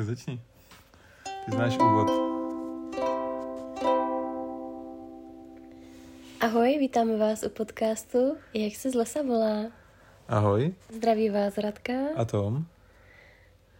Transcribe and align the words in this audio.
Tak 0.00 0.06
začni. 0.06 0.40
Ty 1.44 1.50
znáš 1.52 1.76
úvod. 1.76 2.08
Ahoj, 6.40 6.78
vítáme 6.78 7.16
vás 7.16 7.42
u 7.42 7.48
podcastu 7.48 8.36
Jak 8.54 8.76
se 8.76 8.90
z 8.90 8.94
lesa 8.94 9.22
volá. 9.22 9.64
Ahoj. 10.28 10.74
Zdraví 10.92 11.30
vás 11.30 11.58
Radka. 11.58 11.92
A 12.16 12.24
Tom. 12.24 12.64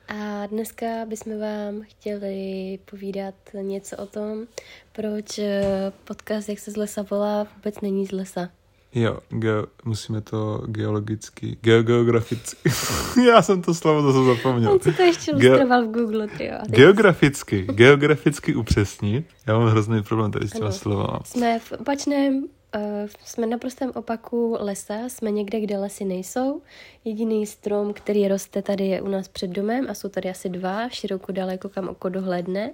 A 0.09 0.46
dneska 0.46 0.87
bychom 1.09 1.41
vám 1.41 1.83
chtěli 1.83 2.79
povídat 2.84 3.34
něco 3.62 3.96
o 3.96 4.07
tom, 4.07 4.46
proč 4.93 5.39
eh, 5.39 5.93
podcast 6.05 6.48
Jak 6.48 6.59
se 6.59 6.71
z 6.71 6.77
lesa 6.77 7.02
volá 7.02 7.46
vůbec 7.57 7.80
není 7.80 8.07
z 8.07 8.12
lesa. 8.12 8.50
Jo, 8.95 9.18
ge- 9.30 9.66
musíme 9.84 10.20
to 10.20 10.62
geologicky, 10.66 11.56
ge- 11.62 11.82
geograficky. 11.82 12.70
Já 13.29 13.43
jsem 13.43 13.62
to 13.62 13.74
slovo 13.74 14.12
zase 14.12 14.24
zapomněl. 14.36 14.73
On 14.73 14.80
si 14.80 14.93
to 14.93 15.02
ještě 15.02 15.32
Ge- 15.32 15.82
v 15.84 15.93
Google, 15.93 16.29
ty 16.29 16.45
jo. 16.45 16.52
A 16.61 16.64
teď 16.64 16.70
Geograficky, 16.74 17.62
geograficky 17.62 18.55
upřesnit. 18.55 19.27
Já 19.46 19.59
mám 19.59 19.68
hrozný 19.68 20.02
problém 20.02 20.30
tady 20.32 20.48
s 20.48 20.52
těma 20.52 20.73
slovama. 20.73 21.20
Jsme 21.24 21.59
v 21.59 21.73
opačném, 21.73 22.34
uh, 22.42 22.80
jsme 23.24 23.46
na 23.46 23.59
prostém 23.59 23.91
opaku 23.95 24.56
lesa, 24.60 24.95
jsme 25.09 25.30
někde, 25.30 25.60
kde 25.60 25.79
lesy 25.79 26.04
nejsou. 26.04 26.62
Jediný 27.04 27.46
strom, 27.46 27.93
který 27.93 28.29
roste 28.29 28.62
tady 28.62 28.87
je 28.87 29.02
u 29.02 29.09
nás 29.09 29.29
před 29.29 29.51
domem 29.51 29.87
a 29.91 29.95
jsou 29.95 30.09
tady 30.09 30.30
asi 30.30 30.48
dva, 30.48 30.88
široko 30.88 31.32
daleko, 31.32 31.68
kam 31.68 31.88
oko 31.88 32.09
dohledne. 32.09 32.70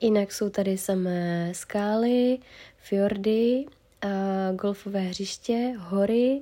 Jinak 0.00 0.32
jsou 0.32 0.48
tady 0.50 0.78
samé 0.78 1.48
skály, 1.54 2.38
fjordy, 2.76 3.64
a 4.04 4.52
golfové 4.52 5.00
hřiště, 5.00 5.72
hory, 5.78 6.40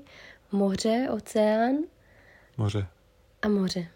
moře, 0.53 1.09
oceán 1.13 1.75
Moře. 2.57 2.87
a 3.43 3.49
moře. 3.49 3.87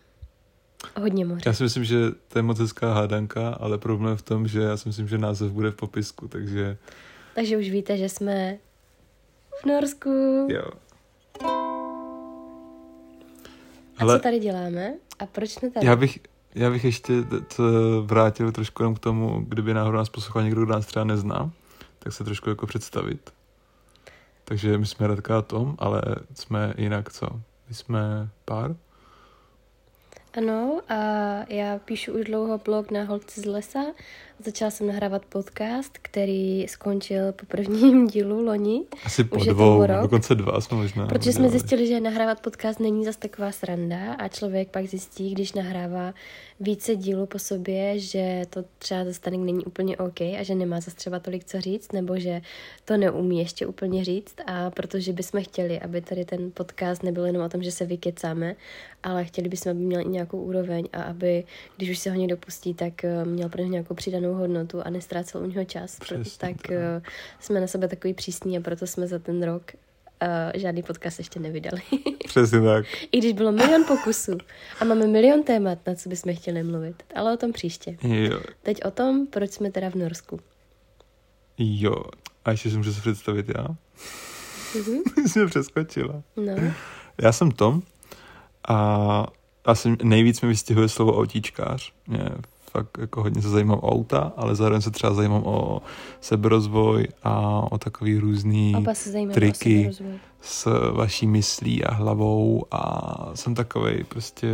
Hodně 1.01 1.24
moře. 1.24 1.43
Já 1.47 1.52
si 1.52 1.62
myslím, 1.62 1.84
že 1.84 1.97
to 2.29 2.38
je 2.38 2.43
moc 2.43 2.59
hezká 2.59 2.95
hádanka, 2.95 3.48
ale 3.48 3.79
problém 3.79 4.10
je 4.12 4.16
v 4.16 4.23
tom, 4.23 4.48
že 4.48 4.60
já 4.60 4.77
si 4.77 4.88
myslím, 4.88 5.09
že 5.09 5.19
název 5.19 5.52
bude 5.52 5.71
v 5.71 5.74
popisku, 5.77 6.29
takže 6.29 6.77
Takže 7.35 7.57
už 7.59 7.71
víte, 7.71 7.96
že 7.96 8.09
jsme 8.09 8.59
v 9.63 9.66
Norsku. 9.66 10.09
jo. 10.51 10.71
A 13.99 14.07
co 14.07 14.18
tady 14.18 14.38
děláme? 14.38 14.95
A 15.18 15.27
proč 15.27 15.51
jsme 15.51 15.71
tady? 15.71 15.87
Já 15.87 15.96
bych, 15.96 16.18
já 16.55 16.71
bych 16.71 16.85
ještě 16.85 17.23
t- 17.23 17.40
t- 17.40 17.62
vrátil 18.02 18.52
trošku 18.52 18.83
jenom 18.83 18.95
k 18.95 18.99
tomu, 18.99 19.45
kdyby 19.49 19.74
náhodou 19.74 19.96
nás 19.96 20.09
poslouchal 20.09 20.43
někdo, 20.43 20.62
kdo 20.65 20.73
nás 20.73 20.87
třeba 20.87 21.05
nezná, 21.05 21.51
tak 21.99 22.12
se 22.12 22.24
trošku 22.24 22.49
jako 22.49 22.66
představit. 22.66 23.30
Takže 24.49 24.79
my 24.79 24.87
jsme 24.87 25.07
Radka 25.07 25.39
a 25.39 25.43
Tom, 25.43 25.75
ale 25.79 26.02
jsme 26.35 26.75
jinak 26.79 27.13
co? 27.13 27.27
My 27.69 27.75
jsme 27.75 28.29
pár? 28.45 28.77
Ano, 30.37 30.80
a 30.89 30.97
já 31.49 31.79
píšu 31.79 32.13
už 32.13 32.25
dlouho 32.25 32.59
blog 32.59 32.91
na 32.91 33.05
Holci 33.05 33.41
z 33.41 33.45
lesa. 33.45 33.79
Začala 34.45 34.70
jsem 34.70 34.87
nahrávat 34.87 35.24
podcast, 35.24 35.98
který 36.02 36.68
skončil 36.68 37.32
po 37.32 37.46
prvním 37.46 38.06
dílu 38.12 38.45
loni, 38.45 38.82
Asi 39.04 39.24
po 39.24 39.37
Už 39.37 39.46
dvou, 39.46 39.87
dokonce 40.02 40.34
dva 40.34 40.60
jsme 40.60 40.76
možná. 40.76 41.06
protože 41.06 41.32
jsme 41.32 41.48
zjistili, 41.48 41.87
že 41.87 42.01
nahrávat 42.01 42.40
podcast 42.40 42.80
není 42.80 43.04
zas 43.04 43.16
taková 43.16 43.52
sranda 43.52 44.15
a 44.15 44.28
člověk 44.28 44.68
pak 44.68 44.87
zjistí, 44.87 45.30
když 45.34 45.52
nahrává 45.52 46.15
více 46.60 46.96
dílů 46.96 47.26
po 47.26 47.38
sobě, 47.38 47.98
že 47.98 48.43
to 48.51 48.65
třeba 48.78 49.04
zase 49.04 49.20
tady 49.20 49.37
není 49.37 49.65
úplně 49.65 49.96
OK 49.96 50.20
a 50.20 50.43
že 50.43 50.54
nemá 50.54 50.80
zase 50.80 50.96
třeba 50.96 51.18
tolik 51.18 51.45
co 51.45 51.60
říct, 51.60 51.93
nebo 51.93 52.18
že 52.18 52.40
to 52.84 52.96
neumí 52.96 53.38
ještě 53.38 53.66
úplně 53.66 54.04
říct. 54.04 54.34
A 54.46 54.71
protože 54.71 55.12
bychom 55.12 55.43
chtěli, 55.43 55.80
aby 55.80 56.00
tady 56.00 56.24
ten 56.24 56.50
podcast 56.54 57.02
nebyl 57.02 57.26
jenom 57.26 57.43
o 57.43 57.48
tom, 57.48 57.62
že 57.62 57.73
se 57.73 57.84
vykecáme, 57.84 58.56
ale 59.02 59.24
chtěli 59.24 59.48
bychom, 59.48 59.71
aby 59.71 59.80
měl 59.80 60.00
i 60.00 60.09
nějakou 60.09 60.40
úroveň 60.43 60.88
a 60.93 61.02
aby, 61.02 61.45
když 61.76 61.90
už 61.90 61.98
se 61.98 62.10
ho 62.10 62.16
někdo 62.16 62.37
pustí, 62.37 62.74
tak 62.74 63.04
eh, 63.04 63.24
měl 63.24 63.48
pro 63.48 63.62
něj 63.62 63.71
nějakou 63.71 63.95
přidanou 63.95 64.25
hodnotu 64.34 64.81
a 64.87 64.91
nestrácel 64.91 65.43
u 65.43 65.47
něho 65.47 65.65
čas. 65.65 65.99
Přesně 66.00 66.32
tak 66.38 66.56
tak. 66.62 66.71
eh, 66.71 67.03
jsme 67.41 67.60
na 67.60 67.66
sebe 67.66 67.88
takový 67.88 68.15
přísní 68.15 68.59
a 68.59 68.60
proto 68.60 68.87
jsme 68.87 69.06
za 69.06 69.19
ten 69.19 69.43
rok 69.43 69.62
uh, 70.23 70.61
žádný 70.61 70.83
podcast 70.83 71.19
ještě 71.19 71.41
nevydali. 71.41 71.83
Přesně 72.27 72.61
tak. 72.61 72.87
I 73.12 73.19
když 73.19 73.33
bylo 73.33 73.53
milion 73.53 73.84
pokusů 73.84 74.39
a 74.81 74.84
máme 74.84 75.06
milion 75.06 75.43
témat, 75.43 75.78
na 75.87 75.95
co 75.95 76.09
bychom 76.09 76.34
chtěli 76.37 76.62
mluvit. 76.62 77.03
Ale 77.15 77.33
o 77.33 77.37
tom 77.37 77.53
příště. 77.53 77.97
Jo. 78.03 78.41
Teď 78.62 78.84
o 78.84 78.91
tom, 78.91 79.27
proč 79.27 79.50
jsme 79.53 79.71
teda 79.71 79.91
v 79.91 79.95
Norsku. 79.95 80.41
jo. 81.59 81.95
A 82.45 82.50
ještě 82.50 82.71
si 82.71 82.77
můžu 82.77 82.93
se 82.95 83.00
představit 83.00 83.47
já? 83.49 83.67
Mhm. 84.75 85.03
Jsi 85.29 85.39
mě 85.39 85.49
přeskočila. 85.49 86.23
No, 86.37 86.73
Já 87.23 87.33
jsem 87.33 87.50
Tom 87.50 87.83
a 88.69 89.27
asi 89.65 89.97
nejvíc 90.03 90.41
mi 90.41 90.49
vystihuje 90.49 90.89
slovo 90.89 91.19
autíčkář. 91.21 91.93
Mě 92.06 92.19
fakt 92.76 92.98
jako 92.98 93.22
hodně 93.22 93.42
se 93.42 93.48
zajímám 93.48 93.78
o 93.78 93.92
auta, 93.92 94.32
ale 94.37 94.54
zároveň 94.54 94.82
se 94.82 94.91
třeba 94.91 95.14
zajímám 95.14 95.42
o 95.44 95.82
seberozvoj 96.20 97.09
a 97.22 97.62
o 97.72 97.78
takový 97.78 98.19
různý 98.19 98.75
triky. 99.32 99.91
s 100.41 100.91
vaší 100.92 101.26
myslí 101.26 101.84
a 101.84 101.94
hlavou 101.94 102.64
a 102.70 102.82
jsem 103.34 103.54
takovej 103.54 104.04
prostě 104.04 104.48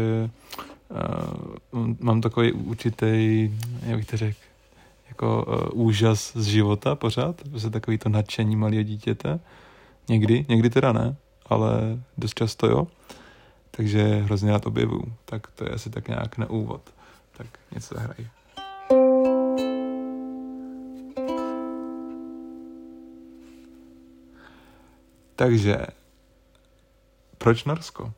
uh, 1.72 1.94
mám 2.00 2.20
takový 2.20 2.52
určitý, 2.52 3.50
jak 3.82 3.96
bych 3.96 4.06
to 4.06 4.16
řekl, 4.16 4.38
jako 5.08 5.44
uh, 5.74 5.86
úžas 5.86 6.32
z 6.36 6.46
života 6.46 6.94
pořád, 6.94 7.42
prostě 7.50 7.70
takový 7.70 7.98
to 7.98 8.08
nadšení 8.08 8.56
malého 8.56 8.82
dítěte. 8.82 9.40
Někdy, 10.08 10.46
někdy 10.48 10.70
teda 10.70 10.92
ne, 10.92 11.16
ale 11.46 11.98
dost 12.18 12.34
často 12.34 12.66
jo. 12.66 12.86
Takže 13.70 14.22
hrozně 14.24 14.52
rád 14.52 14.66
objevuju. 14.66 15.12
Tak 15.24 15.46
to 15.46 15.64
je 15.64 15.70
asi 15.70 15.90
tak 15.90 16.08
nějak 16.08 16.38
na 16.38 16.50
úvod. 16.50 16.80
Tak 17.37 17.47
něco 17.75 17.94
zahraj. 17.94 18.26
Takže, 25.37 25.76
proč 27.38 27.65
Norsko? 27.65 28.12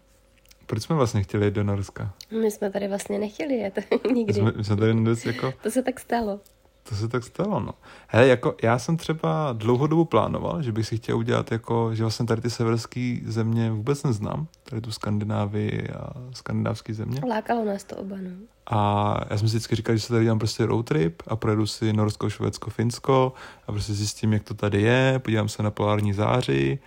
Proč 0.66 0.82
jsme 0.82 0.96
vlastně 0.96 1.22
chtěli 1.22 1.44
jít 1.44 1.54
do 1.54 1.64
Norska? 1.64 2.14
My 2.40 2.50
jsme 2.50 2.70
tady 2.70 2.88
vlastně 2.88 3.18
nechtěli 3.18 3.54
jet 3.54 3.78
My 4.06 4.12
nikdy. 4.12 4.34
jsme, 4.34 4.52
my 4.56 4.64
jsme 4.64 4.76
tady 4.76 4.92
jako, 5.26 5.52
To 5.62 5.70
se 5.70 5.82
tak 5.82 6.00
stalo. 6.00 6.40
To 6.88 6.94
se 6.94 7.08
tak 7.08 7.24
stalo, 7.24 7.60
no. 7.60 7.72
Hele, 8.06 8.26
jako 8.26 8.54
já 8.62 8.78
jsem 8.78 8.96
třeba 8.96 9.52
dlouhodobu 9.52 10.04
plánoval, 10.04 10.62
že 10.62 10.72
bych 10.72 10.86
si 10.86 10.96
chtěl 10.96 11.16
udělat 11.16 11.52
jako, 11.52 11.94
že 11.94 12.04
vlastně 12.04 12.26
tady 12.26 12.40
ty 12.40 12.50
severské 12.50 13.18
země 13.26 13.70
vůbec 13.70 14.02
neznám, 14.02 14.46
tady 14.62 14.80
tu 14.80 14.92
Skandinávii 14.92 15.88
a 15.90 16.12
skandinávské 16.32 16.94
země. 16.94 17.20
Lákalo 17.28 17.64
nás 17.64 17.84
to 17.84 17.96
oba, 17.96 18.16
no. 18.16 18.30
A 18.66 19.20
já 19.30 19.38
jsem 19.38 19.48
si 19.48 19.56
vždycky 19.56 19.76
říkal, 19.76 19.96
že 19.96 20.02
se 20.02 20.08
tady 20.08 20.24
dělám 20.24 20.38
prostě 20.38 20.66
road 20.66 20.86
trip 20.86 21.22
a 21.26 21.36
projedu 21.36 21.66
si 21.66 21.92
Norsko, 21.92 22.30
Švédsko, 22.30 22.70
Finsko 22.70 23.32
a 23.66 23.72
prostě 23.72 23.92
zjistím, 23.92 24.32
jak 24.32 24.42
to 24.42 24.54
tady 24.54 24.82
je, 24.82 25.18
podívám 25.18 25.48
se 25.48 25.62
na 25.62 25.70
polární 25.70 26.12
záři 26.12 26.78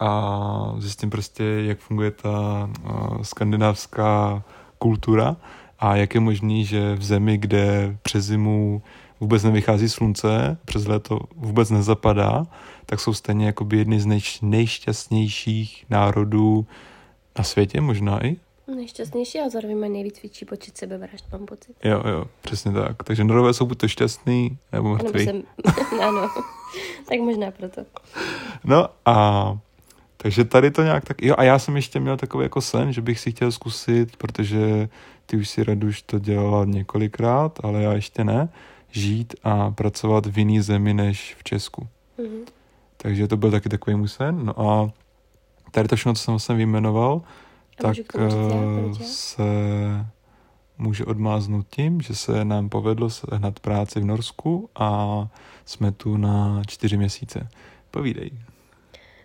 a 0.00 0.74
zjistím 0.78 1.10
prostě, 1.10 1.44
jak 1.44 1.78
funguje 1.78 2.10
ta 2.10 2.68
uh, 2.84 3.22
skandinávská 3.22 4.42
kultura 4.78 5.36
a 5.78 5.96
jak 5.96 6.14
je 6.14 6.20
možný, 6.20 6.64
že 6.64 6.94
v 6.94 7.02
zemi, 7.02 7.38
kde 7.38 7.96
přes 8.02 8.24
zimu 8.24 8.82
vůbec 9.20 9.44
nevychází 9.44 9.88
slunce, 9.88 10.58
přes 10.64 10.86
léto 10.86 11.18
vůbec 11.36 11.70
nezapadá, 11.70 12.46
tak 12.86 13.00
jsou 13.00 13.14
stejně 13.14 13.46
jakoby 13.46 13.78
jedny 13.78 14.00
z 14.00 14.06
nejš- 14.06 14.38
nejšťastnějších 14.42 15.84
národů 15.90 16.66
na 17.38 17.44
světě, 17.44 17.80
možná 17.80 18.26
i. 18.26 18.36
Nejšťastnější 18.74 19.40
a 19.40 19.48
zároveň 19.48 19.78
mají 19.78 19.92
nejvíc 19.92 20.22
větší 20.22 20.44
počet 20.44 20.76
sebevražd, 20.76 21.24
mám 21.32 21.46
pocit. 21.46 21.76
Jo, 21.84 22.02
jo, 22.08 22.24
přesně 22.40 22.72
tak. 22.72 23.02
Takže 23.02 23.24
Norové 23.24 23.54
jsou 23.54 23.66
buď 23.66 23.78
to 23.78 23.88
šťastný, 23.88 24.58
nebo 24.72 24.88
mrtvý. 24.88 25.24
jsem... 25.24 25.42
ano, 26.02 26.28
tak 27.08 27.20
možná 27.20 27.50
proto. 27.50 27.82
No 28.64 28.88
a 29.06 29.58
takže 30.16 30.44
tady 30.44 30.70
to 30.70 30.82
nějak 30.82 31.04
tak... 31.04 31.22
Jo, 31.22 31.34
a 31.38 31.42
já 31.42 31.58
jsem 31.58 31.76
ještě 31.76 32.00
měl 32.00 32.16
takový 32.16 32.42
jako 32.42 32.60
sen, 32.60 32.92
že 32.92 33.00
bych 33.00 33.20
si 33.20 33.30
chtěl 33.30 33.52
zkusit, 33.52 34.16
protože 34.16 34.88
ty 35.26 35.36
už 35.36 35.48
si 35.48 35.64
Raduš 35.64 36.02
to 36.02 36.18
dělala 36.18 36.64
několikrát, 36.64 37.58
ale 37.62 37.82
já 37.82 37.92
ještě 37.92 38.24
ne, 38.24 38.48
žít 38.90 39.34
a 39.42 39.70
pracovat 39.70 40.26
v 40.26 40.38
jiný 40.38 40.60
zemi 40.60 40.94
než 40.94 41.36
v 41.38 41.44
Česku. 41.44 41.88
Mhm. 42.18 42.44
Takže 42.96 43.28
to 43.28 43.36
byl 43.36 43.50
taky 43.50 43.68
takový 43.68 43.96
můj 43.96 44.08
sen. 44.08 44.44
No 44.44 44.60
a 44.60 44.90
tady 45.70 45.88
to 45.88 45.96
všechno, 45.96 46.14
co 46.14 46.22
jsem 46.22 46.32
vlastně 46.32 46.54
vyjmenoval, 46.54 47.22
A 47.78 47.82
tak 47.82 47.94
říct 47.94 48.14
eh, 48.18 49.04
se 49.04 49.44
může 50.78 51.04
odmáznout 51.04 51.66
tím, 51.70 52.00
že 52.00 52.14
se 52.14 52.44
nám 52.44 52.68
povedlo 52.68 53.10
sehnat 53.10 53.60
práci 53.60 54.00
v 54.00 54.04
Norsku 54.04 54.70
a 54.74 55.28
jsme 55.64 55.92
tu 55.92 56.16
na 56.16 56.62
čtyři 56.66 56.96
měsíce. 56.96 57.48
Povídej. 57.90 58.30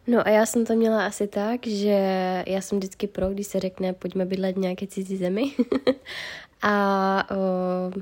No 0.07 0.27
a 0.27 0.29
já 0.29 0.45
jsem 0.45 0.65
to 0.65 0.73
měla 0.73 1.05
asi 1.05 1.27
tak, 1.27 1.67
že 1.67 2.43
já 2.47 2.61
jsem 2.61 2.77
vždycky 2.77 3.07
pro, 3.07 3.29
když 3.29 3.47
se 3.47 3.59
řekne, 3.59 3.93
pojďme 3.93 4.25
bydlet 4.25 4.55
v 4.55 4.59
nějaké 4.59 4.87
cizí 4.87 5.17
zemi. 5.17 5.51
a 6.61 7.23
o, 7.31 8.01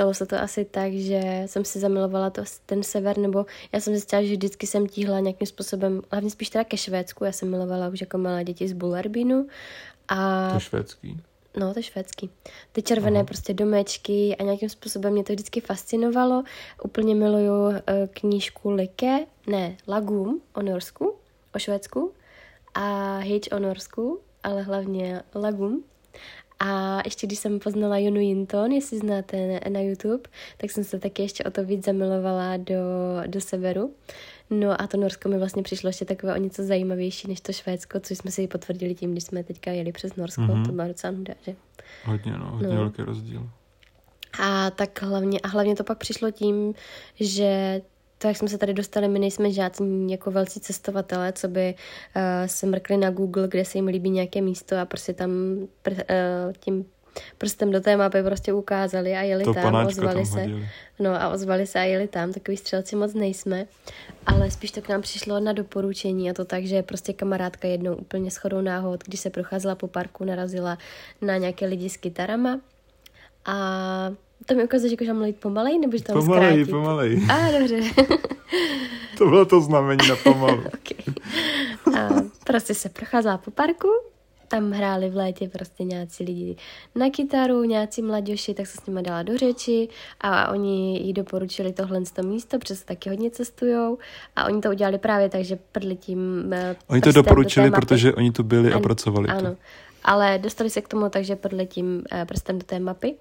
stalo 0.00 0.14
se 0.14 0.26
to 0.26 0.40
asi 0.40 0.64
tak, 0.64 0.92
že 0.92 1.42
jsem 1.46 1.64
si 1.64 1.78
zamilovala 1.78 2.30
to, 2.30 2.42
ten 2.66 2.82
sever, 2.82 3.18
nebo 3.18 3.46
já 3.72 3.80
jsem 3.80 3.92
zjistila, 3.92 4.22
že 4.22 4.32
vždycky 4.32 4.66
jsem 4.66 4.86
tíhla 4.86 5.20
nějakým 5.20 5.46
způsobem, 5.46 6.02
hlavně 6.10 6.30
spíš 6.30 6.50
teda 6.50 6.64
ke 6.64 6.76
Švédsku, 6.76 7.24
já 7.24 7.32
jsem 7.32 7.50
milovala 7.50 7.88
už 7.88 8.00
jako 8.00 8.18
malé 8.18 8.44
děti 8.44 8.68
z 8.68 8.72
Bullerbinu. 8.72 9.46
A 10.08 10.50
To 10.52 10.60
švédský. 10.60 11.20
No, 11.56 11.72
to 11.72 11.78
je 11.78 11.82
švédský. 11.82 12.30
Ty 12.72 12.82
červené 12.82 13.18
Aha. 13.18 13.26
prostě 13.26 13.54
domečky 13.54 14.36
a 14.36 14.42
nějakým 14.42 14.68
způsobem 14.68 15.12
mě 15.12 15.24
to 15.24 15.32
vždycky 15.32 15.60
fascinovalo. 15.60 16.44
Úplně 16.84 17.14
miluju 17.14 17.66
uh, 17.66 17.74
knížku 18.10 18.70
Like, 18.70 19.26
ne, 19.46 19.76
Lagum 19.88 20.40
o 20.54 20.62
Norsku, 20.62 21.14
o 21.54 21.58
Švédsku 21.58 22.12
a 22.74 23.18
Hitch 23.18 23.48
o 23.52 23.58
Norsku, 23.58 24.20
ale 24.42 24.62
hlavně 24.62 25.22
Lagum. 25.34 25.84
A 26.60 27.00
ještě 27.04 27.26
když 27.26 27.38
jsem 27.38 27.58
poznala 27.58 27.98
Jonu 27.98 28.20
Jinton, 28.20 28.72
jestli 28.72 28.98
znáte 28.98 29.60
na 29.68 29.80
YouTube, 29.80 30.22
tak 30.56 30.70
jsem 30.70 30.84
se 30.84 30.98
taky 30.98 31.22
ještě 31.22 31.44
o 31.44 31.50
to 31.50 31.64
víc 31.64 31.84
zamilovala 31.84 32.56
do, 32.56 32.74
do 33.26 33.40
severu. 33.40 33.94
No 34.50 34.82
a 34.82 34.86
to 34.86 34.96
Norsko 34.96 35.28
mi 35.28 35.38
vlastně 35.38 35.62
přišlo 35.62 35.88
ještě 35.88 36.04
takové 36.04 36.34
o 36.34 36.38
něco 36.38 36.64
zajímavější 36.64 37.28
než 37.28 37.40
to 37.40 37.52
Švédsko, 37.52 38.00
což 38.00 38.18
jsme 38.18 38.30
si 38.30 38.46
potvrdili 38.46 38.94
tím, 38.94 39.12
když 39.12 39.24
jsme 39.24 39.44
teďka 39.44 39.70
jeli 39.70 39.92
přes 39.92 40.16
Norsko. 40.16 40.42
Mm-hmm. 40.42 40.66
To 40.66 40.72
byla 40.72 40.88
docela 40.88 41.10
nuda, 41.10 41.34
že? 41.46 41.54
Hodně, 42.04 42.32
no, 42.32 42.50
hodně 42.50 42.74
no. 42.74 42.80
velký 42.80 43.02
rozdíl. 43.02 43.50
A 44.38 44.70
tak 44.70 45.02
hlavně, 45.02 45.40
a 45.40 45.48
hlavně 45.48 45.76
to 45.76 45.84
pak 45.84 45.98
přišlo 45.98 46.30
tím, 46.30 46.74
že 47.14 47.80
to, 48.22 48.28
jak 48.28 48.36
jsme 48.36 48.48
se 48.48 48.58
tady 48.58 48.74
dostali, 48.74 49.08
my 49.08 49.18
nejsme 49.18 49.52
žádní 49.52 50.12
jako 50.12 50.30
velcí 50.30 50.60
cestovatelé, 50.60 51.32
co 51.32 51.48
by 51.48 51.74
uh, 52.16 52.22
se 52.46 52.66
mrkli 52.66 52.96
na 52.96 53.10
Google, 53.10 53.48
kde 53.48 53.64
se 53.64 53.78
jim 53.78 53.86
líbí 53.86 54.10
nějaké 54.10 54.40
místo 54.40 54.78
a 54.78 54.84
prostě 54.84 55.12
tam 55.12 55.30
pr, 55.82 55.92
uh, 55.92 55.96
tím 56.60 56.84
prstem 57.38 57.70
do 57.70 57.80
té 57.80 57.96
mapy 57.96 58.22
prostě 58.22 58.52
ukázali 58.52 59.12
a 59.12 59.22
jeli 59.22 59.44
to 59.44 59.54
tam, 59.54 59.86
ozvali 59.86 60.14
tam 60.14 60.26
se. 60.26 60.40
Hodili. 60.40 60.68
No 60.98 61.22
a 61.22 61.28
ozvali 61.28 61.66
se 61.66 61.78
a 61.78 61.82
jeli 61.82 62.08
tam, 62.08 62.32
takový 62.32 62.56
střelci 62.56 62.96
moc 62.96 63.14
nejsme, 63.14 63.66
ale 64.26 64.50
spíš 64.50 64.70
to 64.70 64.82
k 64.82 64.88
nám 64.88 65.02
přišlo 65.02 65.40
na 65.40 65.52
doporučení 65.52 66.30
a 66.30 66.34
to 66.34 66.44
tak, 66.44 66.64
že 66.64 66.82
prostě 66.82 67.12
kamarádka 67.12 67.68
jednou 67.68 67.94
úplně 67.94 68.30
shodou 68.30 68.60
náhod, 68.60 69.04
když 69.04 69.20
se 69.20 69.30
procházela 69.30 69.74
po 69.74 69.88
parku, 69.88 70.24
narazila 70.24 70.78
na 71.20 71.36
nějaké 71.36 71.66
lidi 71.66 71.90
s 71.90 71.96
kytarama 71.96 72.60
a 73.44 73.56
to 74.46 74.54
mi 74.54 74.64
ukazuje, 74.64 74.90
že 74.90 75.06
mám 75.06 75.16
mluvit 75.16 75.36
pomalej, 75.36 75.78
nebo 75.78 75.96
že 75.96 76.04
tam 76.04 76.16
Pomalej, 76.16 76.50
zkrátit? 76.50 76.70
pomalej. 76.70 77.22
A, 77.30 77.34
ah, 77.34 77.58
dobře. 77.58 77.80
to 79.18 79.24
bylo 79.24 79.44
to 79.44 79.60
znamení 79.60 80.08
na 80.08 80.16
pomalu. 80.16 80.62
okay. 80.74 81.14
A 81.98 82.08
prostě 82.44 82.74
se 82.74 82.88
procházela 82.88 83.38
po 83.38 83.50
parku, 83.50 83.88
tam 84.48 84.70
hráli 84.70 85.10
v 85.10 85.16
létě 85.16 85.48
prostě 85.48 85.84
nějací 85.84 86.24
lidi 86.24 86.56
na 86.94 87.10
kytaru, 87.10 87.64
nějací 87.64 88.02
mladěši, 88.02 88.54
tak 88.54 88.66
se 88.66 88.78
s 88.82 88.86
nimi 88.86 89.02
dala 89.02 89.22
do 89.22 89.38
řeči 89.38 89.88
a 90.20 90.50
oni 90.52 90.98
jí 90.98 91.12
doporučili 91.12 91.72
tohle 91.72 92.00
to 92.14 92.22
místo, 92.22 92.58
protože 92.58 92.84
taky 92.84 93.08
hodně 93.08 93.30
cestujou 93.30 93.98
a 94.36 94.44
oni 94.44 94.60
to 94.60 94.68
udělali 94.70 94.98
právě 94.98 95.28
tak, 95.28 95.44
že 95.44 95.58
prdli 95.72 95.96
tím 95.96 96.18
uh, 96.46 96.76
Oni 96.86 97.00
to 97.00 97.12
doporučili, 97.12 97.70
do 97.70 97.76
protože 97.76 98.14
oni 98.14 98.32
tu 98.32 98.42
byli 98.42 98.72
a, 98.72 98.76
a 98.76 98.80
pracovali 98.80 99.28
Ano, 99.28 99.50
to. 99.50 99.56
ale 100.04 100.38
dostali 100.38 100.70
se 100.70 100.80
k 100.80 100.88
tomu 100.88 101.08
takže 101.08 101.36
prdli 101.36 101.66
tím 101.66 102.02
uh, 102.12 102.24
prstem 102.24 102.58
do 102.58 102.64
té 102.64 102.78
mapy 102.80 103.14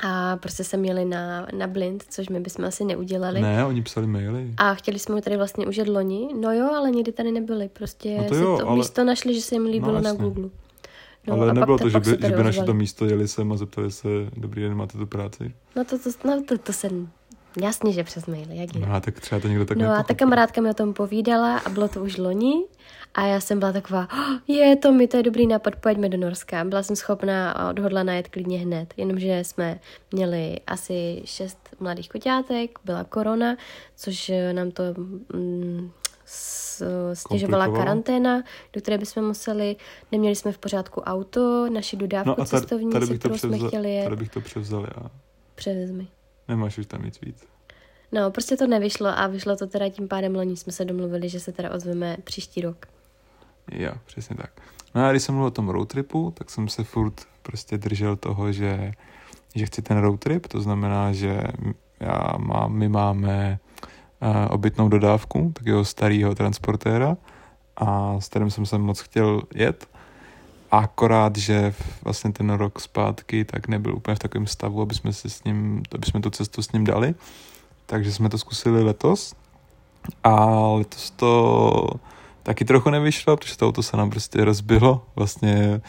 a 0.00 0.36
prostě 0.36 0.64
se 0.64 0.76
měli 0.76 1.04
na, 1.04 1.46
na 1.52 1.66
blind, 1.66 2.04
což 2.10 2.28
my 2.28 2.40
bychom 2.40 2.64
asi 2.64 2.84
neudělali. 2.84 3.40
Ne, 3.40 3.64
oni 3.64 3.82
psali 3.82 4.06
maily. 4.06 4.54
A 4.56 4.74
chtěli 4.74 4.98
jsme 4.98 5.14
ho 5.14 5.20
tady 5.20 5.36
vlastně 5.36 5.66
užít 5.66 5.88
loni. 5.88 6.28
No 6.40 6.52
jo, 6.52 6.70
ale 6.74 6.90
nikdy 6.90 7.12
tady 7.12 7.32
nebyli. 7.32 7.68
Prostě 7.68 8.16
no 8.18 8.28
to 8.28 8.34
jo, 8.34 8.58
to 8.58 8.68
ale... 8.68 8.76
místo 8.76 9.04
našli, 9.04 9.34
že 9.34 9.40
se 9.40 9.54
jim 9.54 9.64
líbilo 9.64 9.92
no, 9.92 10.00
na 10.00 10.12
Google. 10.12 10.50
No, 11.26 11.34
ale 11.34 11.54
nebylo 11.54 11.78
to, 11.78 11.88
že 11.88 12.00
by, 12.00 12.10
že 12.10 12.36
by 12.36 12.44
našli 12.44 12.66
to 12.66 12.74
místo, 12.74 13.04
jeli 13.04 13.28
sem 13.28 13.52
a 13.52 13.56
zeptali 13.56 13.90
se, 13.90 14.08
dobrý 14.36 14.62
den, 14.62 14.74
máte 14.74 14.98
tu 14.98 15.06
práci? 15.06 15.54
No 15.76 15.84
to, 15.84 15.98
to, 15.98 16.10
no, 16.24 16.42
to, 16.42 16.58
to 16.58 16.72
se 16.72 16.88
Jasně, 17.62 17.92
že 17.92 18.04
přes 18.04 18.26
maily, 18.26 18.56
jak 18.56 18.74
jinak. 18.74 18.90
No, 18.90 19.00
tak 19.00 19.20
třeba 19.20 19.40
to 19.40 19.48
někdo 19.48 19.64
tak 19.64 19.78
No 19.78 19.90
a 19.90 20.02
ta 20.02 20.14
kamarádka 20.14 20.60
mi 20.60 20.70
o 20.70 20.74
tom 20.74 20.94
povídala 20.94 21.58
a 21.58 21.68
bylo 21.68 21.88
to 21.88 22.02
už 22.02 22.16
loni 22.16 22.64
a 23.14 23.26
já 23.26 23.40
jsem 23.40 23.58
byla 23.58 23.72
taková, 23.72 24.08
oh, 24.12 24.56
je 24.56 24.76
to 24.76 24.92
mi, 24.92 25.08
to 25.08 25.16
je 25.16 25.22
dobrý 25.22 25.46
nápad, 25.46 25.76
pojďme 25.76 26.08
do 26.08 26.18
Norska. 26.18 26.64
Byla 26.64 26.82
jsem 26.82 26.96
schopná 26.96 27.52
a 27.52 27.70
odhodla 27.70 28.12
jet 28.12 28.28
klidně 28.28 28.58
hned, 28.58 28.94
jenomže 28.96 29.44
jsme 29.44 29.80
měli 30.12 30.56
asi 30.66 31.22
šest 31.24 31.58
mladých 31.80 32.08
koťátek, 32.08 32.78
byla 32.84 33.04
korona, 33.04 33.56
což 33.96 34.32
nám 34.52 34.70
to 34.70 34.82
mm, 35.32 35.90
stěžovala 37.14 37.68
karanténa, 37.68 38.42
do 38.72 38.80
které 38.80 38.98
bychom 38.98 39.26
museli, 39.26 39.76
neměli 40.12 40.36
jsme 40.36 40.52
v 40.52 40.58
pořádku 40.58 41.00
auto, 41.00 41.70
naši 41.70 41.96
dodávku 41.96 42.28
no 42.28 42.32
a 42.32 42.44
tady, 42.44 42.48
cestovní, 42.48 42.92
tady 42.92 43.06
bych 43.06 43.18
to 43.18 43.28
převzal, 43.28 43.58
jsme 43.58 43.68
chtěli 43.68 43.94
jet. 43.94 44.04
Tady 44.04 44.16
bych 44.16 44.30
to 44.30 44.40
převzal 44.40 44.82
já. 44.82 45.10
Převezmi. 45.54 46.08
Nemáš 46.48 46.78
už 46.78 46.86
tam 46.86 47.02
nic 47.02 47.20
víc. 47.20 47.46
No, 48.12 48.30
prostě 48.30 48.56
to 48.56 48.66
nevyšlo 48.66 49.08
a 49.08 49.26
vyšlo 49.26 49.56
to 49.56 49.66
teda 49.66 49.88
tím 49.88 50.08
pádem 50.08 50.34
loni 50.34 50.56
jsme 50.56 50.72
se 50.72 50.84
domluvili, 50.84 51.28
že 51.28 51.40
se 51.40 51.52
teda 51.52 51.70
ozveme 51.70 52.16
příští 52.24 52.60
rok. 52.60 52.86
Jo, 53.72 53.92
přesně 54.06 54.36
tak. 54.36 54.50
No 54.94 55.06
a 55.06 55.10
když 55.10 55.22
jsem 55.22 55.34
mluvil 55.34 55.48
o 55.48 55.50
tom 55.50 55.68
roadtripu, 55.68 56.30
tak 56.30 56.50
jsem 56.50 56.68
se 56.68 56.84
furt 56.84 57.14
prostě 57.42 57.78
držel 57.78 58.16
toho, 58.16 58.52
že, 58.52 58.92
že 59.54 59.66
chci 59.66 59.82
ten 59.82 59.98
roadtrip, 59.98 60.46
to 60.46 60.60
znamená, 60.60 61.12
že 61.12 61.42
já 62.00 62.32
má, 62.38 62.68
my 62.68 62.88
máme 62.88 63.58
uh, 64.22 64.28
obytnou 64.50 64.88
dodávku 64.88 65.52
takového 65.54 65.84
starého 65.84 66.34
transportéra 66.34 67.16
a 67.76 68.20
s 68.20 68.28
kterým 68.28 68.50
jsem 68.50 68.66
se 68.66 68.78
moc 68.78 69.00
chtěl 69.00 69.42
jet, 69.54 69.88
akorát, 70.70 71.36
že 71.36 71.74
vlastně 72.04 72.32
ten 72.32 72.50
rok 72.50 72.80
zpátky 72.80 73.44
tak 73.44 73.68
nebyl 73.68 73.96
úplně 73.96 74.14
v 74.14 74.18
takovém 74.18 74.46
stavu, 74.46 74.82
aby 74.82 74.94
jsme, 74.94 75.12
si 75.12 75.30
s 75.30 75.44
ním, 75.44 75.82
aby 75.94 76.06
jsme 76.06 76.20
tu 76.20 76.30
cestu 76.30 76.62
s 76.62 76.72
ním 76.72 76.84
dali, 76.84 77.14
takže 77.86 78.12
jsme 78.12 78.28
to 78.28 78.38
zkusili 78.38 78.84
letos. 78.84 79.34
A 80.24 80.34
letos 80.68 81.10
to 81.10 81.90
taky 82.42 82.64
trochu 82.64 82.90
nevyšlo, 82.90 83.36
protože 83.36 83.56
to 83.56 83.68
auto 83.68 83.82
se 83.82 83.96
nám 83.96 84.10
prostě 84.10 84.44
rozbilo 84.44 85.06
vlastně 85.16 85.80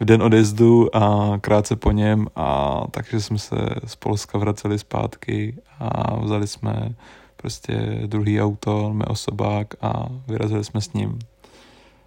v 0.00 0.04
den 0.04 0.22
odjezdu 0.22 0.96
a 0.96 1.32
krátce 1.40 1.76
po 1.76 1.92
něm. 1.92 2.26
A 2.36 2.80
takže 2.90 3.20
jsme 3.20 3.38
se 3.38 3.56
z 3.86 3.96
Polska 3.96 4.38
vraceli 4.38 4.78
zpátky 4.78 5.56
a 5.78 6.16
vzali 6.16 6.46
jsme 6.46 6.94
prostě 7.36 8.00
druhý 8.06 8.40
auto, 8.40 8.92
mé 8.92 9.04
osobák 9.04 9.74
a 9.80 10.06
vyrazili 10.28 10.64
jsme 10.64 10.80
s 10.80 10.92
ním 10.92 11.18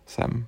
sem. 0.05 0.45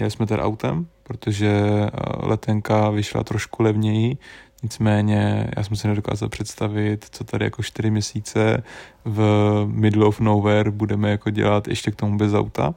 Jeli 0.00 0.10
jsme 0.10 0.26
tedy 0.26 0.42
autem, 0.42 0.86
protože 1.02 1.48
eh, 1.48 1.90
letenka 2.26 2.90
vyšla 2.90 3.24
trošku 3.24 3.62
levněji, 3.62 4.18
nicméně 4.62 5.50
já 5.56 5.64
jsem 5.64 5.76
si 5.76 5.88
nedokázal 5.88 6.28
představit, 6.28 7.06
co 7.10 7.24
tady 7.24 7.44
jako 7.44 7.62
čtyři 7.62 7.90
měsíce 7.90 8.62
v 9.04 9.20
middle 9.66 10.06
of 10.06 10.20
nowhere 10.20 10.70
budeme 10.70 11.10
jako 11.10 11.30
dělat 11.30 11.68
ještě 11.68 11.90
k 11.90 11.96
tomu 11.96 12.18
bez 12.18 12.34
auta. 12.34 12.74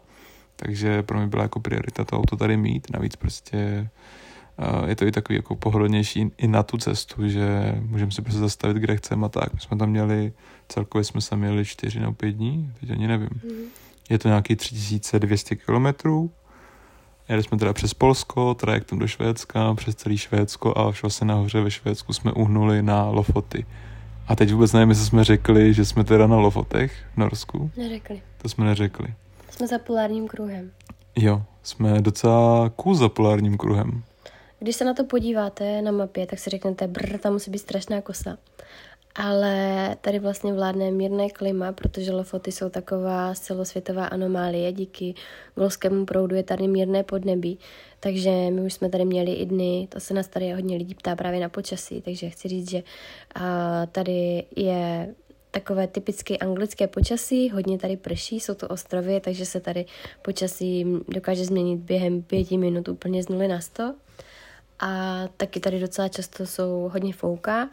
Takže 0.56 1.04
pro 1.04 1.18
mě 1.18 1.28
byla 1.28 1.44
jako 1.44 1.60
priorita 1.60 2.06
to 2.06 2.18
auto 2.18 2.36
tady 2.36 2.58
mít, 2.58 2.88
navíc 2.94 3.16
prostě 3.16 3.58
eh, 4.60 4.90
je 4.90 4.96
to 4.96 5.06
i 5.06 5.12
takový 5.12 5.36
jako 5.36 5.56
pohodlnější 5.56 6.32
i 6.38 6.48
na 6.48 6.64
tu 6.64 6.78
cestu, 6.78 7.28
že 7.28 7.76
můžeme 7.82 8.12
si 8.12 8.22
prostě 8.22 8.40
zastavit, 8.40 8.78
kde 8.78 8.98
chceme 8.98 9.26
a 9.26 9.30
tak. 9.30 9.54
My 9.54 9.60
jsme 9.60 9.78
tam 9.78 9.90
měli, 9.90 10.34
celkově 10.70 11.04
jsme 11.04 11.22
se 11.22 11.36
měli 11.36 11.66
čtyři 11.66 12.00
nebo 12.00 12.14
pět 12.14 12.32
dní, 12.32 12.74
teď 12.80 12.92
ani 12.92 13.08
nevím. 13.08 13.30
Mm. 13.44 13.52
Je 14.10 14.20
to 14.20 14.28
nějaký 14.28 14.56
3200 14.56 15.56
kilometrů, 15.56 16.32
Jeli 17.30 17.44
jsme 17.44 17.58
teda 17.58 17.74
přes 17.74 17.94
Polsko, 17.94 18.54
trajektem 18.54 19.00
do 19.00 19.08
Švédska, 19.08 19.74
přes 19.74 19.96
celý 19.96 20.18
Švédsko 20.18 20.78
a 20.78 20.88
už 20.88 21.02
vlastně 21.02 21.28
nahoře 21.28 21.62
ve 21.62 21.72
Švédsku 21.72 22.14
jsme 22.14 22.32
uhnuli 22.32 22.84
na 22.84 23.10
Lofoty. 23.10 23.66
A 24.28 24.36
teď 24.36 24.52
vůbec 24.52 24.74
nevím, 24.74 24.90
jestli 24.90 25.06
jsme 25.06 25.24
řekli, 25.24 25.74
že 25.74 25.86
jsme 25.86 26.04
teda 26.04 26.28
na 26.28 26.38
Lofotech 26.38 27.06
v 27.14 27.18
Norsku. 27.18 27.72
Neřekli. 27.78 28.22
To 28.42 28.50
jsme 28.50 28.66
neřekli. 28.66 29.14
Jsme 29.50 29.68
za 29.68 29.80
polárním 29.80 30.28
kruhem. 30.28 30.72
Jo, 31.16 31.44
jsme 31.64 32.02
docela 32.02 32.70
kůl 32.76 32.96
za 32.96 33.10
polárním 33.10 33.58
kruhem. 33.58 34.04
Když 34.60 34.76
se 34.76 34.86
na 34.86 34.94
to 34.94 35.04
podíváte 35.04 35.82
na 35.82 35.92
mapě, 35.92 36.26
tak 36.26 36.40
si 36.40 36.50
řeknete, 36.50 36.88
brr, 36.88 37.18
tam 37.18 37.34
musí 37.34 37.52
být 37.52 37.60
strašná 37.60 38.02
kosa 38.02 38.38
ale 39.16 39.96
tady 40.02 40.20
vlastně 40.20 40.54
vládne 40.54 40.92
mírné 40.92 41.30
klima, 41.30 41.72
protože 41.72 42.12
Lofoty 42.12 42.52
jsou 42.52 42.70
taková 42.70 43.34
celosvětová 43.36 44.06
anomálie. 44.06 44.72
Díky 44.72 45.14
golskému 45.56 46.06
proudu 46.06 46.36
je 46.36 46.44
tady 46.44 46.68
mírné 46.68 47.04
podnebí, 47.04 47.60
takže 48.00 48.30
my 48.30 48.62
už 48.62 48.74
jsme 48.74 48.90
tady 48.90 49.06
měli 49.06 49.34
i 49.34 49.46
dny, 49.46 49.88
to 49.92 50.00
se 50.00 50.14
nás 50.14 50.28
tady 50.28 50.52
hodně 50.52 50.78
lidí 50.78 50.96
ptá 50.96 51.16
právě 51.16 51.40
na 51.40 51.50
počasí, 51.50 52.02
takže 52.02 52.30
chci 52.30 52.48
říct, 52.48 52.70
že 52.70 52.84
tady 53.92 54.44
je 54.56 55.16
takové 55.52 55.88
typické 55.88 56.38
anglické 56.38 56.88
počasí, 56.88 57.50
hodně 57.50 57.78
tady 57.78 57.98
prší, 57.98 58.40
jsou 58.40 58.54
to 58.54 58.68
ostrovy, 58.68 59.20
takže 59.20 59.46
se 59.46 59.60
tady 59.60 59.86
počasí 60.22 60.86
dokáže 61.08 61.46
změnit 61.46 61.80
během 61.80 62.22
pěti 62.22 62.58
minut 62.58 62.88
úplně 62.88 63.24
z 63.24 63.30
nuly 63.30 63.48
na 63.48 63.62
sto. 63.62 63.94
A 64.80 65.24
taky 65.38 65.60
tady 65.60 65.80
docela 65.80 66.08
často 66.08 66.46
jsou 66.46 66.90
hodně 66.94 67.14
fouká 67.14 67.70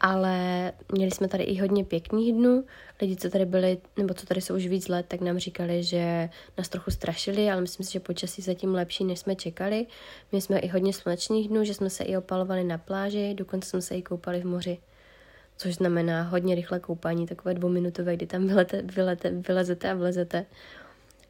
ale 0.00 0.72
měli 0.92 1.10
jsme 1.10 1.28
tady 1.28 1.44
i 1.44 1.60
hodně 1.60 1.84
pěkných 1.84 2.32
dnů. 2.32 2.64
Lidi, 3.00 3.16
co 3.16 3.30
tady 3.30 3.46
byli, 3.46 3.78
nebo 3.96 4.14
co 4.14 4.26
tady 4.26 4.40
jsou 4.40 4.56
už 4.56 4.66
víc 4.66 4.88
let, 4.88 5.06
tak 5.08 5.20
nám 5.20 5.38
říkali, 5.38 5.82
že 5.82 6.28
nás 6.58 6.68
trochu 6.68 6.90
strašili, 6.90 7.50
ale 7.50 7.60
myslím 7.60 7.86
si, 7.86 7.92
že 7.92 8.00
počasí 8.00 8.42
zatím 8.42 8.74
lepší, 8.74 9.04
než 9.04 9.18
jsme 9.18 9.36
čekali. 9.36 9.86
My 10.32 10.40
jsme 10.40 10.58
i 10.58 10.68
hodně 10.68 10.92
slunečných 10.92 11.48
dnů, 11.48 11.64
že 11.64 11.74
jsme 11.74 11.90
se 11.90 12.04
i 12.04 12.16
opalovali 12.16 12.64
na 12.64 12.78
pláži, 12.78 13.34
dokonce 13.34 13.70
jsme 13.70 13.82
se 13.82 13.94
i 13.96 14.02
koupali 14.02 14.40
v 14.40 14.46
moři. 14.46 14.78
Což 15.56 15.74
znamená 15.74 16.22
hodně 16.22 16.54
rychle 16.54 16.80
koupání, 16.80 17.26
takové 17.26 17.54
dvouminutové, 17.54 18.16
kdy 18.16 18.26
tam 18.26 18.46
vylete, 18.46 18.82
vylete, 18.82 19.30
vylezete 19.30 19.90
a 19.90 19.94
vlezete. 19.94 20.46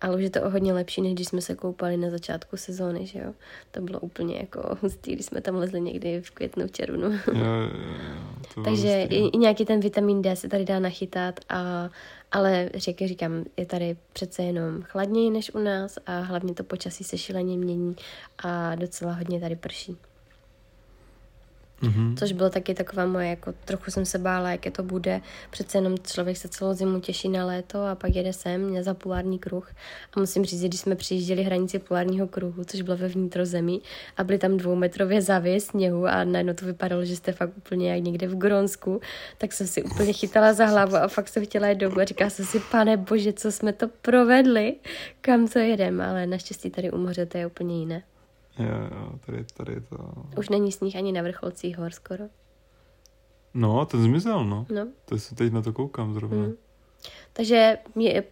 Ale 0.00 0.16
už 0.16 0.22
je 0.22 0.30
to 0.30 0.42
o 0.42 0.50
hodně 0.50 0.72
lepší, 0.72 1.02
než 1.02 1.14
když 1.14 1.28
jsme 1.28 1.40
se 1.40 1.54
koupali 1.54 1.96
na 1.96 2.10
začátku 2.10 2.56
sezóny, 2.56 3.06
že 3.06 3.18
jo. 3.18 3.32
To 3.70 3.80
bylo 3.80 4.00
úplně 4.00 4.36
jako 4.36 4.76
hustý, 4.82 5.12
když 5.12 5.26
jsme 5.26 5.40
tam 5.40 5.54
lezli 5.54 5.80
někdy 5.80 6.20
v 6.20 6.30
květnu, 6.30 6.66
v 6.66 6.72
červnu. 6.72 7.10
Jo, 7.12 7.18
jo, 7.34 7.70
jo, 8.56 8.62
Takže 8.64 9.00
hustý, 9.00 9.16
i, 9.16 9.28
i 9.28 9.38
nějaký 9.38 9.64
ten 9.64 9.80
vitamin 9.80 10.22
D 10.22 10.36
se 10.36 10.48
tady 10.48 10.64
dá 10.64 10.78
nachytat, 10.78 11.40
a, 11.48 11.90
ale 12.32 12.70
řeky 12.74 13.08
říkám, 13.08 13.44
je 13.56 13.66
tady 13.66 13.96
přece 14.12 14.42
jenom 14.42 14.82
chladněji 14.82 15.30
než 15.30 15.54
u 15.54 15.58
nás 15.58 15.98
a 16.06 16.20
hlavně 16.20 16.54
to 16.54 16.64
počasí 16.64 17.04
se 17.04 17.18
šileně 17.18 17.58
mění 17.58 17.96
a 18.38 18.74
docela 18.74 19.12
hodně 19.12 19.40
tady 19.40 19.56
prší. 19.56 19.96
Mhm. 21.82 22.16
Což 22.16 22.32
bylo 22.32 22.50
taky 22.50 22.74
taková 22.74 23.06
moje, 23.06 23.28
jako 23.28 23.54
trochu 23.64 23.90
jsem 23.90 24.04
se 24.04 24.18
bála, 24.18 24.50
jaké 24.50 24.70
to 24.70 24.82
bude. 24.82 25.20
Přece 25.50 25.78
jenom 25.78 25.98
člověk 25.98 26.36
se 26.36 26.48
celou 26.48 26.74
zimu 26.74 27.00
těší 27.00 27.28
na 27.28 27.46
léto 27.46 27.84
a 27.84 27.94
pak 27.94 28.14
jede 28.14 28.32
sem 28.32 28.82
za 28.82 28.94
polární 28.94 29.38
kruh. 29.38 29.70
A 30.16 30.20
musím 30.20 30.44
říct, 30.44 30.60
že 30.60 30.68
když 30.68 30.80
jsme 30.80 30.94
přijížděli 30.94 31.42
hranici 31.42 31.78
polárního 31.78 32.26
kruhu, 32.28 32.64
což 32.64 32.82
bylo 32.82 32.96
ve 32.96 33.08
vnitrozemí, 33.08 33.82
a 34.16 34.24
byly 34.24 34.38
tam 34.38 34.56
dvoumetrově 34.56 35.22
závěje 35.22 35.60
sněhu 35.60 36.06
a 36.06 36.24
najednou 36.24 36.54
to 36.54 36.66
vypadalo, 36.66 37.04
že 37.04 37.16
jste 37.16 37.32
fakt 37.32 37.56
úplně 37.56 37.92
jak 37.92 38.02
někde 38.02 38.26
v 38.26 38.38
Grónsku, 38.38 39.00
tak 39.38 39.52
jsem 39.52 39.66
si 39.66 39.82
úplně 39.82 40.12
chytala 40.12 40.52
za 40.52 40.66
hlavu 40.66 40.96
a 40.96 41.08
fakt 41.08 41.28
jsem 41.28 41.44
chtěla 41.44 41.68
jít 41.68 41.78
domů 41.78 42.00
a 42.00 42.04
říkala 42.04 42.30
jsem 42.30 42.44
si, 42.44 42.60
pane 42.70 42.96
bože, 42.96 43.32
co 43.32 43.52
jsme 43.52 43.72
to 43.72 43.88
provedli, 43.88 44.74
kam 45.20 45.48
to 45.48 45.58
jedem, 45.58 46.00
ale 46.00 46.26
naštěstí 46.26 46.70
tady 46.70 46.90
u 46.90 46.98
moře 46.98 47.26
to 47.26 47.38
je 47.38 47.46
úplně 47.46 47.78
jiné. 47.78 48.02
Jo, 48.58 48.66
jo, 49.00 49.12
tady, 49.26 49.44
tady 49.56 49.80
to... 49.80 49.96
Už 50.38 50.48
není 50.48 50.72
sníh 50.72 50.96
ani 50.96 51.12
na 51.12 51.22
vrcholcích 51.22 51.78
hor 51.78 51.90
skoro. 51.90 52.24
No, 53.54 53.86
ten 53.86 54.02
zmizel, 54.02 54.44
no. 54.44 54.66
No. 54.74 54.86
To 55.04 55.18
si 55.18 55.34
teď 55.34 55.52
na 55.52 55.62
to 55.62 55.72
koukám 55.72 56.14
zrovna. 56.14 56.36
Mm. 56.46 56.52
Takže 57.32 57.78
je, 57.96 58.24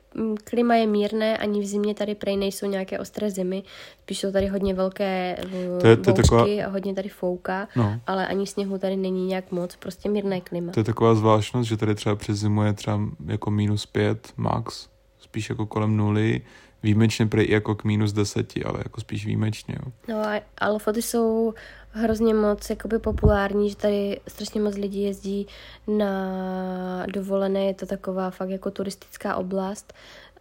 klima 0.45 0.75
je 0.75 0.87
mírné, 0.87 1.39
ani 1.39 1.61
v 1.61 1.67
zimě 1.67 1.95
tady 1.95 2.15
prej 2.15 2.37
nejsou 2.37 2.67
nějaké 2.67 2.99
ostré 2.99 3.31
zimy. 3.31 3.63
Spíš 4.03 4.19
jsou 4.21 4.33
tady 4.33 4.47
hodně 4.47 4.75
velké 4.75 5.37
v- 5.45 5.79
To 5.81 5.87
je- 5.87 5.97
to 5.97 6.11
je 6.11 6.15
taková- 6.15 6.45
a 6.67 6.69
hodně 6.69 6.95
tady 6.95 7.09
fouká, 7.09 7.69
No, 7.77 8.01
ale 8.07 8.27
ani 8.27 8.47
sněhu 8.47 8.79
tady 8.79 8.97
není 8.97 9.27
nějak 9.27 9.53
moc, 9.53 9.77
prostě 9.77 10.09
mírné 10.09 10.41
klima. 10.41 10.73
to 10.73 10.81
je 10.81 10.85
taková 10.85 11.15
zvláštnost, 11.15 11.69
že 11.69 11.77
tady 11.77 11.95
třeba 11.95 12.17
přes 12.17 12.39
zimu 12.39 12.63
je 12.63 12.73
třeba 12.73 13.01
jako 13.27 13.51
minus 13.51 13.87
pět 13.87 14.33
max, 14.37 14.89
spíš 15.19 15.51
jako 15.51 15.67
kolem 15.67 15.97
nuly, 15.97 16.41
výjimečně 16.83 17.29
i 17.37 17.53
jako 17.53 17.75
k 17.75 17.85
minus 17.85 18.13
deseti, 18.13 18.65
ale 18.65 18.79
jako 18.79 19.01
spíš 19.01 19.27
výjimečně, 19.27 19.75
jo. 19.85 19.93
No 20.09 20.27
a 20.27 20.41
ale 20.59 20.79
foty 20.79 21.03
jsou 21.03 21.55
hrozně 21.91 22.35
moc 22.35 22.71
jakoby 22.71 22.99
populární, 22.99 23.71
že 23.71 23.77
tady 23.77 24.21
strašně 24.29 24.61
moc 24.61 24.77
lidí 24.77 25.03
jezdí 25.03 25.47
na 25.87 27.07
dovolené, 27.07 27.65
je 27.65 27.75
to 27.75 27.87
taková 27.87 28.31
fakt 28.31 28.51
jako 28.51 28.71
turistická 28.71 29.37
oblast, 29.37 29.93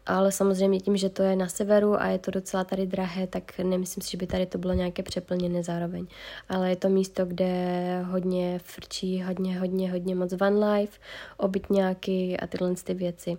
ale 0.06 0.32
samozřejmě 0.32 0.80
tím, 0.80 0.98
že 0.98 1.10
to 1.10 1.24
je 1.24 1.36
na 1.36 1.48
severu 1.48 2.02
a 2.02 2.08
je 2.08 2.20
to 2.20 2.32
docela 2.32 2.64
tady 2.64 2.88
drahé, 2.88 3.28
tak 3.28 3.58
nemyslím 3.58 4.02
si, 4.02 4.12
že 4.12 4.18
by 4.18 4.28
tady 4.28 4.46
to 4.46 4.58
bylo 4.58 4.74
nějaké 4.74 5.04
přeplněné 5.04 5.64
zároveň. 5.64 6.08
Ale 6.50 6.70
je 6.70 6.76
to 6.76 6.90
místo, 6.90 7.26
kde 7.26 8.02
hodně 8.04 8.60
frčí, 8.64 9.22
hodně, 9.22 9.60
hodně, 9.60 9.92
hodně 9.92 10.16
moc 10.16 10.34
van 10.34 10.64
life, 10.64 11.00
obytňáky 11.38 12.38
a 12.38 12.48
tyhle 12.48 12.74
ty 12.84 12.94
věci. 12.94 13.38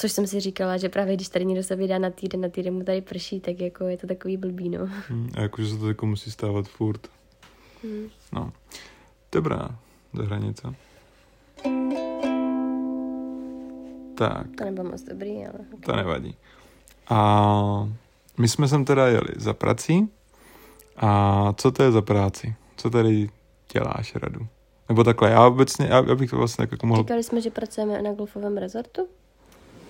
Což 0.00 0.12
jsem 0.12 0.26
si 0.26 0.40
říkala, 0.40 0.76
že 0.76 0.88
právě 0.88 1.14
když 1.14 1.28
tady 1.28 1.44
někdo 1.44 1.62
se 1.62 1.76
vydá 1.76 1.98
na 1.98 2.10
týden, 2.10 2.40
na 2.40 2.48
týden 2.48 2.74
mu 2.74 2.84
tady 2.84 3.00
prší, 3.00 3.40
tak 3.40 3.60
jako 3.60 3.84
je 3.84 3.96
to 3.96 4.06
takový 4.06 4.36
blbý, 4.36 4.68
no. 4.68 4.78
Hm, 5.10 5.30
A 5.36 5.40
jakože 5.40 5.68
se 5.68 5.78
to 5.78 5.88
jako 5.88 6.06
musí 6.06 6.30
stávat 6.30 6.68
furt. 6.68 7.08
Hmm. 7.82 8.08
No. 8.32 8.52
Dobrá, 9.32 9.78
do 10.14 10.22
hranice. 10.26 10.74
Tak, 14.14 14.46
To 14.58 14.64
nebylo 14.64 14.90
moc 14.90 15.02
dobrý, 15.02 15.46
ale... 15.46 15.58
Okay. 15.72 15.80
to 15.86 15.96
nevadí. 15.96 16.36
A 17.08 17.88
my 18.38 18.48
jsme 18.48 18.68
sem 18.68 18.84
teda 18.84 19.06
jeli 19.06 19.28
za 19.36 19.52
prací. 19.52 20.08
A 20.96 21.52
co 21.56 21.70
to 21.70 21.82
je 21.82 21.92
za 21.92 22.02
práci? 22.02 22.54
Co 22.76 22.90
tady 22.90 23.28
děláš, 23.72 24.14
Radu? 24.14 24.46
Nebo 24.88 25.04
takhle, 25.04 25.30
já 25.30 25.46
obecně, 25.46 25.86
já, 25.86 26.04
já 26.08 26.14
bych 26.14 26.30
to 26.30 26.36
vlastně 26.36 26.66
jako 26.70 26.86
mohl... 26.86 27.02
Říkali 27.02 27.22
jsme, 27.24 27.40
že 27.40 27.50
pracujeme 27.50 28.02
na 28.02 28.12
golfovém 28.12 28.56
rezortu? 28.56 29.08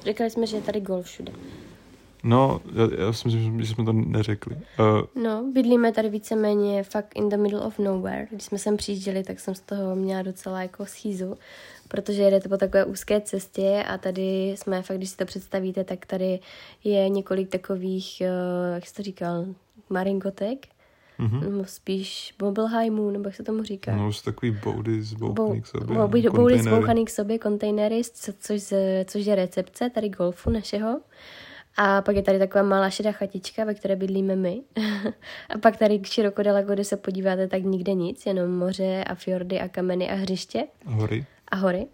Říkali 0.04 0.30
jsme, 0.30 0.46
že 0.46 0.56
je 0.56 0.62
tady 0.62 0.80
golf 0.80 1.06
všude. 1.06 1.32
No, 2.24 2.60
já, 2.74 3.04
já 3.06 3.12
si 3.12 3.28
myslím, 3.28 3.64
že 3.64 3.74
jsme 3.74 3.84
to 3.84 3.92
neřekli. 3.92 4.56
Uh, 4.56 5.22
No, 5.22 5.50
bydlíme 5.52 5.92
tady 5.92 6.08
víceméně 6.08 6.82
fakt 6.82 7.16
in 7.16 7.28
the 7.28 7.36
middle 7.36 7.60
of 7.60 7.78
nowhere. 7.78 8.26
Když 8.30 8.42
jsme 8.42 8.58
sem 8.58 8.76
přijížděli, 8.76 9.24
tak 9.24 9.40
jsem 9.40 9.54
z 9.54 9.60
toho 9.60 9.96
měla 9.96 10.22
docela 10.22 10.62
jako 10.62 10.86
schýzu, 10.86 11.38
protože 11.88 12.22
jedete 12.22 12.48
po 12.48 12.56
takové 12.56 12.84
úzké 12.84 13.20
cestě 13.20 13.84
a 13.88 13.98
tady 13.98 14.48
jsme, 14.56 14.82
fakt 14.82 14.96
když 14.96 15.10
si 15.10 15.16
to 15.16 15.24
představíte, 15.24 15.84
tak 15.84 16.06
tady 16.06 16.40
je 16.84 17.08
několik 17.08 17.48
takových, 17.48 18.20
eh, 18.20 18.74
jak 18.74 18.86
jsi 18.86 18.94
to 18.94 19.02
říkal, 19.02 19.44
maringotek, 19.90 20.66
uh-huh. 21.20 21.40
nebo 21.40 21.64
spíš 21.64 22.34
mobilheimů, 22.42 23.10
nebo 23.10 23.28
jak 23.28 23.34
se 23.34 23.42
tomu 23.42 23.62
říká. 23.62 23.96
No, 23.96 24.12
jsou 24.12 24.22
takový 24.22 24.50
boudy 24.64 25.02
zbouchaný 25.02 25.62
k 25.62 25.66
sobě. 25.66 25.86
Bou- 25.86 26.24
no, 26.24 26.32
boudy 26.32 26.58
zbouchaný 26.58 27.04
k 27.04 27.10
sobě, 27.10 27.38
kontejnery, 27.38 28.02
co, 28.12 28.32
což, 28.40 28.74
což 29.04 29.26
je 29.26 29.34
recepce 29.34 29.90
tady 29.90 30.08
golfu 30.08 30.50
našeho. 30.50 31.00
A 31.76 32.02
pak 32.02 32.16
je 32.16 32.22
tady 32.22 32.38
taková 32.38 32.64
malá 32.64 32.90
šedá 32.90 33.12
chatička, 33.12 33.64
ve 33.64 33.74
které 33.74 33.96
bydlíme 33.96 34.36
my. 34.36 34.62
a 35.54 35.58
pak 35.58 35.76
tady 35.76 36.00
široko 36.04 36.42
daleko, 36.42 36.72
kde 36.72 36.84
se 36.84 36.96
podíváte, 36.96 37.48
tak 37.48 37.62
nikde 37.62 37.94
nic, 37.94 38.26
jenom 38.26 38.50
moře 38.50 39.04
a 39.04 39.14
fjordy 39.14 39.60
a 39.60 39.68
kameny 39.68 40.10
a 40.10 40.14
hřiště 40.14 40.64
Hory. 40.84 41.26
a 41.48 41.56
hory. 41.56 41.86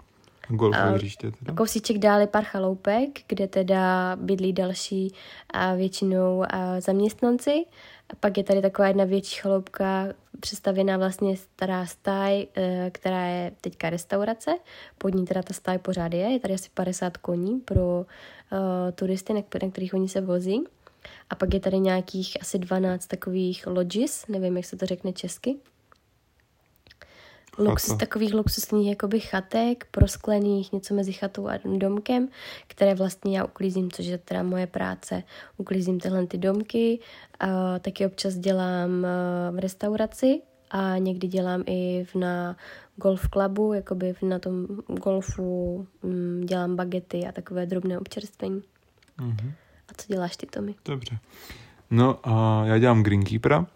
Golfové 0.48 0.90
hřiště 0.90 1.30
teda. 1.30 1.54
kousíček 1.54 1.98
dál 1.98 2.20
je 2.20 2.26
pár 2.26 2.44
chaloupek, 2.44 3.08
kde 3.28 3.48
teda 3.48 4.16
bydlí 4.16 4.52
další 4.52 5.12
a 5.50 5.74
většinou 5.74 6.44
a 6.48 6.80
zaměstnanci. 6.80 7.64
A 8.10 8.16
pak 8.20 8.38
je 8.38 8.44
tady 8.44 8.62
taková 8.62 8.88
jedna 8.88 9.04
větší 9.04 9.40
chaloupka, 9.40 10.06
přestavěná 10.40 10.96
vlastně 10.96 11.36
stará 11.36 11.86
stáj, 11.86 12.46
eh, 12.56 12.90
která 12.92 13.26
je 13.26 13.52
teďka 13.60 13.90
restaurace. 13.90 14.54
Pod 14.98 15.14
ní 15.14 15.24
teda 15.24 15.42
ta 15.42 15.54
stáj 15.54 15.78
pořád 15.78 16.12
je. 16.12 16.32
Je 16.32 16.40
tady 16.40 16.54
asi 16.54 16.70
50 16.74 17.16
koní 17.16 17.60
pro 17.60 17.98
uh, 17.98 18.06
turisty, 18.94 19.32
na, 19.32 19.40
na 19.62 19.70
kterých 19.70 19.94
oni 19.94 20.08
se 20.08 20.20
vozí. 20.20 20.64
A 21.30 21.34
pak 21.34 21.54
je 21.54 21.60
tady 21.60 21.78
nějakých 21.78 22.36
asi 22.40 22.58
12 22.58 23.06
takových 23.06 23.66
lodges, 23.66 24.26
nevím, 24.28 24.56
jak 24.56 24.66
se 24.66 24.76
to 24.76 24.86
řekne 24.86 25.12
česky. 25.12 25.56
Luxus, 27.58 27.90
Chata. 27.90 27.98
takových 28.06 28.34
luxusních 28.34 28.88
jakoby 28.88 29.20
chatek, 29.20 29.86
prosklených, 29.90 30.72
něco 30.72 30.94
mezi 30.94 31.12
chatou 31.12 31.48
a 31.48 31.58
domkem, 31.78 32.28
které 32.66 32.94
vlastně 32.94 33.38
já 33.38 33.44
uklízím, 33.44 33.90
což 33.90 34.06
je 34.06 34.18
teda 34.18 34.42
moje 34.42 34.66
práce. 34.66 35.22
Uklízím 35.56 36.00
tyhle 36.00 36.26
ty 36.26 36.38
domky, 36.38 36.98
a 37.40 37.78
taky 37.78 38.06
občas 38.06 38.34
dělám 38.34 39.04
eh, 39.04 39.08
v 39.52 39.58
restauraci 39.58 40.40
a 40.70 40.98
někdy 40.98 41.28
dělám 41.28 41.62
i 41.66 42.06
v, 42.12 42.14
na 42.14 42.56
golf 42.96 43.28
clubu, 43.32 43.72
jakoby 43.72 44.12
v- 44.12 44.22
na 44.22 44.38
tom 44.38 44.66
golfu 44.86 45.86
mm, 46.02 46.42
dělám 46.46 46.76
bagety 46.76 47.26
a 47.26 47.32
takové 47.32 47.66
drobné 47.66 47.98
občerstvení. 47.98 48.62
Mhm. 49.20 49.52
A 49.88 49.92
co 49.96 50.12
děláš 50.12 50.36
ty, 50.36 50.46
Tomi? 50.46 50.74
Dobře. 50.84 51.18
No 51.90 52.18
a 52.24 52.62
já 52.66 52.78
dělám 52.78 53.02
greenkeepera. 53.02 53.66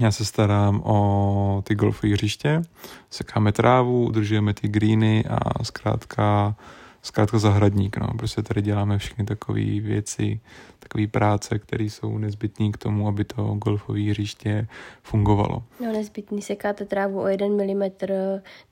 Já 0.00 0.10
se 0.10 0.24
starám 0.24 0.82
o 0.84 1.62
ty 1.66 1.74
golfové 1.74 2.12
hřiště, 2.12 2.62
sekáme 3.10 3.52
trávu, 3.52 4.06
udržujeme 4.06 4.54
ty 4.54 4.68
greeny 4.68 5.24
a 5.24 5.64
zkrátka, 5.64 6.54
zkrátka 7.02 7.38
zahradník. 7.38 7.96
No. 7.96 8.08
Prostě 8.18 8.42
tady 8.42 8.62
děláme 8.62 8.98
všechny 8.98 9.24
takové 9.24 9.60
věci, 9.80 10.40
takové 10.78 11.06
práce, 11.06 11.58
které 11.58 11.84
jsou 11.84 12.18
nezbytné 12.18 12.70
k 12.70 12.76
tomu, 12.76 13.08
aby 13.08 13.24
to 13.24 13.42
golfové 13.42 14.00
hřiště 14.00 14.68
fungovalo. 15.02 15.62
No 15.80 15.92
nezbytný, 15.92 16.42
sekáte 16.42 16.84
trávu 16.84 17.20
o 17.20 17.26
jeden 17.26 17.56
milimetr 17.56 18.12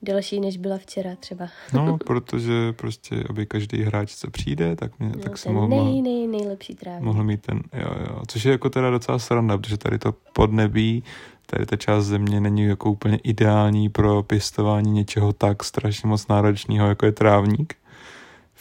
delší, 0.01 0.39
než 0.39 0.57
byla 0.57 0.77
včera 0.77 1.15
třeba. 1.15 1.47
No, 1.73 1.97
protože 2.05 2.73
prostě, 2.73 3.23
aby 3.29 3.45
každý 3.45 3.81
hráč, 3.83 4.15
co 4.15 4.31
přijde, 4.31 4.75
tak, 4.75 4.99
mě, 4.99 5.11
No, 5.15 5.23
tak 5.23 5.37
se 5.37 5.49
mohl, 5.51 5.67
nej, 5.67 6.01
nej, 6.01 6.27
nejlepší 6.27 6.75
trávník. 6.75 7.03
mohl 7.03 7.23
mít 7.23 7.41
ten, 7.41 7.61
jo, 7.73 7.91
jo. 8.09 8.21
Což 8.27 8.45
je 8.45 8.51
jako 8.51 8.69
teda 8.69 8.89
docela 8.89 9.19
sranda, 9.19 9.57
protože 9.57 9.77
tady 9.77 9.97
to 9.99 10.13
podnebí, 10.33 11.03
tady 11.45 11.65
ta 11.65 11.75
část 11.75 12.05
země 12.05 12.39
není 12.39 12.63
jako 12.63 12.91
úplně 12.91 13.17
ideální 13.17 13.89
pro 13.89 14.23
pěstování 14.23 14.91
něčeho 14.91 15.33
tak 15.33 15.63
strašně 15.63 16.09
moc 16.09 16.27
náročného, 16.27 16.87
jako 16.87 17.05
je 17.05 17.11
trávník. 17.11 17.75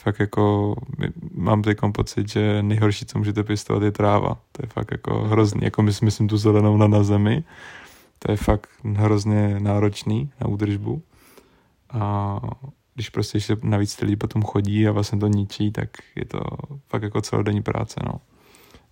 Fakt 0.03 0.21
jako 0.21 0.75
mám 1.35 1.63
teď 1.63 1.79
pocit, 1.95 2.29
že 2.29 2.63
nejhorší, 2.63 3.07
co 3.07 3.19
můžete 3.19 3.45
pěstovat, 3.45 3.83
je 3.83 3.93
tráva. 3.93 4.39
To 4.53 4.63
je 4.63 4.67
fakt 4.67 4.91
jako 4.91 5.25
hrozný, 5.25 5.61
jako 5.65 5.83
my- 5.83 5.93
myslím 6.03 6.29
tu 6.29 6.37
zelenou 6.37 6.77
na, 6.77 6.89
na 6.89 7.03
zemi. 7.03 7.45
To 8.19 8.33
je 8.33 8.37
fakt 8.37 8.71
hrozně 8.95 9.61
náročný 9.61 10.33
na 10.41 10.49
údržbu. 10.49 11.03
A 11.91 12.41
když 12.95 13.11
prostě 13.11 13.37
ještě 13.37 13.57
navíc 13.63 13.97
ty 13.97 14.05
lidi 14.05 14.17
potom 14.17 14.43
chodí 14.43 14.89
a 14.89 14.93
vlastně 14.93 15.19
to 15.19 15.27
ničí, 15.27 15.73
tak 15.73 15.91
je 16.17 16.25
to 16.25 16.41
fakt 16.89 17.03
jako 17.03 17.21
celodenní 17.21 17.63
práce, 17.63 18.01
no. 18.05 18.21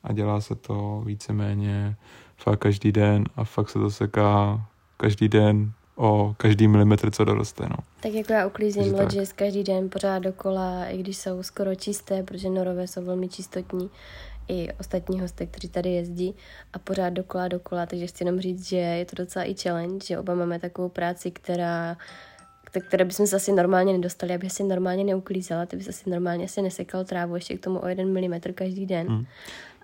A 0.02 0.12
dělá 0.12 0.40
se 0.40 0.54
to 0.54 1.02
víceméně 1.06 1.96
fakt 2.36 2.58
každý 2.58 2.92
den 2.92 3.24
a 3.36 3.44
fakt 3.44 3.70
se 3.70 3.78
to 3.78 3.90
seká 3.90 4.62
každý 4.96 5.28
den 5.28 5.72
o 5.98 6.34
každý 6.36 6.68
milimetr, 6.68 7.10
co 7.10 7.24
doroste. 7.24 7.62
No. 7.68 7.76
Tak 8.00 8.12
jako 8.12 8.32
já 8.32 8.46
uklízím 8.46 8.94
lodges 8.94 9.32
každý 9.32 9.64
den 9.64 9.88
pořád 9.90 10.18
dokola, 10.18 10.86
i 10.86 10.98
když 10.98 11.16
jsou 11.16 11.42
skoro 11.42 11.74
čisté, 11.74 12.22
protože 12.22 12.50
norové 12.50 12.86
jsou 12.86 13.04
velmi 13.04 13.28
čistotní 13.28 13.90
i 14.48 14.68
ostatní 14.80 15.20
hosty, 15.20 15.46
kteří 15.46 15.68
tady 15.68 15.90
jezdí 15.90 16.34
a 16.72 16.78
pořád 16.78 17.10
dokola, 17.10 17.48
dokola, 17.48 17.86
takže 17.86 18.06
chci 18.06 18.24
jenom 18.24 18.40
říct, 18.40 18.68
že 18.68 18.76
je 18.76 19.04
to 19.04 19.16
docela 19.16 19.44
i 19.44 19.54
challenge, 19.54 20.06
že 20.06 20.18
oba 20.18 20.34
máme 20.34 20.58
takovou 20.58 20.88
práci, 20.88 21.30
která 21.30 21.96
které 22.80 23.04
bychom 23.04 23.26
se 23.26 23.36
asi 23.36 23.52
normálně 23.52 23.92
nedostali, 23.92 24.34
aby 24.34 24.50
si 24.50 24.64
normálně 24.64 25.04
neuklízela, 25.04 25.66
ty 25.66 25.76
bys 25.76 25.88
asi 25.88 26.10
normálně 26.10 26.44
asi 26.44 26.62
nesekal 26.62 27.04
trávu 27.04 27.34
ještě 27.34 27.56
k 27.56 27.60
tomu 27.60 27.78
o 27.78 27.88
jeden 27.88 28.12
milimetr 28.12 28.52
každý 28.52 28.86
den. 28.86 29.06
Hmm. 29.06 29.26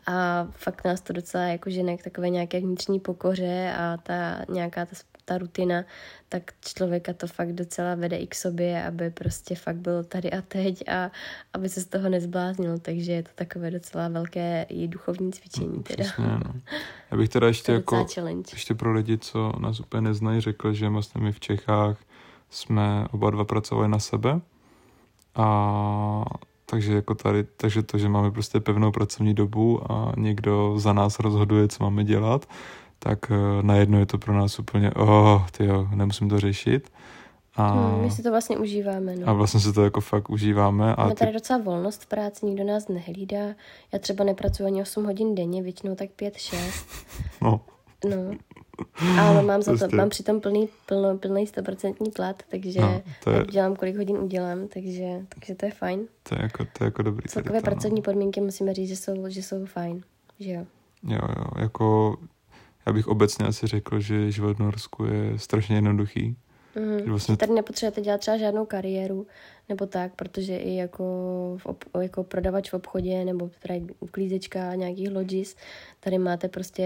A 0.07 0.49
fakt 0.51 0.85
nás 0.85 1.01
to 1.01 1.13
docela 1.13 1.45
jako 1.45 1.71
žene 1.71 1.97
k 1.97 2.05
takové 2.05 2.29
nějaké 2.29 2.61
vnitřní 2.61 3.01
pokoře 3.01 3.75
a 3.79 3.97
ta 3.97 4.45
nějaká 4.49 4.87
ta, 4.87 4.93
ta 5.25 5.39
rutina, 5.39 5.85
tak 6.29 6.53
člověka 6.61 7.13
to 7.13 7.27
fakt 7.27 7.53
docela 7.53 7.95
vede 7.95 8.17
i 8.17 8.27
k 8.27 8.35
sobě, 8.35 8.85
aby 8.85 9.11
prostě 9.11 9.55
fakt 9.55 9.77
byl 9.77 10.05
tady 10.05 10.33
a 10.33 10.43
teď 10.43 10.89
a 10.89 11.11
aby 11.53 11.69
se 11.69 11.81
z 11.81 11.87
toho 11.87 12.09
nezbláznil, 12.09 12.79
takže 12.79 13.13
je 13.13 13.23
to 13.23 13.31
takové 13.35 13.71
docela 13.71 14.09
velké 14.09 14.67
i 14.69 14.89
duchovní 14.89 15.33
cvičení 15.33 15.83
teda. 15.83 16.05
Přesně, 16.05 16.25
no. 16.25 16.53
Já 17.11 17.17
bych 17.17 17.29
teda 17.29 17.47
ještě 17.47 17.73
jako, 17.73 18.07
challenge. 18.15 18.51
ještě 18.53 18.75
pro 18.75 18.93
lidi, 18.93 19.19
co 19.19 19.53
nás 19.59 19.81
úplně 19.81 20.01
neznají, 20.01 20.41
řekl, 20.41 20.73
že 20.73 20.89
vlastně 20.89 21.21
my 21.21 21.33
v 21.33 21.41
Čechách 21.41 21.99
jsme 22.51 23.07
oba 23.11 23.31
dva 23.31 23.45
pracovali 23.45 23.89
na 23.89 23.99
sebe 23.99 24.41
a 25.35 26.25
takže 26.67 26.95
jako 26.95 27.15
tady, 27.15 27.45
takže 27.45 27.83
to, 27.83 27.99
že 27.99 28.09
máme 28.09 28.31
prostě 28.31 28.61
pevnou 28.61 28.93
pracovní 28.93 29.35
dobu 29.35 29.93
a 29.93 30.13
někdo 30.17 30.75
za 30.79 30.93
nás 30.93 31.19
rozhoduje, 31.19 31.69
co 31.69 31.85
máme 31.85 32.05
dělat, 32.05 32.49
tak 33.05 33.31
eh, 33.31 33.63
najednou 33.63 33.99
je 33.99 34.07
to 34.07 34.19
pro 34.19 34.33
nás 34.35 34.59
úplně, 34.59 34.91
oh, 34.91 35.47
tyjo, 35.51 35.89
nemusím 35.95 36.29
to 36.29 36.41
řešit. 36.41 36.91
A, 37.57 37.69
Hmm, 37.73 38.03
my 38.03 38.11
si 38.11 38.23
to 38.23 38.31
vlastně 38.31 38.59
užíváme, 38.59 39.17
no. 39.17 39.29
a 39.29 39.33
vlastně 39.33 39.61
si 39.61 39.73
to 39.73 39.85
jako 39.85 40.01
fakt 40.01 40.31
užíváme. 40.31 40.95
A 40.95 41.01
Máme 41.03 41.15
ty, 41.15 41.19
tady 41.19 41.33
docela 41.33 41.59
volnost 41.59 42.03
v 42.03 42.07
práci, 42.07 42.47
nikdo 42.47 42.65
nás 42.65 42.89
nehlídá. 42.89 43.45
Já 43.93 43.99
třeba 43.99 44.25
nepracuji 44.25 44.65
ani 44.67 44.83
8 44.83 45.05
hodin 45.05 45.35
denně, 45.35 45.63
většinou 45.63 45.95
tak 45.95 46.09
5-6. 46.19 46.57
no, 47.43 47.61
No. 48.09 48.17
Ale 49.21 49.43
mám 49.43 49.63
za 49.63 49.73
to, 49.73 49.79
Prostě- 49.79 49.97
mám 49.97 50.09
přitom 50.09 50.41
plný, 50.41 50.69
plno, 50.87 51.19
plný 51.19 51.47
100% 51.47 52.11
plat, 52.17 52.43
takže 52.51 52.81
No, 52.81 53.03
to 53.25 53.31
je- 53.31 53.45
dělám, 53.51 53.77
kolik 53.77 53.97
hodin 53.97 54.17
udělám, 54.17 54.69
takže, 54.69 55.07
takže 55.29 55.55
to 55.55 55.67
je 55.67 55.73
fajn. 55.73 56.01
to 56.23 56.35
je 56.35 56.43
jako, 56.43 56.65
to 56.79 56.85
je 56.85 56.87
jako 56.87 57.03
dobrý. 57.03 57.23
tady 57.23 57.33
Celkové 57.33 57.59
no. 57.59 57.63
pracovní 57.63 58.03
podmínky 58.03 58.41
musíme 58.41 58.75
říct, 58.75 58.89
že 58.89 58.97
jsou, 58.97 59.29
že 59.29 59.43
jsou 59.43 59.67
fajn. 59.67 60.03
Že 60.41 60.51
jo. 60.53 60.65
Jo, 61.09 61.19
jo, 61.37 61.45
jako 61.63 62.17
já 62.87 62.93
bych 62.93 63.09
obecně 63.09 63.47
asi 63.47 63.67
řekl, 63.67 64.01
že 64.01 64.31
život 64.31 64.57
v 64.57 64.61
Norsku 64.61 65.05
je 65.05 65.39
strašně 65.39 65.77
jednoduchý. 65.77 66.37
Že 67.05 67.11
vlastně- 67.11 67.33
Že 67.33 67.37
tady 67.37 67.53
nepotřebujete 67.53 68.01
dělat 68.01 68.21
třeba 68.21 68.37
žádnou 68.37 68.67
kariéru 68.67 69.27
nebo 69.69 69.87
tak, 69.87 70.13
protože 70.17 70.57
i 70.57 70.75
jako, 70.75 71.05
v 71.59 71.67
ob, 71.67 71.85
jako 72.01 72.25
prodavač 72.25 72.71
v 72.71 72.75
obchodě 72.75 73.25
nebo 73.25 73.51
tady 73.69 73.83
uklízečka 74.01 74.75
nějakých 74.75 75.11
lodis, 75.11 75.57
tady 76.01 76.19
máte 76.19 76.49
prostě 76.49 76.85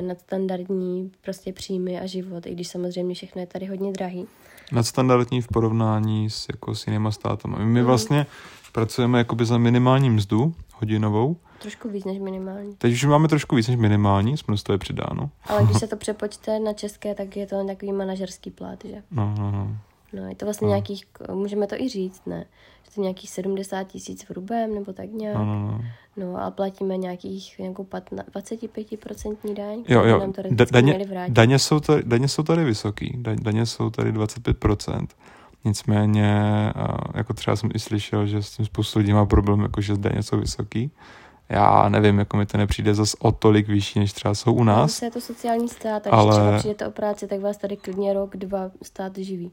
nadstandardní 0.00 1.12
prostě 1.20 1.52
příjmy 1.52 2.00
a 2.00 2.06
život, 2.06 2.46
i 2.46 2.52
když 2.54 2.68
samozřejmě 2.68 3.14
všechno 3.14 3.40
je 3.40 3.46
tady 3.46 3.66
hodně 3.66 3.92
drahý. 3.92 4.26
Nadstandardní 4.72 5.42
v 5.42 5.48
porovnání 5.48 6.30
s, 6.30 6.46
jako 6.52 6.74
s 6.74 6.86
jinýma 6.86 7.10
státama. 7.10 7.58
My 7.58 7.64
Mhm. 7.64 7.84
vlastně 7.84 8.26
pracujeme 8.72 9.18
jakoby 9.18 9.44
za 9.44 9.58
minimální 9.58 10.10
mzdu 10.10 10.54
hodinovou. 10.74 11.36
Trošku 11.62 11.88
víc 11.88 12.04
než 12.04 12.18
minimální. 12.18 12.74
Teď 12.76 12.92
už 12.92 13.04
máme 13.04 13.28
trošku 13.28 13.56
víc 13.56 13.68
než 13.68 13.76
minimální, 13.76 14.36
smluvstvo 14.36 14.74
je 14.74 14.78
přidáno. 14.78 15.30
Ale 15.46 15.64
když 15.64 15.78
se 15.78 15.86
to 15.88 15.96
přepočte 15.96 16.58
na 16.60 16.72
české, 16.72 17.14
tak 17.14 17.36
je 17.36 17.46
to 17.46 17.66
takový 17.66 17.92
manažerský 17.92 18.50
plat, 18.50 18.78
že? 18.84 19.02
No, 19.10 19.34
no, 19.38 19.50
no. 19.50 19.76
No, 20.12 20.28
je 20.28 20.34
to 20.34 20.44
vlastně 20.46 20.66
No. 20.66 20.70
nějakých, 20.70 21.04
můžeme 21.34 21.66
to 21.66 21.74
i 21.74 21.88
říct, 21.88 22.22
ne? 22.26 22.44
Že 22.84 22.90
to 22.94 23.00
je 23.00 23.02
nějakých 23.02 23.30
70 23.30 23.84
tisíc 23.84 24.24
v 24.24 24.30
hrubém, 24.30 24.74
nebo 24.74 24.92
tak 24.92 25.10
nějak. 25.12 25.36
no, 25.36 25.44
no, 25.44 25.60
no. 25.60 25.80
No 26.16 26.36
a 26.44 26.50
platíme 26.50 26.96
nějakých 26.96 27.58
nějakou 27.58 27.84
15, 27.84 28.26
25% 28.28 29.54
daň, 29.54 29.84
Jo, 29.88 30.04
jo, 30.04 30.18
nám 30.18 30.32
to 30.32 30.42
da, 30.50 30.66
daně, 30.72 30.92
měli 30.94 31.10
vrátit. 31.10 31.32
daně, 31.32 31.58
jsou 31.58 31.80
tady, 31.80 32.02
daně 32.06 32.28
jsou 32.28 32.42
tady 32.42 32.64
vysoký, 32.64 33.14
da, 33.18 33.34
daně 33.34 33.66
jsou 33.66 33.90
tady 33.90 34.12
25%. 34.12 35.06
Nicméně, 35.64 36.32
jako 37.14 37.34
třeba 37.34 37.56
jsem 37.56 37.70
i 37.74 37.78
slyšel, 37.78 38.26
že 38.26 38.42
s 38.42 38.50
tím 38.56 38.66
spoustu 38.66 38.98
lidí 38.98 39.12
má 39.12 39.26
problém, 39.26 39.60
jako 39.60 39.80
že 39.80 39.96
daně 39.96 40.22
jsou 40.22 40.38
vysoký. 40.40 40.90
Já 41.52 41.88
nevím, 41.88 42.18
jako 42.18 42.36
mi 42.36 42.46
to 42.46 42.58
nepřijde 42.58 42.94
zas 42.94 43.14
o 43.18 43.32
tolik 43.32 43.68
vyšší, 43.68 43.98
než 43.98 44.12
třeba 44.12 44.34
jsou 44.34 44.52
u 44.52 44.64
No, 44.64 44.72
nás. 44.76 44.90
zase 44.90 45.06
je 45.06 45.10
to 45.10 45.20
sociální 45.20 45.68
stát, 45.68 46.02
takže 46.02 46.10
ale- 46.16 46.32
třeba 46.34 46.58
přijdete 46.58 46.86
o 46.86 46.90
práci, 46.90 47.26
tak 47.26 47.40
vás 47.40 47.56
tady 47.56 47.76
klidně 47.76 48.12
rok, 48.12 48.36
dva 48.36 48.70
stát 48.82 49.18
živí. 49.18 49.52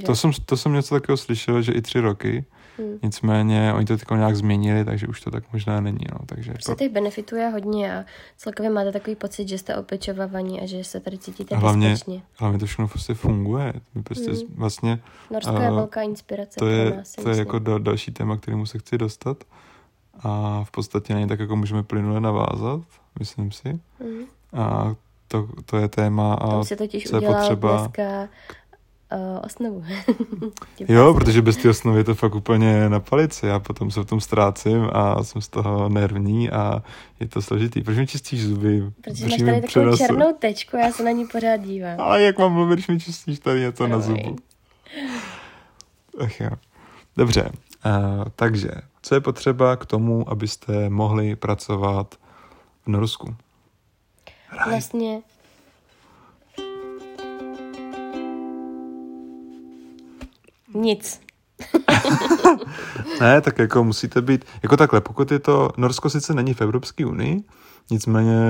Že? 0.00 0.06
To 0.06 0.16
jsem, 0.16 0.30
to 0.46 0.56
jsem 0.56 0.72
něco 0.72 0.94
takového 0.94 1.16
slyšel, 1.16 1.62
že 1.62 1.72
i 1.72 1.82
tři 1.82 2.00
roky. 2.00 2.44
Hmm. 2.78 2.98
Nicméně 3.02 3.72
oni 3.76 3.86
to 3.86 3.96
teď 3.96 4.08
nějak 4.16 4.36
změnili, 4.36 4.84
takže 4.84 5.06
už 5.06 5.20
to 5.20 5.30
tak 5.30 5.44
možná 5.52 5.80
není. 5.80 5.98
No. 6.12 6.18
Takže 6.26 6.52
Prostě 6.52 6.70
jako, 6.72 6.78
těch 6.78 6.92
benefitů 6.92 7.36
je 7.36 7.48
hodně 7.48 7.98
a 7.98 8.04
celkově 8.36 8.70
máte 8.70 8.92
takový 8.92 9.16
pocit, 9.16 9.48
že 9.48 9.58
jste 9.58 9.76
opečovávaní 9.76 10.60
a 10.60 10.66
že 10.66 10.84
se 10.84 11.00
tady 11.00 11.18
cítíte 11.18 11.56
Hlavně- 11.56 11.90
bezpečně. 11.90 12.22
hlavně 12.38 12.58
to 12.58 12.66
všechno 12.66 12.88
prostě 12.88 13.14
funguje. 13.14 13.72
Prostě 14.04 14.30
Hmm. 14.30 14.40
vlastně 14.54 14.98
Norsko 15.30 15.52
je 15.56 15.68
a 15.68 15.70
velká 15.70 16.02
inspirace 16.02 16.58
to 16.58 16.64
pro 16.64 16.68
je, 16.68 16.90
nás. 16.96 17.12
to 17.12 17.28
je 17.30 17.36
jako 17.36 17.58
dal, 17.58 17.78
další 17.78 18.12
téma, 18.12 18.36
kterému 18.36 18.66
se 18.66 18.78
chci 18.78 18.98
dostat. 18.98 19.44
A 20.22 20.64
v 20.64 20.70
podstatě 20.70 21.14
na 21.14 21.20
ně 21.20 21.26
tak 21.26 21.40
jako 21.40 21.56
můžeme 21.56 21.82
plynule 21.82 22.20
navázat, 22.20 22.80
myslím 23.18 23.52
si. 23.52 23.68
Mhm. 24.00 24.24
A 24.62 24.94
to, 25.28 25.48
to 25.64 25.76
je 25.76 25.88
téma 25.88 26.34
a 26.34 26.50
Tam 26.50 26.64
si 26.64 26.76
totiž 26.76 27.04
co 27.04 27.16
je 27.16 27.28
potřeba- 27.28 27.78
dneska 27.78 28.02
uh, 29.12 29.40
osnovu. 29.44 29.84
Jo, 30.88 31.14
protože 31.14 31.42
bez 31.42 31.56
té 31.56 31.70
osnovy 31.70 32.00
je 32.00 32.04
to 32.04 32.14
fakt 32.14 32.34
úplně 32.34 32.88
na 32.88 33.00
palici. 33.00 33.46
Já 33.46 33.58
potom 33.58 33.90
se 33.90 34.00
v 34.00 34.04
tom 34.04 34.20
ztrácím 34.20 34.90
a 34.92 35.24
jsem 35.24 35.42
z 35.42 35.48
toho 35.48 35.88
nervní 35.88 36.50
a 36.50 36.82
je 37.20 37.28
to 37.28 37.42
složitý. 37.42 37.82
Proč 37.82 37.96
mi 37.96 38.06
čistíš 38.06 38.44
zuby? 38.46 38.82
Protože 39.04 39.12
Při 39.14 39.22
máš 39.24 39.30
tady 39.38 39.46
takovou 39.52 39.66
přenosu? 39.68 39.98
černou 39.98 40.32
tečku, 40.38 40.76
já 40.76 40.92
se 40.92 41.02
na 41.04 41.10
ní 41.10 41.26
pořád 41.26 41.56
dívám. 41.56 42.00
Ale 42.00 42.22
jak 42.22 42.38
mám 42.38 42.52
mluvit, 42.52 42.74
když 42.74 42.88
mi 42.88 43.00
čistíš 43.00 43.38
tady 43.38 43.60
něco 43.60 43.86
na 43.86 44.00
zubu? 44.00 44.36
Ach 46.20 46.40
jo. 46.40 46.50
Dobře, 47.16 47.42
uh, 47.86 48.24
takže 48.36 48.70
co 49.06 49.14
je 49.14 49.20
potřeba 49.20 49.76
k 49.76 49.86
tomu, 49.86 50.30
abyste 50.30 50.90
mohli 50.90 51.36
pracovat 51.36 52.14
v 52.84 52.88
Norsku? 52.88 53.36
Hraj. 54.48 54.70
Vlastně 54.70 55.22
nic. 60.74 61.20
Ne, 63.20 63.40
tak 63.40 63.58
jako 63.58 63.84
musíte 63.84 64.22
být, 64.22 64.44
jako 64.62 64.76
takhle, 64.76 65.00
pokud 65.00 65.30
je 65.30 65.38
to, 65.38 65.70
Norsko 65.76 66.10
sice 66.10 66.34
není 66.34 66.54
v 66.54 66.60
Evropské 66.60 67.06
unii, 67.06 67.42
nicméně 67.90 68.40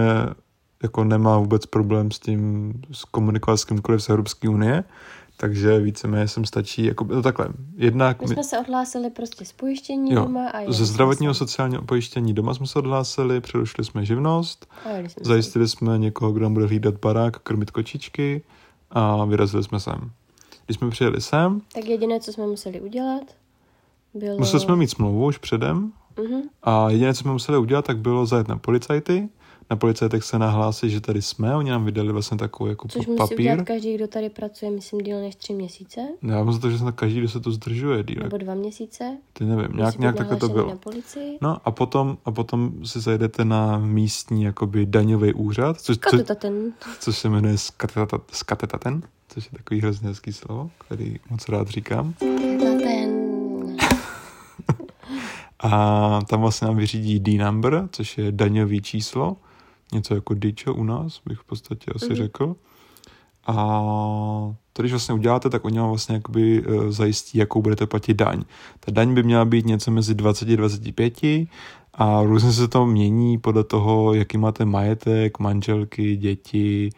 jako 0.82 1.04
nemá 1.04 1.38
vůbec 1.38 1.66
problém 1.66 2.10
s 2.10 2.18
tím 2.18 2.72
s 2.92 3.04
komunikovat 3.04 3.56
s 3.56 3.64
kýmkoliv 3.64 4.02
z 4.02 4.08
Evropské 4.08 4.48
unie, 4.48 4.84
takže 5.36 5.78
víceméně 5.78 6.28
sem 6.28 6.44
stačí, 6.44 6.84
jako 6.84 7.04
no 7.04 7.22
takhle, 7.22 7.48
jednak 7.76 8.22
My 8.22 8.28
jsme 8.28 8.44
se 8.44 8.58
odhlásili 8.58 9.10
prostě 9.10 9.44
z 9.44 9.52
pojištění 9.52 10.12
jo, 10.12 10.22
doma 10.22 10.48
a 10.48 10.72
ze 10.72 10.76
jsme 10.76 10.86
zdravotního 10.86 11.34
se. 11.34 11.38
sociálního 11.38 11.82
pojištění 11.82 12.32
doma 12.34 12.54
jsme 12.54 12.66
se 12.66 12.78
odhlásili, 12.78 13.40
přerušili 13.40 13.84
jsme 13.84 14.04
živnost, 14.04 14.66
jsme 14.82 15.08
se. 15.08 15.20
zajistili 15.22 15.68
jsme 15.68 15.98
někoho, 15.98 16.32
kdo 16.32 16.42
nám 16.42 16.54
bude 16.54 16.66
hlídat 16.66 16.94
barák, 16.94 17.38
krmit 17.38 17.70
kočičky 17.70 18.42
a 18.90 19.24
vyrazili 19.24 19.64
jsme 19.64 19.80
sem. 19.80 20.10
Když 20.66 20.76
jsme 20.78 20.90
přijeli 20.90 21.20
sem, 21.20 21.60
Tak 21.74 21.84
jediné, 21.84 22.20
co 22.20 22.32
jsme 22.32 22.46
museli 22.46 22.80
udělat, 22.80 23.22
bylo... 24.14 24.38
museli 24.38 24.60
jsme 24.60 24.76
mít 24.76 24.90
smlouvu 24.90 25.26
už 25.26 25.38
předem, 25.38 25.92
Mhm. 26.28 26.42
A 26.62 26.90
jediné, 26.90 27.14
co 27.14 27.20
jsme 27.20 27.32
museli 27.32 27.58
udělat, 27.58 27.84
tak 27.84 27.98
bylo 27.98 28.26
zajet 28.26 28.48
na 28.48 28.56
policajty. 28.56 29.28
Na 29.70 29.76
policajtech 29.76 30.24
se 30.24 30.38
nahlásit, 30.38 30.90
že 30.90 31.00
tady 31.00 31.22
jsme. 31.22 31.56
Oni 31.56 31.70
nám 31.70 31.84
vydali 31.84 32.12
vlastně 32.12 32.38
takový 32.38 32.70
jako 32.70 32.88
Což 32.88 33.06
musí 33.06 33.18
papír. 33.18 33.40
udělat 33.40 33.62
každý, 33.66 33.94
kdo 33.94 34.06
tady 34.08 34.30
pracuje, 34.30 34.70
myslím, 34.70 35.00
díl 35.00 35.20
než 35.20 35.36
tři 35.36 35.52
měsíce. 35.52 36.00
Já 36.22 36.52
za 36.52 36.58
to, 36.58 36.70
že 36.70 36.78
snad 36.78 36.94
každý, 36.94 37.18
kdo 37.18 37.28
se 37.28 37.40
to 37.40 37.50
zdržuje, 37.52 38.02
díl. 38.04 38.22
Nebo 38.22 38.36
dva 38.36 38.54
měsíce. 38.54 39.16
Ty 39.32 39.44
nevím, 39.44 39.76
nějak, 39.76 39.94
Musí 39.94 40.00
nějak 40.00 40.16
takhle 40.16 40.36
to 40.36 40.48
bylo. 40.48 40.70
na 40.70 40.76
policii. 40.76 41.38
No 41.40 41.56
a 41.64 41.70
potom, 41.70 42.18
a 42.24 42.30
potom 42.30 42.72
si 42.84 43.00
zajdete 43.00 43.44
na 43.44 43.78
místní 43.78 44.42
jakoby 44.42 44.86
daňový 44.86 45.32
úřad, 45.34 45.80
což, 45.80 45.98
co, 46.10 46.18
což 47.00 47.18
se 47.18 47.28
jmenuje 47.28 47.54
skateta- 47.54 48.20
skatetaten, 48.32 49.02
což 49.28 49.44
je 49.44 49.58
takový 49.58 49.80
hrozně 49.80 50.08
hezký 50.08 50.32
slovo, 50.32 50.70
který 50.86 51.16
moc 51.30 51.48
rád 51.48 51.68
říkám. 51.68 52.12
To 52.58 52.78
ten... 52.82 53.26
A 55.60 56.20
tam 56.28 56.40
vlastně 56.40 56.66
nám 56.66 56.76
vyřídí 56.76 57.20
D-number, 57.20 57.88
což 57.92 58.18
je 58.18 58.32
daňový 58.32 58.82
číslo, 58.82 59.36
něco 59.92 60.14
jako 60.14 60.34
DIČO 60.34 60.74
u 60.74 60.84
nás, 60.84 61.20
bych 61.26 61.38
v 61.38 61.44
podstatě 61.44 61.92
asi 61.94 62.06
mm-hmm. 62.06 62.14
řekl. 62.14 62.56
A 63.46 63.54
to, 64.72 64.82
když 64.82 64.92
vlastně 64.92 65.14
uděláte, 65.14 65.50
tak 65.50 65.64
oni 65.64 65.78
vám 65.78 65.88
vlastně 65.88 66.14
jakoby 66.14 66.64
eh, 66.66 66.92
zajistí, 66.92 67.38
jakou 67.38 67.62
budete 67.62 67.86
platit 67.86 68.14
daň. 68.14 68.42
Ta 68.80 68.92
daň 68.92 69.14
by 69.14 69.22
měla 69.22 69.44
být 69.44 69.66
něco 69.66 69.90
mezi 69.90 70.14
20 70.14 70.48
a 70.48 70.56
25 70.56 71.14
a 71.94 72.22
různě 72.22 72.52
se 72.52 72.68
to 72.68 72.86
mění 72.86 73.38
podle 73.38 73.64
toho, 73.64 74.14
jaký 74.14 74.38
máte 74.38 74.64
majetek, 74.64 75.38
manželky, 75.38 76.16
děti 76.16 76.90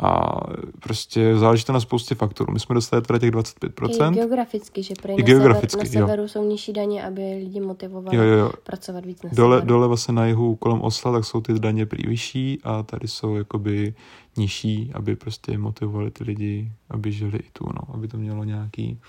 A 0.00 0.40
prostě 0.80 1.36
záleží 1.36 1.64
to 1.64 1.72
na 1.72 1.80
spoustě 1.80 2.14
faktorů. 2.14 2.52
My 2.52 2.60
jsme 2.60 2.74
dostali 2.74 3.02
teda 3.02 3.18
těch 3.18 3.30
25%. 3.30 4.12
I 4.12 4.14
geograficky, 4.14 4.82
že 4.82 4.94
pro 5.02 5.18
I 5.18 5.22
geograficky, 5.22 5.86
sever, 5.86 5.94
na 5.94 6.00
jo. 6.00 6.06
severu 6.06 6.28
jsou 6.28 6.44
nižší 6.48 6.72
daně, 6.72 7.04
aby 7.04 7.34
lidi 7.38 7.60
motivovali 7.60 8.16
Jo, 8.16 8.22
jo, 8.22 8.38
jo. 8.38 8.52
pracovat 8.64 9.04
víc 9.06 9.22
na 9.22 9.30
Dole, 9.32 9.56
severu. 9.56 9.68
dole 9.68 9.86
vlastně 9.88 10.14
na 10.14 10.26
jihu 10.26 10.56
kolem 10.56 10.80
Osla, 10.80 11.12
tak 11.12 11.24
jsou 11.24 11.40
ty 11.40 11.52
daně 11.58 11.86
prý 11.86 12.08
vyšší 12.08 12.58
a 12.64 12.82
tady 12.82 13.08
jsou 13.08 13.36
jakoby 13.36 13.94
nižší, 14.36 14.90
aby 14.94 15.16
prostě 15.16 15.58
motivovali 15.58 16.10
ty 16.10 16.24
lidi, 16.24 16.72
aby 16.90 17.12
žili 17.12 17.38
i 17.38 17.50
tu, 17.52 17.64
no, 17.66 17.94
aby 17.94 18.08
to 18.08 18.16
mělo 18.16 18.44
nějaký... 18.44 19.00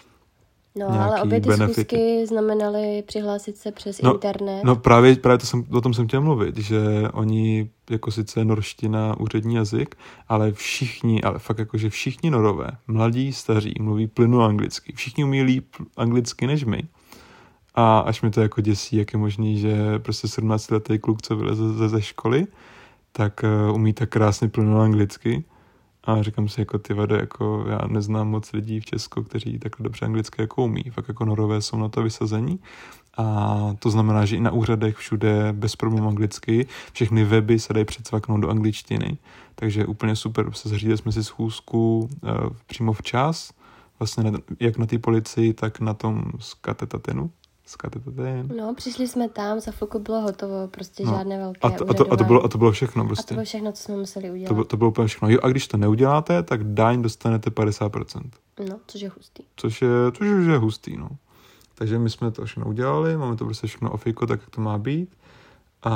No, 0.80 1.02
ale 1.02 1.22
obě 1.22 1.42
ty 1.42 1.48
benefity. 1.50 1.74
schůzky 1.74 2.28
znamenaly 2.28 3.04
přihlásit 3.08 3.58
se 3.58 3.72
přes 3.72 4.02
No, 4.02 4.14
internet. 4.14 4.64
No 4.64 4.76
právě, 4.76 5.16
právě 5.16 5.38
to 5.38 5.46
jsem, 5.46 5.64
o 5.72 5.82
tom 5.82 5.94
jsem 5.94 6.08
chtěl 6.08 6.22
mluvit, 6.22 6.58
že 6.58 6.80
oni, 7.14 7.70
jako 7.90 8.12
sice 8.12 8.46
norština, 8.46 9.20
úřední 9.20 9.56
jazyk, 9.56 9.96
ale 10.28 10.52
všichni, 10.52 11.22
ale 11.22 11.40
fakt 11.40 11.60
jako, 11.60 11.78
že 11.78 11.90
všichni 11.90 12.30
norové, 12.32 12.68
mladí, 12.88 13.34
staří, 13.34 13.74
mluví 13.80 14.08
plynu 14.08 14.42
anglicky. 14.42 14.94
Všichni 14.96 15.24
umí 15.24 15.44
líp 15.44 15.66
anglicky 15.98 16.48
než 16.48 16.64
my. 16.64 16.84
A 17.76 18.00
až 18.00 18.22
mi 18.22 18.32
to 18.32 18.42
jako 18.42 18.62
děsí, 18.62 18.96
jak 18.96 19.14
je 19.14 19.20
možný, 19.20 19.60
že 19.60 20.00
prostě 20.00 20.28
17 20.28 20.72
letý 20.72 21.00
kluk, 21.00 21.22
co 21.22 21.36
vyleze 21.36 21.74
ze, 21.74 21.90
ze 21.90 22.02
školy, 22.02 22.48
tak 23.12 23.42
uh, 23.70 23.76
umí 23.76 23.94
tak 23.94 24.10
krásně 24.10 24.48
plynul 24.48 24.82
anglicky. 24.82 25.44
A 26.10 26.24
říkám 26.24 26.48
si, 26.48 26.62
jako 26.62 26.80
ty 26.80 26.94
vade, 26.94 27.16
jako 27.16 27.66
já 27.70 27.80
neznám 27.88 28.28
moc 28.28 28.52
lidí 28.54 28.80
v 28.80 28.86
Česku, 28.86 29.24
kteří 29.24 29.60
takhle 29.60 29.84
dobře 29.84 30.06
anglicky 30.06 30.42
jako 30.42 30.64
umí. 30.64 30.84
Fakt 30.92 31.08
jako 31.08 31.26
norové 31.26 31.62
jsou 31.62 31.78
na 31.78 31.90
to 31.90 32.04
vysazení. 32.04 32.60
A 33.18 33.58
to 33.80 33.90
znamená, 33.90 34.26
že 34.26 34.36
i 34.36 34.40
na 34.40 34.52
úřadech 34.52 34.98
všude 34.98 35.54
bez 35.54 35.76
problémů 35.76 36.08
anglicky, 36.08 36.68
všechny 36.94 37.24
weby 37.24 37.60
se 37.60 37.74
dají 37.74 37.86
předsvaknout 37.86 38.42
do 38.42 38.50
angličtiny. 38.50 39.18
Takže 39.56 39.86
úplně 39.86 40.16
super, 40.16 40.46
prostě 40.46 40.70
zařídili 40.70 40.98
jsme 40.98 41.12
si 41.12 41.24
schůzku 41.24 42.00
uh, 42.00 42.30
přímo 42.66 42.94
včas, 42.94 43.54
vlastně 44.00 44.32
na, 44.32 44.40
jak 44.60 44.78
na 44.78 44.86
té 44.86 45.00
policii, 45.00 45.54
tak 45.54 45.80
na 45.80 45.94
tom 45.94 46.24
skatetatenu. 47.70 48.14
Skatetaten. 48.16 48.58
No, 48.58 48.74
přišli 48.76 49.08
jsme 49.08 49.30
tam, 49.30 49.60
za 49.60 49.72
chvilku 49.72 50.00
bylo 50.00 50.22
hotovo, 50.22 50.68
prostě 50.68 51.06
No. 51.06 51.12
žádné 51.12 51.38
velké 51.38 51.60
A 51.62 51.70
to, 51.70 51.90
a, 51.90 51.94
to, 51.94 52.14
a, 52.14 52.18
to 52.18 52.24
bylo, 52.24 52.44
a 52.44 52.48
to 52.48 52.58
bylo 52.58 52.72
všechno 52.72 53.02
a 53.02 53.06
to 53.06 53.08
prostě. 53.08 53.34
bylo 53.34 53.46
všechno, 53.46 53.72
co 53.72 53.84
jsme 53.84 53.96
museli 53.96 54.32
udělat. 54.32 54.48
To, 54.48 54.54
bylo- 54.54 54.66
to 54.66 54.78
bylo 54.78 54.90
úplně 54.90 55.08
všechno. 55.08 55.30
Jo, 55.30 55.40
a 55.44 55.48
když 55.50 55.68
to 55.68 55.78
neuděláte, 55.78 56.44
tak 56.44 56.64
daň 56.64 57.02
dostanete 57.02 57.50
50%. 57.50 58.22
No, 58.70 58.80
což 58.88 59.02
je 59.02 59.10
hustý. 59.10 59.44
Což 59.56 59.82
je, 59.82 59.90
což 60.18 60.28
je 60.48 60.58
hustý, 60.58 60.98
no. 60.98 61.10
Takže 61.76 62.00
my 62.00 62.10
jsme 62.10 62.32
to 62.32 62.46
všechno 62.46 62.66
udělali, 62.70 63.18
máme 63.18 63.36
to 63.36 63.46
prostě 63.46 63.68
všechno 63.68 63.92
ofiko, 63.92 64.28
tak 64.28 64.40
jak 64.42 64.50
to 64.50 64.62
má 64.62 64.78
být. 64.78 65.10
A, 65.84 65.92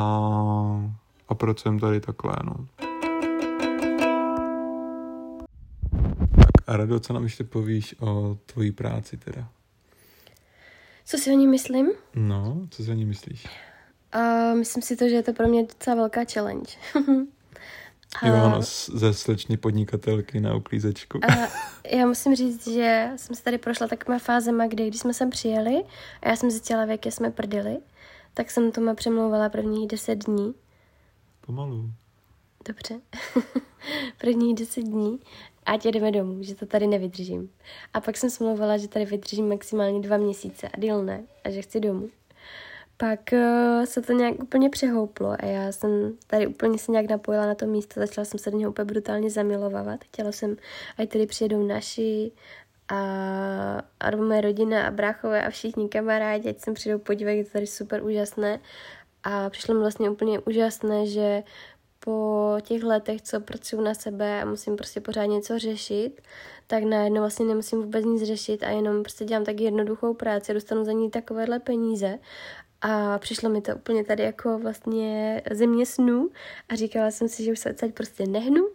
a 1.29 1.35
pracujeme 1.35 1.79
tady 1.79 1.99
takhle, 1.99 2.33
no. 2.43 2.53
Tak 6.35 6.45
a 6.67 6.77
Rado, 6.77 6.99
co 6.99 7.13
nám 7.13 7.23
ještě 7.23 7.43
povíš 7.43 7.95
o 7.99 8.37
tvojí 8.45 8.71
práci 8.71 9.17
teda? 9.17 9.47
Co 11.05 11.17
si 11.17 11.31
o 11.31 11.33
ní 11.33 11.47
myslím? 11.47 11.91
No, 12.15 12.67
co 12.69 12.83
si 12.83 12.91
o 12.91 12.93
ní 12.93 13.05
myslíš? 13.05 13.47
A 14.11 14.53
myslím 14.53 14.83
si 14.83 14.95
to, 14.95 15.09
že 15.09 15.15
je 15.15 15.23
to 15.23 15.33
pro 15.33 15.47
mě 15.47 15.63
docela 15.63 15.95
velká 15.95 16.21
challenge. 16.33 16.71
A- 18.21 18.27
Ivana 18.27 18.59
ze 18.93 19.13
slečny 19.13 19.57
podnikatelky 19.57 20.39
na 20.39 20.55
uklízečku. 20.55 21.19
A 21.29 21.47
já 21.97 22.05
musím 22.05 22.35
říct, 22.35 22.67
že 22.67 23.09
jsem 23.15 23.35
se 23.35 23.43
tady 23.43 23.57
prošla 23.57 23.87
takovýma 23.87 24.19
fázema, 24.19 24.67
kdy 24.67 24.87
když 24.87 24.99
jsme 25.01 25.13
sem 25.13 25.29
přijeli 25.29 25.83
a 26.21 26.29
já 26.29 26.35
jsem 26.35 26.51
zjistila, 26.51 26.85
v 26.85 26.89
jaké 26.89 27.11
jsme 27.11 27.31
prdeli, 27.31 27.77
tak 28.33 28.51
jsem 28.51 28.71
tomu 28.71 28.95
přemlouvala 28.95 29.49
prvních 29.49 29.87
deset 29.87 30.15
dní. 30.25 30.53
Pomalu. 31.41 31.91
Dobře. 32.67 33.01
prvních 34.17 34.55
deset 34.55 34.81
dní. 34.81 35.19
Ať 35.65 35.85
jedeme 35.85 36.11
domů, 36.11 36.43
že 36.43 36.55
to 36.55 36.65
tady 36.65 36.87
nevydržím. 36.87 37.49
A 37.93 38.01
pak 38.01 38.17
jsem 38.17 38.29
smlouvala, 38.29 38.77
že 38.77 38.87
tady 38.87 39.05
vydržím 39.05 39.49
maximálně 39.49 39.99
dva 40.01 40.17
měsíce 40.17 40.67
a 40.67 40.79
díl 40.79 41.03
ne, 41.03 41.23
a 41.43 41.49
že 41.49 41.61
chci 41.61 41.79
domů. 41.79 42.09
Pak 42.97 43.19
uh, 43.33 43.85
se 43.85 44.01
to 44.01 44.13
nějak 44.13 44.43
úplně 44.43 44.69
přehouplo 44.69 45.35
a 45.39 45.45
já 45.45 45.71
jsem 45.71 46.13
tady 46.27 46.47
úplně 46.47 46.77
se 46.77 46.91
nějak 46.91 47.09
napojila 47.09 47.45
na 47.45 47.55
to 47.55 47.65
místo, 47.65 47.99
začala 47.99 48.25
jsem 48.25 48.39
se 48.39 48.51
do 48.51 48.57
něho 48.57 48.71
úplně 48.71 48.85
brutálně 48.85 49.29
zamilovávat. 49.29 50.03
Chtěla 50.03 50.31
jsem, 50.31 50.55
ať 50.97 51.09
tady 51.09 51.25
přijedou 51.25 51.67
naši 51.67 52.31
a, 52.89 52.97
a 53.99 54.15
moje 54.15 54.41
rodina 54.41 54.87
a 54.87 54.91
bráchové 54.91 55.45
a 55.45 55.49
všichni 55.49 55.89
kamarádi, 55.89 56.49
ať 56.49 56.59
sem 56.59 56.73
přijdou 56.73 56.99
podívat, 56.99 57.31
je 57.31 57.43
to 57.43 57.51
tady 57.51 57.67
super 57.67 58.03
úžasné. 58.03 58.59
A 59.23 59.49
přišlo 59.49 59.73
mi 59.73 59.79
vlastně 59.79 60.09
úplně 60.09 60.39
úžasné, 60.39 61.05
že 61.05 61.43
po 62.03 62.57
těch 62.61 62.83
letech, 62.83 63.21
co 63.21 63.39
pracuji 63.39 63.81
na 63.81 63.93
sebe 63.93 64.41
a 64.41 64.45
musím 64.45 64.75
prostě 64.75 65.01
pořád 65.01 65.25
něco 65.25 65.59
řešit, 65.59 66.21
tak 66.67 66.83
najednou 66.83 67.19
vlastně 67.19 67.45
nemusím 67.45 67.81
vůbec 67.81 68.05
nic 68.05 68.23
řešit 68.23 68.63
a 68.63 68.69
jenom 68.69 69.03
prostě 69.03 69.25
dělám 69.25 69.45
tak 69.45 69.59
jednoduchou 69.59 70.13
práci 70.13 70.53
dostanu 70.53 70.85
za 70.85 70.91
ní 70.91 71.09
takovéhle 71.09 71.59
peníze. 71.59 72.19
A 72.81 73.19
přišlo 73.19 73.49
mi 73.49 73.61
to 73.61 73.75
úplně 73.75 74.03
tady 74.03 74.23
jako 74.23 74.59
vlastně 74.59 75.41
země 75.51 75.85
snů 75.85 76.29
a 76.69 76.75
říkala 76.75 77.11
jsem 77.11 77.27
si, 77.27 77.43
že 77.43 77.51
už 77.51 77.59
se 77.59 77.71
odsaď 77.71 77.93
prostě 77.93 78.27
nehnu 78.27 78.67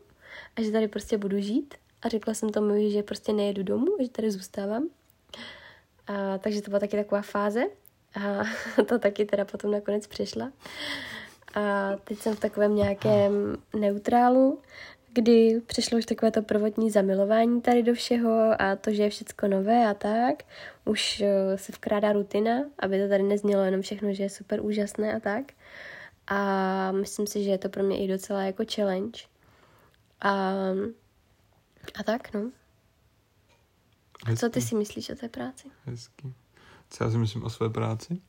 a 0.56 0.62
že 0.62 0.72
tady 0.72 0.88
prostě 0.88 1.18
budu 1.18 1.40
žít. 1.40 1.74
A 2.02 2.08
řekla 2.08 2.34
jsem 2.34 2.50
tomu, 2.50 2.90
že 2.90 3.02
prostě 3.02 3.32
nejedu 3.32 3.62
domů, 3.62 3.96
že 4.02 4.08
tady 4.08 4.30
zůstávám. 4.30 4.88
A, 6.06 6.38
takže 6.38 6.62
to 6.62 6.70
byla 6.70 6.80
taky 6.80 6.96
taková 6.96 7.22
fáze. 7.22 7.62
A 8.14 8.44
to 8.88 8.98
taky 8.98 9.24
teda 9.24 9.44
potom 9.44 9.70
nakonec 9.70 10.06
přišla. 10.06 10.52
A 11.54 11.92
teď 12.04 12.18
jsem 12.18 12.36
v 12.36 12.40
takovém 12.40 12.74
nějakém 12.74 13.56
neutrálu, 13.76 14.58
kdy 15.12 15.60
přišlo 15.66 15.98
už 15.98 16.06
takové 16.06 16.30
to 16.30 16.42
prvotní 16.42 16.90
zamilování 16.90 17.60
tady 17.60 17.82
do 17.82 17.94
všeho 17.94 18.62
a 18.62 18.76
to, 18.76 18.92
že 18.92 19.02
je 19.02 19.10
všecko 19.10 19.48
nové 19.48 19.86
a 19.86 19.94
tak. 19.94 20.42
Už 20.84 21.20
eh, 21.20 21.58
se 21.58 21.72
vkrádá 21.72 22.12
rutina, 22.12 22.52
aby 22.78 23.02
to 23.02 23.08
tady 23.08 23.22
neznělo 23.22 23.62
jenom 23.62 23.82
všechno, 23.82 24.14
že 24.14 24.22
je 24.22 24.30
super 24.30 24.64
úžasné 24.64 25.16
a 25.16 25.20
tak. 25.20 25.52
A 26.26 26.92
myslím 26.92 27.26
si, 27.26 27.44
že 27.44 27.50
je 27.50 27.58
to 27.58 27.68
pro 27.68 27.82
mě 27.82 28.04
i 28.04 28.08
docela 28.08 28.42
jako 28.42 28.64
challenge. 28.74 29.20
A, 30.20 30.52
a 32.00 32.02
tak, 32.04 32.34
no. 32.34 32.50
A 34.32 34.36
co 34.36 34.48
ty 34.48 34.60
si 34.60 34.74
myslíš 34.74 35.10
o 35.10 35.14
té 35.14 35.28
práci? 35.28 35.68
Hezký. 35.84 36.34
Co 36.90 37.04
já 37.04 37.10
si 37.10 37.18
myslím 37.18 37.44
o 37.44 37.50
své 37.50 37.70
práci? 37.70 38.20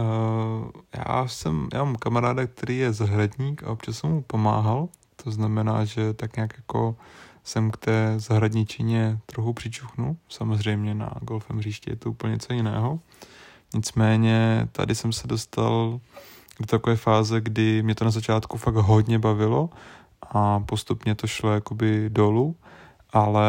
Uh, 0.00 0.70
já 0.96 1.28
jsem, 1.28 1.68
já 1.74 1.84
mám 1.84 1.96
kamaráda, 1.96 2.46
který 2.46 2.78
je 2.78 2.92
zahradník 2.92 3.62
a 3.64 3.70
občas 3.70 3.98
jsem 3.98 4.10
mu 4.10 4.22
pomáhal. 4.22 4.88
To 5.24 5.30
znamená, 5.30 5.84
že 5.84 6.12
tak 6.12 6.36
nějak 6.36 6.52
jako 6.56 6.96
jsem 7.44 7.70
k 7.70 7.76
té 7.76 8.14
zahradničině 8.16 9.18
trochu 9.26 9.52
přičuchnu. 9.52 10.16
Samozřejmě 10.28 10.94
na 10.94 11.14
golfem 11.20 11.58
hřišti 11.58 11.90
je 11.90 11.96
to 11.96 12.10
úplně 12.10 12.32
něco 12.32 12.52
jiného. 12.52 13.00
Nicméně 13.74 14.68
tady 14.72 14.94
jsem 14.94 15.12
se 15.12 15.26
dostal 15.26 16.00
do 16.60 16.66
takové 16.66 16.96
fáze, 16.96 17.40
kdy 17.40 17.82
mě 17.82 17.94
to 17.94 18.04
na 18.04 18.10
začátku 18.10 18.58
fakt 18.58 18.74
hodně 18.74 19.18
bavilo 19.18 19.70
a 20.30 20.60
postupně 20.60 21.14
to 21.14 21.26
šlo 21.26 21.52
jakoby 21.52 22.10
dolů, 22.10 22.56
ale 23.12 23.48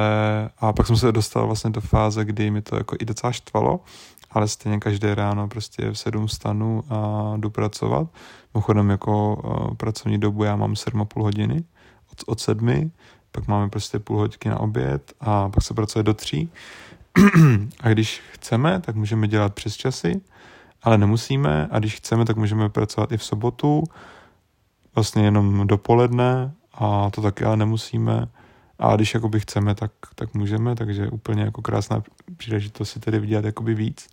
a 0.58 0.74
pak 0.74 0.88
jsem 0.88 0.97
se 0.97 1.12
dostal 1.12 1.45
vlastně 1.45 1.69
do 1.69 1.82
fáze, 1.82 2.26
kdy 2.26 2.52
mi 2.52 2.62
to 2.62 2.76
jako 2.76 2.95
i 3.00 3.06
docela 3.06 3.32
štvalo, 3.32 3.80
ale 4.32 4.47
stejně 4.47 4.80
každé 4.80 5.15
ráno 5.15 5.47
prostě 5.47 5.91
v 5.91 5.95
sedm 5.95 6.28
stanu 6.28 6.84
a 6.89 7.34
jdu 7.38 7.50
pracovat. 7.50 8.08
Mimochodem 8.54 8.89
jako 8.89 9.36
uh, 9.36 9.76
pracovní 9.76 10.17
dobu 10.17 10.43
já 10.43 10.56
mám 10.56 10.74
7,5 10.74 11.24
hodiny 11.24 11.63
od, 12.12 12.24
od 12.26 12.39
sedmi, 12.39 12.91
pak 13.32 13.47
máme 13.47 13.69
prostě 13.69 14.00
půl 14.00 14.17
hodiny 14.17 14.39
na 14.45 14.60
oběd 14.60 15.13
a 15.19 15.50
pak 15.50 15.63
se 15.63 15.74
pracuje 15.74 16.04
do 16.04 16.13
tří. 16.13 16.52
a 17.82 17.89
když 17.89 18.21
chceme, 18.32 18.80
tak 18.80 18.95
můžeme 18.95 19.28
dělat 19.28 19.54
přes 19.54 19.76
časy, 19.76 20.21
ale 20.84 20.97
nemusíme 20.97 21.67
a 21.71 21.80
když 21.80 21.95
chceme, 21.95 22.26
tak 22.26 22.38
můžeme 22.38 22.69
pracovat 22.69 23.12
i 23.12 23.17
v 23.17 23.24
sobotu, 23.24 23.84
vlastně 24.95 25.24
jenom 25.24 25.67
dopoledne 25.67 26.54
a 26.74 27.10
to 27.10 27.21
taky 27.21 27.45
ale 27.45 27.58
nemusíme. 27.58 28.28
A 28.82 28.96
když 28.96 29.13
jakoby 29.13 29.39
chceme, 29.39 29.76
tak, 29.76 29.91
tak 30.15 30.34
můžeme, 30.34 30.76
takže 30.76 31.10
úplně 31.10 31.44
jako 31.44 31.62
krásná 31.62 32.04
příležitost 32.38 32.89
si 32.89 33.00
tedy 33.00 33.20
vydělat 33.20 33.46
jakoby 33.46 33.74
víc 33.74 34.08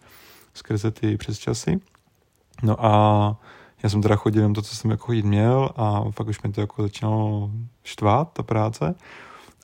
skrze 0.55 0.91
ty 0.91 1.17
přesčasy. 1.17 1.81
No 2.63 2.87
a 2.87 3.37
já 3.83 3.89
jsem 3.89 4.03
teda 4.03 4.17
chodil 4.17 4.43
jenom 4.43 4.55
to, 4.55 4.63
co 4.63 4.77
jsem 4.77 4.91
jako 4.91 5.07
chodit 5.07 5.25
měl 5.25 5.71
a 5.77 6.05
fakt 6.11 6.29
už 6.29 6.43
mi 6.43 6.53
to 6.53 6.61
jako 6.61 6.83
začínalo 6.83 7.51
štvát, 7.85 8.33
ta 8.33 8.43
práce. 8.43 8.95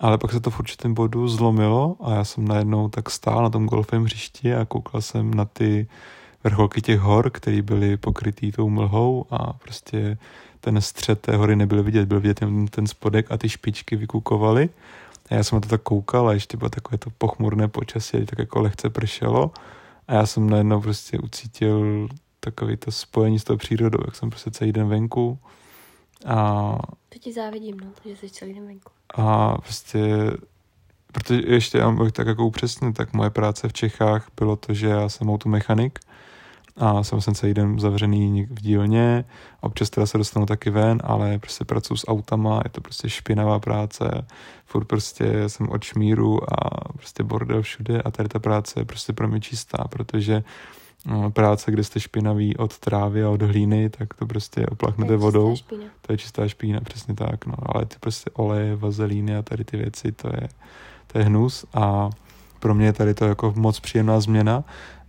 Ale 0.00 0.18
pak 0.18 0.32
se 0.32 0.40
to 0.40 0.50
v 0.50 0.60
určitém 0.60 0.94
bodu 0.94 1.28
zlomilo 1.28 1.96
a 2.00 2.14
já 2.14 2.24
jsem 2.24 2.48
najednou 2.48 2.88
tak 2.88 3.10
stál 3.10 3.42
na 3.42 3.50
tom 3.50 3.66
golfovém 3.66 4.04
hřišti 4.04 4.54
a 4.54 4.64
koukal 4.64 5.00
jsem 5.00 5.34
na 5.34 5.44
ty 5.44 5.86
vrcholky 6.44 6.82
těch 6.82 7.00
hor, 7.00 7.30
které 7.30 7.62
byly 7.62 7.96
pokrytý 7.96 8.52
tou 8.52 8.68
mlhou 8.68 9.26
a 9.30 9.52
prostě 9.52 10.18
střed 10.78 11.20
té 11.20 11.36
hory 11.36 11.56
nebyl 11.56 11.82
vidět, 11.82 12.08
byl 12.08 12.20
vidět 12.20 12.40
jen 12.40 12.66
ten 12.66 12.86
spodek 12.86 13.32
a 13.32 13.36
ty 13.38 13.48
špičky 13.48 13.96
vykukovaly. 13.96 14.68
A 15.30 15.34
já 15.34 15.44
jsem 15.44 15.56
na 15.56 15.60
to 15.60 15.68
tak 15.68 15.82
koukal 15.82 16.28
a 16.28 16.32
ještě 16.32 16.56
bylo 16.56 16.70
takové 16.70 16.98
to 16.98 17.10
pochmurné 17.18 17.68
počasí, 17.68 18.26
tak 18.26 18.38
jako 18.38 18.60
lehce 18.60 18.90
pršelo. 18.90 19.50
A 20.08 20.14
já 20.14 20.26
jsem 20.26 20.50
najednou 20.50 20.80
prostě 20.80 21.18
ucítil 21.18 22.08
takový 22.40 22.76
to 22.76 22.92
spojení 22.92 23.38
s 23.38 23.44
tou 23.44 23.56
přírodou, 23.56 23.98
jak 24.06 24.16
jsem 24.16 24.30
prostě 24.30 24.50
celý 24.50 24.72
den 24.72 24.88
venku 24.88 25.38
A, 26.26 26.78
To 27.08 27.18
ti 27.18 27.32
závidím, 27.32 27.80
no, 27.80 27.86
že 28.04 28.16
jsi 28.16 28.30
celý 28.30 28.54
den 28.54 28.66
venku. 28.66 28.90
a 29.14 29.54
prostě, 29.58 30.00
protože 31.12 31.42
ještě 31.46 31.78
já 31.78 31.90
bych 31.90 32.12
tak 32.12 32.26
jako 32.26 32.46
upřesnit, 32.46 32.96
tak 32.96 33.12
moje 33.12 33.30
práce 33.30 33.68
v 33.68 33.72
Čechách 33.72 34.28
bylo 34.36 34.56
to, 34.56 34.74
že 34.74 34.86
já 34.88 35.08
jsem 35.08 35.30
automechanik 35.30 35.98
a 36.76 37.02
jsem 37.02 37.20
jsem 37.20 37.34
celý 37.34 37.54
den 37.54 37.78
zavřený 37.80 38.46
v 38.50 38.60
dílně, 38.60 39.24
občas 39.60 39.90
teda 39.90 40.06
se 40.06 40.18
dostanu 40.18 40.46
taky 40.46 40.70
ven, 40.70 41.00
ale 41.04 41.38
prostě 41.38 41.64
pracuji 41.64 41.96
s 41.96 42.08
autama, 42.08 42.60
je 42.64 42.70
to 42.70 42.80
prostě 42.80 43.08
špinavá 43.10 43.58
práce, 43.58 44.26
furt 44.66 44.84
prostě 44.84 45.48
jsem 45.48 45.68
od 45.68 45.84
šmíru 45.84 46.52
a 46.54 46.88
prostě 46.94 47.22
bordel 47.22 47.62
všude 47.62 48.02
a 48.02 48.10
tady 48.10 48.28
ta 48.28 48.38
práce 48.38 48.80
je 48.80 48.84
prostě 48.84 49.12
pro 49.12 49.28
mě 49.28 49.40
čistá, 49.40 49.84
protože 49.90 50.42
no, 51.06 51.30
práce, 51.30 51.70
kde 51.70 51.84
jste 51.84 52.00
špinavý 52.00 52.56
od 52.56 52.78
trávy 52.78 53.24
a 53.24 53.30
od 53.30 53.42
hlíny, 53.42 53.90
tak 53.90 54.14
to 54.14 54.26
prostě 54.26 54.66
oplachnete 54.66 55.06
To 55.06 55.12
je 55.12 55.16
vodou. 55.16 55.56
špína. 55.56 55.84
To 56.00 56.12
je 56.12 56.18
čistá 56.18 56.48
špína, 56.48 56.80
přesně 56.80 57.14
tak, 57.14 57.46
no. 57.46 57.54
Ale 57.62 57.86
ty 57.86 57.96
prostě 58.00 58.30
oleje, 58.34 58.76
vazelíny 58.76 59.36
a 59.36 59.42
tady 59.42 59.64
ty 59.64 59.76
věci, 59.76 60.12
to 60.12 60.28
je, 60.28 60.48
to 61.06 61.18
je 61.18 61.24
hnus 61.24 61.64
a 61.74 62.10
pro 62.60 62.74
mě 62.74 62.86
je 62.86 62.92
tady 62.92 63.14
to 63.14 63.24
jako 63.24 63.52
moc 63.56 63.80
příjemná 63.80 64.20
změna 64.20 64.64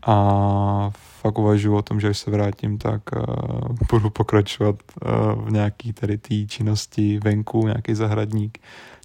a 0.08 0.92
fakt 1.26 1.38
uvažuji 1.38 1.76
o 1.76 1.82
tom, 1.82 2.00
že 2.00 2.10
až 2.10 2.18
se 2.18 2.32
vrátím, 2.32 2.78
tak 2.78 3.02
uh, 3.16 3.76
budu 3.92 4.10
pokračovat 4.10 4.76
uh, 4.76 5.46
v 5.46 5.52
nějaký 5.52 5.94
tady 5.94 6.18
té 6.18 6.46
činnosti 6.48 7.20
venku, 7.24 7.68
nějaký 7.68 7.94
zahradník, 7.94 8.58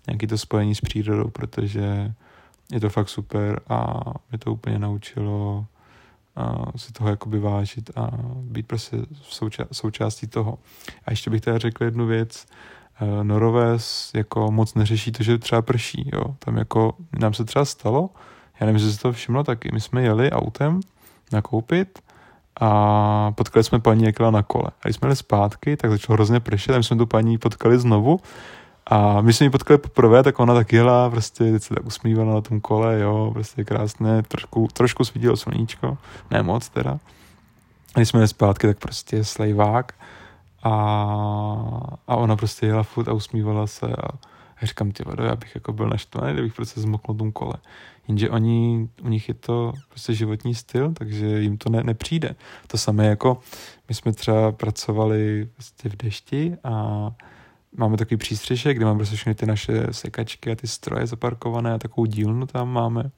nějaký 0.06 0.26
to 0.26 0.38
spojení 0.38 0.74
s 0.74 0.80
přírodou, 0.80 1.30
protože 1.30 2.12
je 2.72 2.80
to 2.80 2.90
fakt 2.90 3.08
super 3.08 3.60
a 3.68 4.00
mě 4.30 4.38
to 4.38 4.52
úplně 4.52 4.78
naučilo 4.78 5.66
uh, 6.36 6.64
si 6.76 6.92
toho 6.92 7.10
jakoby 7.10 7.38
vážit 7.38 7.90
a 7.96 8.10
být 8.40 8.66
prostě 8.66 8.96
souča- 9.30 9.68
součástí 9.72 10.26
toho. 10.26 10.58
A 11.04 11.10
ještě 11.10 11.30
bych 11.30 11.40
teda 11.40 11.58
řekl 11.58 11.84
jednu 11.84 12.06
věc, 12.06 12.46
uh, 13.02 13.24
Norové 13.24 13.76
jako 14.14 14.50
moc 14.50 14.74
neřeší 14.74 15.12
to, 15.12 15.22
že 15.22 15.38
třeba 15.38 15.62
prší, 15.62 16.10
jo. 16.12 16.36
Tam 16.38 16.56
jako 16.56 16.94
nám 17.18 17.34
se 17.34 17.44
třeba 17.44 17.64
stalo, 17.64 18.10
já 18.60 18.66
nevím, 18.66 18.76
jestli 18.76 18.92
jsi 18.92 18.98
to 18.98 19.12
všimlo 19.12 19.44
taky, 19.44 19.70
my 19.72 19.80
jsme 19.80 20.02
jeli 20.02 20.30
autem 20.30 20.80
nakoupit 21.32 22.09
a 22.60 23.32
potkali 23.34 23.64
jsme 23.64 23.80
paní, 23.80 24.04
jak 24.04 24.20
na 24.20 24.42
kole. 24.42 24.66
A 24.66 24.84
když 24.84 24.96
jsme 24.96 25.06
jeli 25.06 25.16
zpátky, 25.16 25.76
tak 25.76 25.90
začalo 25.90 26.14
hrozně 26.14 26.40
pršet 26.40 26.74
a 26.74 26.78
my 26.78 26.84
jsme 26.84 26.96
tu 26.96 27.06
paní 27.06 27.38
potkali 27.38 27.78
znovu 27.78 28.20
a 28.86 29.20
my 29.20 29.32
jsme 29.32 29.46
ji 29.46 29.50
potkali 29.50 29.78
poprvé, 29.78 30.22
tak 30.22 30.40
ona 30.40 30.54
tak 30.54 30.72
jela, 30.72 31.10
prostě 31.10 31.60
se 31.60 31.74
tak 31.74 31.86
usmívala 31.86 32.34
na 32.34 32.40
tom 32.40 32.60
kole, 32.60 33.00
jo, 33.00 33.30
prostě 33.32 33.64
krásné, 33.64 34.22
trošku, 34.22 34.68
trošku 34.72 35.04
svítilo 35.04 35.36
sluníčko, 35.36 35.98
ne 36.30 36.42
moc 36.42 36.68
teda. 36.68 36.98
A 37.94 37.98
když 37.98 38.08
jsme 38.08 38.20
jeli 38.20 38.28
zpátky, 38.28 38.66
tak 38.66 38.78
prostě 38.78 39.24
slejvák 39.24 39.94
a, 40.62 40.72
a 42.08 42.16
ona 42.16 42.36
prostě 42.36 42.66
jela 42.66 42.82
furt 42.82 43.08
a 43.08 43.12
usmívala 43.12 43.66
se 43.66 43.86
a 43.86 44.08
já 44.60 44.66
říkám, 44.66 44.92
ty 44.92 45.04
vado, 45.06 45.24
já 45.24 45.36
bych 45.36 45.54
jako 45.54 45.72
byl 45.72 45.88
naštvaný, 45.88 46.32
kdybych 46.32 46.54
prostě 46.54 46.80
zmokl 46.80 47.14
tom 47.14 47.32
kole. 47.32 47.54
Jenže 48.10 48.30
oni, 48.30 48.88
u 49.02 49.08
nich 49.08 49.28
je 49.28 49.34
to 49.34 49.72
prostě 49.88 50.14
životní 50.14 50.54
styl, 50.54 50.92
takže 50.92 51.40
jim 51.40 51.58
to 51.58 51.70
ne, 51.70 51.82
nepřijde. 51.82 52.34
To 52.66 52.78
samé 52.78 53.06
jako 53.06 53.38
my 53.88 53.94
jsme 53.94 54.12
třeba 54.12 54.52
pracovali 54.52 55.48
prostě 55.54 55.88
v 55.88 55.96
dešti 55.96 56.56
a 56.64 57.10
máme 57.76 57.96
takový 57.96 58.16
přístřešek, 58.16 58.76
kde 58.76 58.86
máme 58.86 58.98
prostě 58.98 59.16
všechny 59.16 59.34
ty 59.34 59.46
naše 59.46 59.86
sekačky 59.90 60.50
a 60.50 60.54
ty 60.54 60.66
stroje 60.66 61.06
zaparkované 61.06 61.72
a 61.72 61.78
takovou 61.78 62.04
dílnu 62.04 62.46
tam 62.46 62.72
máme. 62.72 63.10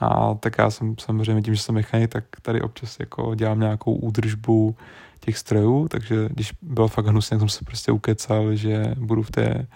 A 0.00 0.34
tak 0.34 0.58
já 0.58 0.70
jsem 0.70 0.94
samozřejmě 1.00 1.42
tím, 1.42 1.54
že 1.54 1.62
jsem 1.62 1.74
mechanik, 1.74 2.10
tak 2.10 2.24
tady 2.42 2.62
občas 2.62 3.00
jako 3.00 3.34
dělám 3.34 3.60
nějakou 3.60 3.94
údržbu 3.94 4.76
těch 5.20 5.38
strojů, 5.38 5.88
takže 5.88 6.28
když 6.30 6.52
bylo 6.62 6.88
fakt 6.88 7.06
hnusně, 7.06 7.34
tak 7.34 7.40
jsem 7.40 7.48
se 7.48 7.64
prostě 7.64 7.92
ukecal, 7.92 8.54
že 8.54 8.94
budu 8.98 9.22
v, 9.22 9.30
té, 9.30 9.66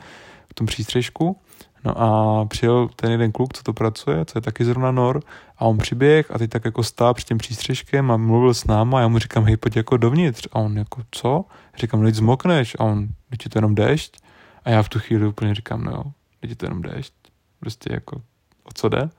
v 0.51 0.55
tom 0.55 0.67
přístřešku. 0.67 1.37
No 1.85 2.03
a 2.03 2.45
přijel 2.45 2.88
ten 2.97 3.11
jeden 3.11 3.33
kluk, 3.33 3.53
co 3.53 3.62
to 3.62 3.73
pracuje, 3.73 4.25
co 4.25 4.38
je 4.38 4.42
taky 4.42 4.64
zrovna 4.64 4.90
Nor, 4.90 5.23
a 5.59 5.64
on 5.64 5.79
přiběh 5.79 6.31
a 6.31 6.38
teď 6.38 6.51
tak 6.51 6.64
jako 6.64 6.83
stál 6.83 7.14
před 7.14 7.29
tím 7.29 7.38
přístřeškem 7.38 8.11
a 8.11 8.16
mluvil 8.16 8.55
s 8.55 8.64
náma 8.64 8.99
a 8.99 9.01
já 9.01 9.09
mu 9.09 9.18
říkám, 9.18 9.45
hej, 9.45 9.57
pojď 9.57 9.77
jako 9.77 9.97
dovnitř. 9.97 10.49
A 10.53 10.59
on 10.59 10.79
jako, 10.79 11.03
co? 11.11 11.45
Říkám, 11.77 12.03
no, 12.03 12.11
zmokneš. 12.11 12.77
A 12.79 12.85
on, 12.85 13.09
teď 13.31 13.45
je 13.45 13.51
to 13.51 13.59
jenom 13.59 13.75
déšť. 13.75 14.16
A 14.64 14.71
já 14.71 14.83
v 14.83 14.88
tu 14.88 14.99
chvíli 14.99 15.27
úplně 15.27 15.55
říkám, 15.55 15.85
no 15.85 15.90
jo, 15.90 16.05
teď 16.40 16.51
je 16.51 16.57
to 16.57 16.66
jenom 16.66 16.83
déšť. 16.83 17.14
Prostě 17.61 17.92
jako, 17.92 18.16
o 18.64 18.73
co 18.75 18.88
jde? 18.88 19.11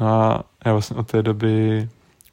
No 0.00 0.06
a 0.06 0.44
já 0.64 0.72
vlastně 0.72 0.96
od 0.96 1.10
té 1.10 1.22
doby 1.22 1.88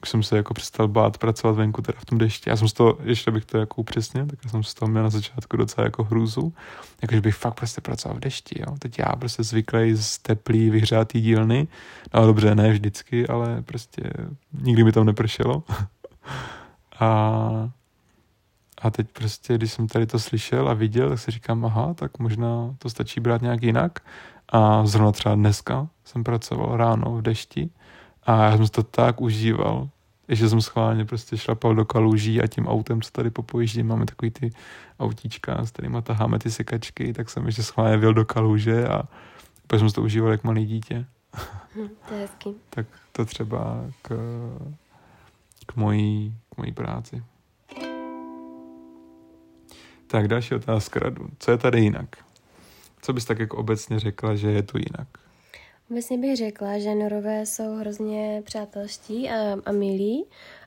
už 0.06 0.10
jsem 0.10 0.24
se 0.24 0.38
jako 0.38 0.54
přestal 0.54 0.88
bát 0.88 1.18
pracovat 1.18 1.54
venku 1.54 1.82
teda 1.82 1.98
v 2.00 2.06
tom 2.06 2.18
dešti. 2.18 2.50
Já 2.50 2.58
jsem 2.58 2.68
z 2.68 2.74
toho, 2.74 2.98
ještě 3.04 3.32
bych 3.32 3.46
to 3.46 3.58
jako 3.58 3.82
upřesnil, 3.82 4.26
tak 4.26 4.40
já 4.44 4.50
jsem 4.50 4.64
z 4.64 4.74
toho 4.74 4.90
měl 4.90 5.04
na 5.04 5.10
začátku 5.10 5.58
docela 5.58 5.86
jako 5.86 6.04
hrůzu. 6.04 6.54
Jakože 7.02 7.22
bych 7.22 7.36
fakt 7.36 7.54
prostě 7.54 7.82
pracoval 7.82 8.18
v 8.18 8.20
dešti, 8.20 8.62
jo. 8.62 8.76
Teď 8.80 9.00
já 9.00 9.16
prostě 9.16 9.44
zvyklý 9.44 9.96
z 9.96 10.18
teplý, 10.18 10.70
vyhřátý 10.70 11.22
dílny. 11.22 11.68
No 12.14 12.26
dobře, 12.26 12.56
ne 12.56 12.72
vždycky, 12.72 13.28
ale 13.28 13.62
prostě 13.62 14.02
nikdy 14.62 14.84
mi 14.84 14.92
tam 14.92 15.06
nepršelo. 15.06 15.64
a, 17.00 17.10
a 18.82 18.90
teď 18.90 19.08
prostě, 19.14 19.58
když 19.58 19.72
jsem 19.72 19.88
tady 19.88 20.06
to 20.06 20.20
slyšel 20.20 20.70
a 20.70 20.74
viděl, 20.74 21.10
tak 21.10 21.20
si 21.20 21.32
říkám, 21.32 21.66
aha, 21.66 21.94
tak 21.94 22.20
možná 22.20 22.76
to 22.78 22.90
stačí 22.90 23.20
brát 23.20 23.42
nějak 23.42 23.64
jinak. 23.64 24.00
A 24.50 24.86
zrovna 24.86 25.12
třeba 25.12 25.36
dneska 25.36 25.88
jsem 26.04 26.24
pracoval 26.24 26.78
ráno 26.78 27.12
v 27.18 27.22
dešti 27.22 27.70
a 28.26 28.44
já 28.44 28.58
jsem 28.58 28.68
to 28.68 28.84
tak 28.84 29.22
užíval, 29.22 29.90
že 30.30 30.50
jsem 30.50 30.62
schválně 30.62 31.06
prostě 31.06 31.38
šlapal 31.38 31.76
do 31.76 31.86
kaluží 31.86 32.42
a 32.42 32.48
tím 32.48 32.68
autem, 32.68 33.02
co 33.02 33.12
tady 33.12 33.30
popojíždím, 33.30 33.88
máme 33.88 34.06
takový 34.06 34.32
ty 34.32 34.52
autíčka, 35.00 35.66
s 35.66 35.72
kterýma 35.72 36.02
taháme 36.02 36.40
ty 36.40 36.52
sekačky, 36.52 37.14
tak 37.14 37.30
jsem 37.30 37.46
ještě 37.46 37.64
schválně 37.64 37.98
vyjel 37.98 38.14
do 38.14 38.26
kaluže 38.26 38.88
a 38.88 39.04
pak 39.68 39.80
jsem 39.80 39.90
to 39.90 40.02
užíval 40.02 40.32
jak 40.32 40.44
malý 40.44 40.66
dítě. 40.66 41.06
Hm, 41.76 41.90
to 42.08 42.14
je 42.14 42.22
hezký. 42.22 42.56
Tak 42.70 42.88
to 43.12 43.26
třeba 43.26 43.86
k, 44.02 44.10
k, 45.66 45.76
mojí, 45.76 46.38
k 46.50 46.58
mojí 46.58 46.72
práci. 46.72 47.24
Tak 50.08 50.28
další 50.28 50.56
otázka, 50.56 51.00
Radu. 51.00 51.30
Co 51.40 51.52
je 51.52 51.58
tady 51.58 51.82
jinak? 51.82 52.18
Co 53.02 53.14
bys 53.14 53.26
tak 53.26 53.40
jako 53.40 53.58
obecně 53.58 54.00
řekla, 54.00 54.36
že 54.36 54.52
je 54.52 54.64
tu 54.64 54.78
jinak? 54.78 55.08
Obecně 55.92 56.18
bych 56.18 56.38
řekla, 56.38 56.80
že 56.80 56.96
norové 56.96 57.46
jsou 57.46 57.76
hrozně 57.76 58.42
přátelští 58.46 59.30
a, 59.30 59.58
a 59.66 59.72
milí 59.72 60.26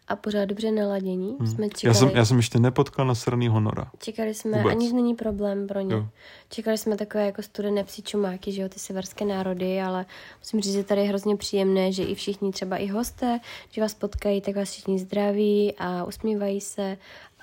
a 0.08 0.16
pořád 0.16 0.44
dobře 0.44 0.70
naladění. 0.70 1.36
Hmm. 1.38 1.46
Jsme 1.46 1.64
Já, 1.64 1.70
čekali, 1.76 1.94
jsem, 1.94 2.08
já 2.08 2.24
jsem 2.24 2.36
ještě 2.36 2.58
nepotkal 2.58 3.06
nasranýho 3.06 3.60
Nora. 3.60 3.90
čekali 3.98 4.34
jsme, 4.34 4.58
Vůbec. 4.58 4.70
a 4.72 4.78
nic 4.78 4.92
není 4.92 5.14
problém 5.14 5.66
pro 5.66 5.80
ně. 5.80 5.94
Jo. 5.94 6.06
Čekali 6.48 6.78
jsme 6.78 6.96
takové 6.96 7.26
jako 7.26 7.42
studené 7.42 7.84
psí 7.84 8.02
čumáky, 8.02 8.52
že 8.52 8.62
jo, 8.62 8.68
ty 8.68 8.78
severské 8.78 9.24
národy, 9.24 9.80
ale 9.80 10.06
musím 10.40 10.60
říct, 10.60 10.72
že 10.72 10.84
tady 10.84 11.00
je 11.00 11.08
hrozně 11.08 11.36
příjemné, 11.36 11.92
že 11.92 12.02
i 12.04 12.14
všichni, 12.14 12.52
třeba 12.52 12.76
i 12.76 12.86
hosté, 12.86 13.40
že 13.70 13.80
vás 13.80 13.94
potkají, 13.94 14.40
tak 14.40 14.56
vás 14.56 14.70
všichni 14.70 14.98
zdraví 14.98 15.74
a 15.78 16.04
usmívají 16.04 16.60
se 16.60 16.96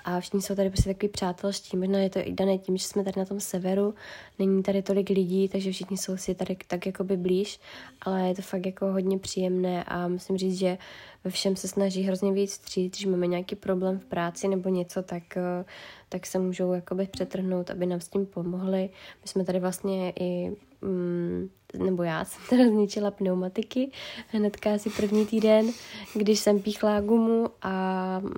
a 0.06 0.20
všichni 0.20 0.42
jsou 0.42 0.54
tady 0.54 0.70
prostě 0.70 0.94
takový 0.94 1.08
přátelští. 1.08 1.76
Možná 1.76 1.98
je 1.98 2.10
to 2.10 2.18
i 2.18 2.32
dané 2.32 2.58
tím, 2.58 2.76
že 2.76 2.84
jsme 2.84 3.04
tady 3.04 3.20
na 3.20 3.24
tom 3.24 3.40
severu, 3.40 3.94
není 4.38 4.62
tady 4.62 4.82
tolik 4.82 5.08
lidí, 5.08 5.48
takže 5.48 5.72
všichni 5.72 5.96
jsou 5.96 6.16
si 6.16 6.34
tady 6.34 6.56
tak 6.66 6.86
jakoby 6.86 7.16
blíž, 7.16 7.60
ale 8.00 8.28
je 8.28 8.34
to 8.34 8.42
fakt 8.42 8.66
jako 8.66 8.86
hodně 8.86 9.18
příjemné 9.18 9.84
a 9.84 10.08
musím 10.08 10.38
říct, 10.38 10.58
že 10.58 10.78
ve 11.26 11.30
všem 11.30 11.56
se 11.56 11.68
snaží 11.68 12.02
hrozně 12.02 12.32
víc 12.32 12.52
vstříc, 12.52 12.92
když 12.92 13.06
máme 13.06 13.26
nějaký 13.26 13.56
problém 13.56 13.98
v 13.98 14.04
práci 14.04 14.48
nebo 14.48 14.68
něco, 14.68 15.02
tak, 15.02 15.36
eh, 15.36 15.64
tak 16.08 16.26
se 16.26 16.38
můžou 16.38 16.72
jakoby 16.72 17.06
přetrhnout, 17.06 17.70
aby 17.70 17.86
nám 17.86 18.00
s 18.00 18.08
tím 18.08 18.26
pomohli. 18.26 18.90
My 19.22 19.28
jsme 19.28 19.44
tady 19.44 19.60
vlastně 19.60 20.12
i, 20.20 20.56
mm, 20.82 21.48
nebo 21.78 22.02
já 22.02 22.24
jsem 22.24 22.42
teda 22.50 22.64
zničila 22.70 23.10
pneumatiky 23.10 23.90
hnedka 24.28 24.74
asi 24.74 24.90
první 24.90 25.26
týden, 25.26 25.66
když 26.14 26.38
jsem 26.38 26.60
píchla 26.60 27.00
gumu 27.00 27.46
a 27.62 27.72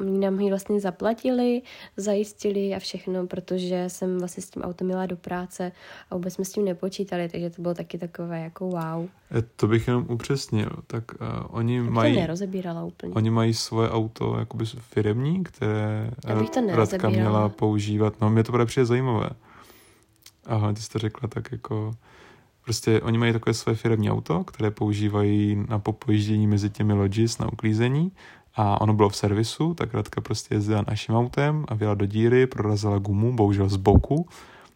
nám 0.01 0.41
ji 0.41 0.49
vlastně 0.49 0.81
zaplatili, 0.81 1.63
zajistili 1.97 2.75
a 2.75 2.79
všechno, 2.79 3.27
protože 3.27 3.85
jsem 3.89 4.19
vlastně 4.19 4.43
s 4.43 4.51
tím 4.51 4.63
autem 4.63 4.91
jela 4.91 5.07
do 5.07 5.17
práce 5.17 5.73
a 6.11 6.15
vůbec 6.15 6.35
jsme 6.35 6.45
s 6.45 6.53
tím 6.53 6.65
nepočítali, 6.65 7.29
takže 7.29 7.51
to 7.51 7.63
bylo 7.63 7.75
taky 7.75 7.99
takové 7.99 8.41
jako 8.41 8.65
wow. 8.69 9.09
To 9.57 9.67
bych 9.67 9.89
jenom 9.89 10.07
upřesnil. 10.09 10.71
Tak 10.87 11.05
uh, 11.21 11.29
oni 11.51 11.81
Tak 11.81 11.91
mají... 11.91 12.15
to 12.15 12.21
nerozebírala 12.21 12.78
úplně. 12.85 13.15
Oni 13.15 13.31
mají 13.31 13.55
svoje 13.55 13.91
auto 13.91 14.37
jakoby 14.39 14.65
firemní, 14.67 15.45
které 15.45 16.11
to 16.53 16.61
Radka 16.77 17.09
měla 17.09 17.49
používat. 17.49 18.15
No, 18.21 18.31
mě 18.31 18.45
to 18.45 18.53
bude 18.53 18.67
přijde 18.67 18.87
zajímavé. 18.87 19.31
Aha, 20.47 20.73
ty 20.73 20.83
jsi 20.83 20.91
to 20.91 20.99
řekla 20.99 21.29
tak 21.29 21.53
jako... 21.53 21.95
Prostě 22.65 23.01
oni 23.01 23.19
mají 23.19 23.33
takové 23.33 23.55
své 23.55 23.75
firemní 23.75 24.11
auto, 24.11 24.45
které 24.45 24.71
používají 24.71 25.65
na 25.69 25.79
popojíždění 25.79 26.47
mezi 26.47 26.71
těmi 26.71 26.93
lodges 26.93 27.39
na 27.39 27.53
uklízení 27.53 28.13
a 28.55 28.81
ono 28.81 28.95
bylo 28.95 29.09
v 29.09 29.17
servisu, 29.17 29.75
tak 29.75 29.95
Radka 29.95 30.21
prostě 30.21 30.55
jezdila 30.55 30.85
naším 30.89 31.15
autem 31.15 31.65
a 31.69 31.75
vyjela 31.75 31.95
do 31.95 32.07
díry, 32.07 32.47
prorazila 32.47 32.99
gumu, 32.99 33.37
bohužel 33.37 33.69
z 33.69 33.77
boku, 33.77 34.29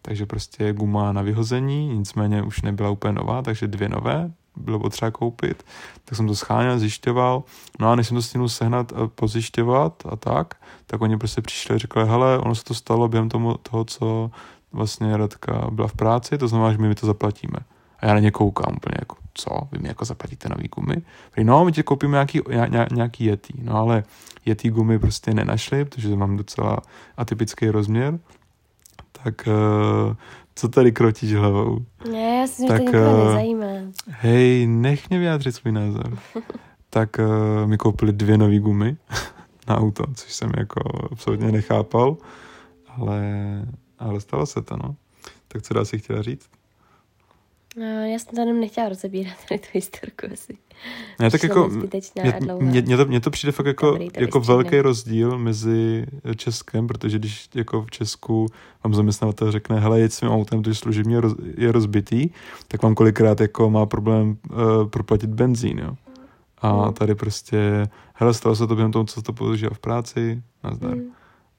takže 0.02 0.26
prostě 0.26 0.72
guma 0.72 1.12
na 1.12 1.22
vyhození, 1.22 1.98
nicméně 1.98 2.42
už 2.42 2.62
nebyla 2.62 2.90
úplně 2.90 3.12
nová, 3.12 3.42
takže 3.42 3.66
dvě 3.66 3.88
nové 3.88 4.32
bylo 4.56 4.78
potřeba 4.78 5.10
koupit, 5.10 5.64
tak 6.04 6.16
jsem 6.16 6.26
to 6.26 6.34
scháněl, 6.34 6.78
zjišťoval, 6.78 7.42
no 7.80 7.90
a 7.90 7.94
než 7.94 8.08
jsem 8.08 8.14
to 8.14 8.22
stihnul 8.22 8.48
sehnat 8.48 8.92
a 8.92 9.08
pozjišťovat 9.08 10.02
a 10.08 10.16
tak, 10.16 10.54
tak 10.86 11.00
oni 11.00 11.18
prostě 11.18 11.40
přišli 11.40 11.74
a 11.74 11.78
řekli, 11.78 12.08
hele, 12.08 12.38
ono 12.38 12.54
se 12.54 12.64
to 12.64 12.74
stalo 12.74 13.08
během 13.08 13.28
tomu, 13.28 13.54
toho, 13.54 13.84
co 13.84 14.30
vlastně 14.72 15.16
Radka 15.16 15.66
byla 15.70 15.88
v 15.88 15.94
práci, 15.94 16.38
to 16.38 16.48
znamená, 16.48 16.72
že 16.72 16.78
my, 16.78 16.88
my 16.88 16.94
to 16.94 17.06
zaplatíme. 17.06 17.58
A 18.00 18.06
já 18.06 18.14
na 18.14 18.20
ně 18.20 18.30
koukám 18.30 18.74
úplně 18.76 18.96
jako, 19.00 19.16
co? 19.34 19.50
Vy 19.72 19.78
mi 19.78 19.88
jako 19.88 20.04
zaplatíte 20.04 20.48
nový 20.48 20.68
gumy? 20.68 20.96
Prý, 21.30 21.44
no, 21.44 21.64
my 21.64 21.72
ti 21.72 21.82
koupíme 21.82 22.12
nějaký, 22.12 22.40
ně, 22.68 22.86
nějaký 22.92 23.24
Yeti. 23.24 23.54
No 23.62 23.76
ale 23.76 24.04
Yeti 24.46 24.70
gumy 24.70 24.98
prostě 24.98 25.34
nenašli, 25.34 25.84
protože 25.84 26.16
mám 26.16 26.36
docela 26.36 26.78
atypický 27.16 27.70
rozměr. 27.70 28.18
Tak 29.24 29.34
uh, 29.46 30.16
co 30.54 30.68
tady 30.68 30.92
krotíš 30.92 31.34
hlavou? 31.34 31.78
Ne, 32.10 32.36
já 32.36 32.46
si 32.46 32.66
tak, 32.66 32.78
to 32.78 32.98
uh, 32.98 33.26
nezajímá. 33.26 33.66
Hej, 34.08 34.66
nech 34.66 35.10
mě 35.10 35.18
vyjádřit 35.18 35.52
svůj 35.52 35.72
názor. 35.72 36.18
tak 36.90 37.16
uh, 37.18 37.68
mi 37.68 37.78
koupili 37.78 38.12
dvě 38.12 38.38
nové 38.38 38.58
gumy 38.58 38.96
na 39.68 39.78
auto, 39.78 40.04
což 40.14 40.32
jsem 40.32 40.50
jako 40.58 41.08
absolutně 41.12 41.52
nechápal, 41.52 42.16
ale, 42.88 43.22
ale 43.98 44.20
stalo 44.20 44.46
se 44.46 44.62
to, 44.62 44.76
no. 44.76 44.96
Tak 45.48 45.62
co 45.62 45.74
dá 45.74 45.84
si 45.84 45.98
chtěla 45.98 46.22
říct? 46.22 46.48
No, 47.76 47.84
já 47.84 48.18
jsem 48.18 48.36
tam 48.36 48.60
nechtěla 48.60 48.88
rozebírat 48.88 49.34
tady 49.48 49.58
tu 49.58 49.66
historku 49.72 50.26
asi. 50.32 50.58
Ne, 51.20 51.30
tak 51.30 51.42
jako, 51.42 51.68
mě, 52.60 52.82
mě, 52.82 52.96
to, 52.96 53.04
mě 53.04 53.20
to 53.20 53.30
přijde 53.30 53.52
fakt 53.52 53.66
jako, 53.66 53.90
Dobrý, 53.90 54.08
jako 54.18 54.40
velký 54.40 54.80
rozdíl 54.80 55.38
mezi 55.38 56.06
Českem, 56.36 56.86
protože 56.86 57.18
když 57.18 57.48
jako 57.54 57.82
v 57.82 57.90
Česku 57.90 58.46
vám 58.84 58.94
zaměstnavatel 58.94 59.52
řekne, 59.52 59.80
hele, 59.80 60.00
jeď 60.00 60.12
svým 60.12 60.30
autem, 60.30 60.62
to 60.62 60.74
služebně 60.74 61.20
roz, 61.20 61.34
je 61.56 61.72
rozbitý, 61.72 62.30
tak 62.68 62.82
vám 62.82 62.94
kolikrát 62.94 63.40
jako 63.40 63.70
má 63.70 63.86
problém 63.86 64.36
uh, 64.50 64.88
proplatit 64.88 65.30
benzín, 65.30 65.78
jo. 65.78 65.96
A 66.58 66.84
hmm. 66.84 66.94
tady 66.94 67.14
prostě, 67.14 67.88
hele, 68.14 68.34
stalo 68.34 68.56
se 68.56 68.66
to 68.66 68.74
během 68.74 68.92
toho, 68.92 69.04
co 69.04 69.22
to 69.22 69.32
použil 69.32 69.70
v 69.70 69.78
práci, 69.78 70.42
nazdar. 70.64 70.92
Hmm 70.92 71.12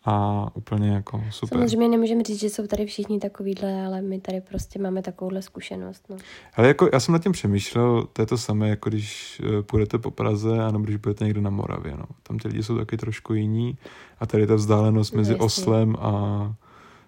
a 0.06 0.48
úplně 0.54 0.90
jako 0.90 1.24
super. 1.30 1.58
Samozřejmě 1.58 1.88
nemůžeme 1.88 2.24
říct, 2.24 2.40
že 2.40 2.50
jsou 2.50 2.68
tady 2.68 2.86
všichni 2.86 3.20
takovýhle, 3.20 3.86
ale 3.86 4.02
my 4.02 4.20
tady 4.20 4.42
prostě 4.42 4.80
máme 4.80 5.02
takovouhle 5.02 5.42
zkušenost. 5.42 6.06
No. 6.10 6.18
Ale 6.56 6.68
jako 6.68 6.90
já 6.94 7.00
jsem 7.00 7.14
nad 7.14 7.24
tím 7.24 7.32
přemýšlel, 7.32 8.08
to 8.14 8.22
je 8.22 8.26
to 8.26 8.38
samé, 8.38 8.70
jako 8.70 8.90
když 8.90 9.42
eh, 9.46 9.64
půjdete 9.64 9.98
po 9.98 10.12
Praze 10.12 10.64
a 10.64 10.72
nebo 10.72 10.84
když 10.84 10.96
budete 10.96 11.26
někde 11.26 11.42
na 11.42 11.50
Moravě. 11.50 11.92
No. 11.98 12.06
Tam 12.24 12.38
ty 12.38 12.48
lidi 12.48 12.64
jsou 12.64 12.78
taky 12.78 12.98
trošku 12.98 13.34
jiní 13.34 13.78
a 14.20 14.26
tady 14.26 14.48
ta 14.48 14.56
vzdálenost 14.56 15.14
mezi 15.14 15.34
no, 15.34 15.46
Oslem 15.46 15.96
a 16.00 16.56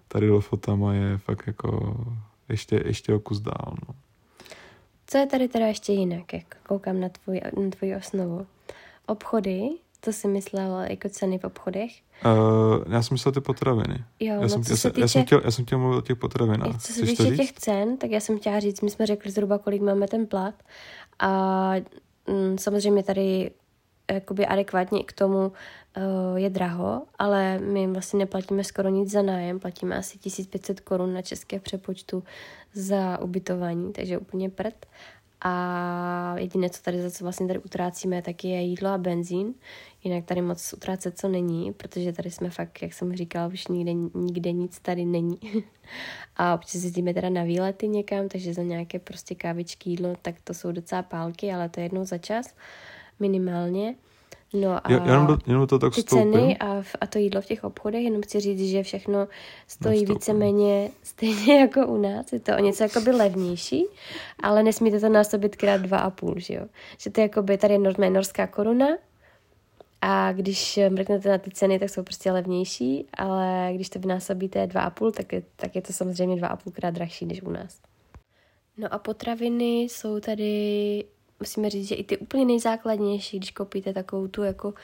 tady 0.08 0.30
Lofotama 0.30 0.94
je 0.94 1.18
fakt 1.18 1.46
jako 1.46 1.96
ještě, 2.48 2.82
ještě 2.84 3.14
o 3.14 3.20
kus 3.20 3.40
dál. 3.40 3.74
No. 3.88 3.94
Co 5.06 5.18
je 5.18 5.26
tady 5.26 5.48
teda 5.48 5.66
ještě 5.66 5.92
jinak, 5.92 6.32
jak 6.32 6.56
koukám 6.68 7.00
na, 7.00 7.08
tvůj, 7.08 7.40
na 7.64 7.70
tvoji 7.70 7.96
osnovu? 7.96 8.46
Obchody, 9.06 9.68
to 10.06 10.12
si 10.12 10.28
myslel 10.28 10.80
jako 10.90 11.08
ceny 11.08 11.38
v 11.38 11.44
obchodech? 11.44 11.90
Uh, 12.24 12.92
já 12.92 13.02
jsem 13.02 13.14
myslel 13.14 13.32
ty 13.32 13.40
potraviny. 13.40 14.04
Jo, 14.20 14.34
já, 14.34 14.40
no, 14.40 14.48
jsem, 14.48 14.62
já, 14.70 14.76
týče, 14.76 15.00
já, 15.00 15.08
jsem 15.08 15.24
chtěl, 15.24 15.40
já 15.44 15.50
jsem 15.50 15.64
chtěl 15.64 15.78
mluvit 15.78 15.96
o 15.96 16.00
těch 16.00 16.16
potravinách. 16.16 16.82
Co 16.82 16.92
se 16.92 17.02
týče 17.02 17.36
těch 17.36 17.52
cen, 17.52 17.96
tak 17.96 18.10
já 18.10 18.20
jsem 18.20 18.38
chtěla 18.38 18.60
říct, 18.60 18.80
my 18.80 18.90
jsme 18.90 19.06
řekli 19.06 19.30
zhruba, 19.30 19.58
kolik 19.58 19.82
máme 19.82 20.08
ten 20.08 20.26
plat. 20.26 20.54
A 21.18 21.72
mm, 22.26 22.58
samozřejmě 22.58 23.02
tady 23.02 23.50
jakoby 24.12 24.46
adekvátně 24.46 25.04
k 25.04 25.12
tomu 25.12 25.38
uh, 25.38 26.36
je 26.36 26.50
draho, 26.50 27.02
ale 27.18 27.58
my 27.58 27.86
vlastně 27.86 28.18
neplatíme 28.18 28.64
skoro 28.64 28.88
nic 28.88 29.10
za 29.10 29.22
nájem, 29.22 29.60
platíme 29.60 29.96
asi 29.96 30.18
1500 30.18 30.80
korun 30.80 31.14
na 31.14 31.22
české 31.22 31.60
přepočtu 31.60 32.24
za 32.74 33.18
ubytování, 33.18 33.92
takže 33.92 34.18
úplně 34.18 34.50
prd. 34.50 34.86
A 35.40 36.34
jediné, 36.38 36.70
co 36.70 36.82
tady 36.82 37.02
zase 37.02 37.24
vlastně 37.24 37.46
tady 37.46 37.58
utrácíme, 37.58 38.22
tak 38.22 38.44
je 38.44 38.60
jídlo 38.60 38.88
a 38.88 38.98
benzín. 38.98 39.54
Jinak 40.04 40.24
tady 40.24 40.42
moc 40.42 40.72
utrácet 40.72 41.18
co 41.18 41.28
není, 41.28 41.72
protože 41.72 42.12
tady 42.12 42.30
jsme 42.30 42.50
fakt, 42.50 42.82
jak 42.82 42.92
jsem 42.92 43.16
říkala, 43.16 43.46
už 43.46 43.68
nikde, 43.68 43.92
nikde 44.14 44.52
nic 44.52 44.80
tady 44.80 45.04
není. 45.04 45.38
a 46.36 46.54
občas 46.54 46.84
jezdíme 46.84 47.14
teda 47.14 47.30
na 47.30 47.42
výlety 47.42 47.88
někam, 47.88 48.28
takže 48.28 48.54
za 48.54 48.62
nějaké 48.62 48.98
prostě 48.98 49.34
kávičky, 49.34 49.90
jídlo, 49.90 50.14
tak 50.22 50.34
to 50.44 50.54
jsou 50.54 50.72
docela 50.72 51.02
pálky, 51.02 51.52
ale 51.52 51.68
to 51.68 51.80
je 51.80 51.84
jednou 51.84 52.04
za 52.04 52.18
čas 52.18 52.54
minimálně. 53.20 53.94
No 54.54 54.86
a 54.86 54.92
já, 54.92 55.06
jenom, 55.06 55.26
do, 55.26 55.38
jenom 55.46 55.66
to 55.66 55.78
tak 55.78 55.94
ty 55.94 56.00
vstoupím. 56.00 56.32
ceny 56.32 56.58
a, 56.58 56.82
a 57.00 57.06
to 57.06 57.18
jídlo 57.18 57.40
v 57.40 57.46
těch 57.46 57.64
obchodech, 57.64 58.04
jenom 58.04 58.22
chci 58.22 58.40
říct, 58.40 58.70
že 58.70 58.82
všechno 58.82 59.28
stojí 59.66 60.06
víceméně 60.06 60.90
stejně 61.02 61.60
jako 61.60 61.86
u 61.86 61.96
nás. 61.96 62.32
Je 62.32 62.40
to 62.40 62.56
o 62.56 62.60
něco 62.60 62.82
jakoby 62.82 63.10
levnější, 63.10 63.86
ale 64.42 64.62
nesmíte 64.62 65.00
to 65.00 65.08
násobit 65.08 65.56
krát 65.56 65.80
dva 65.80 65.98
a 65.98 66.10
půl, 66.10 66.34
že 66.36 66.54
jo. 66.54 66.66
Že 66.98 67.10
to 67.10 67.20
je 67.20 67.22
jakoby, 67.22 67.58
tady 67.58 67.74
je 67.74 68.10
norská 68.10 68.46
koruna 68.46 68.86
a 70.00 70.32
když 70.32 70.78
mrknete 70.88 71.28
na 71.28 71.38
ty 71.38 71.50
ceny, 71.50 71.78
tak 71.78 71.90
jsou 71.90 72.02
prostě 72.02 72.32
levnější, 72.32 73.06
ale 73.14 73.70
když 73.74 73.88
to 73.88 73.98
vynásobíte 73.98 74.66
dva 74.66 74.80
a 74.80 74.90
půl, 74.90 75.12
tak 75.12 75.32
je, 75.32 75.42
tak 75.56 75.76
je 75.76 75.82
to 75.82 75.92
samozřejmě 75.92 76.36
dva 76.36 76.48
a 76.48 76.56
půl 76.56 76.72
krát 76.72 76.90
drahší 76.90 77.26
než 77.26 77.42
u 77.42 77.50
nás. 77.50 77.80
No 78.76 78.94
a 78.94 78.98
potraviny 78.98 79.80
jsou 79.82 80.20
tady 80.20 81.04
musíme 81.40 81.70
říct, 81.70 81.88
že 81.88 81.94
i 81.94 82.04
ty 82.04 82.18
úplně 82.18 82.44
nejzákladnější, 82.44 83.38
když 83.38 83.50
koupíte 83.50 83.92
takovou 83.92 84.28
tu 84.28 84.42
jako 84.42 84.74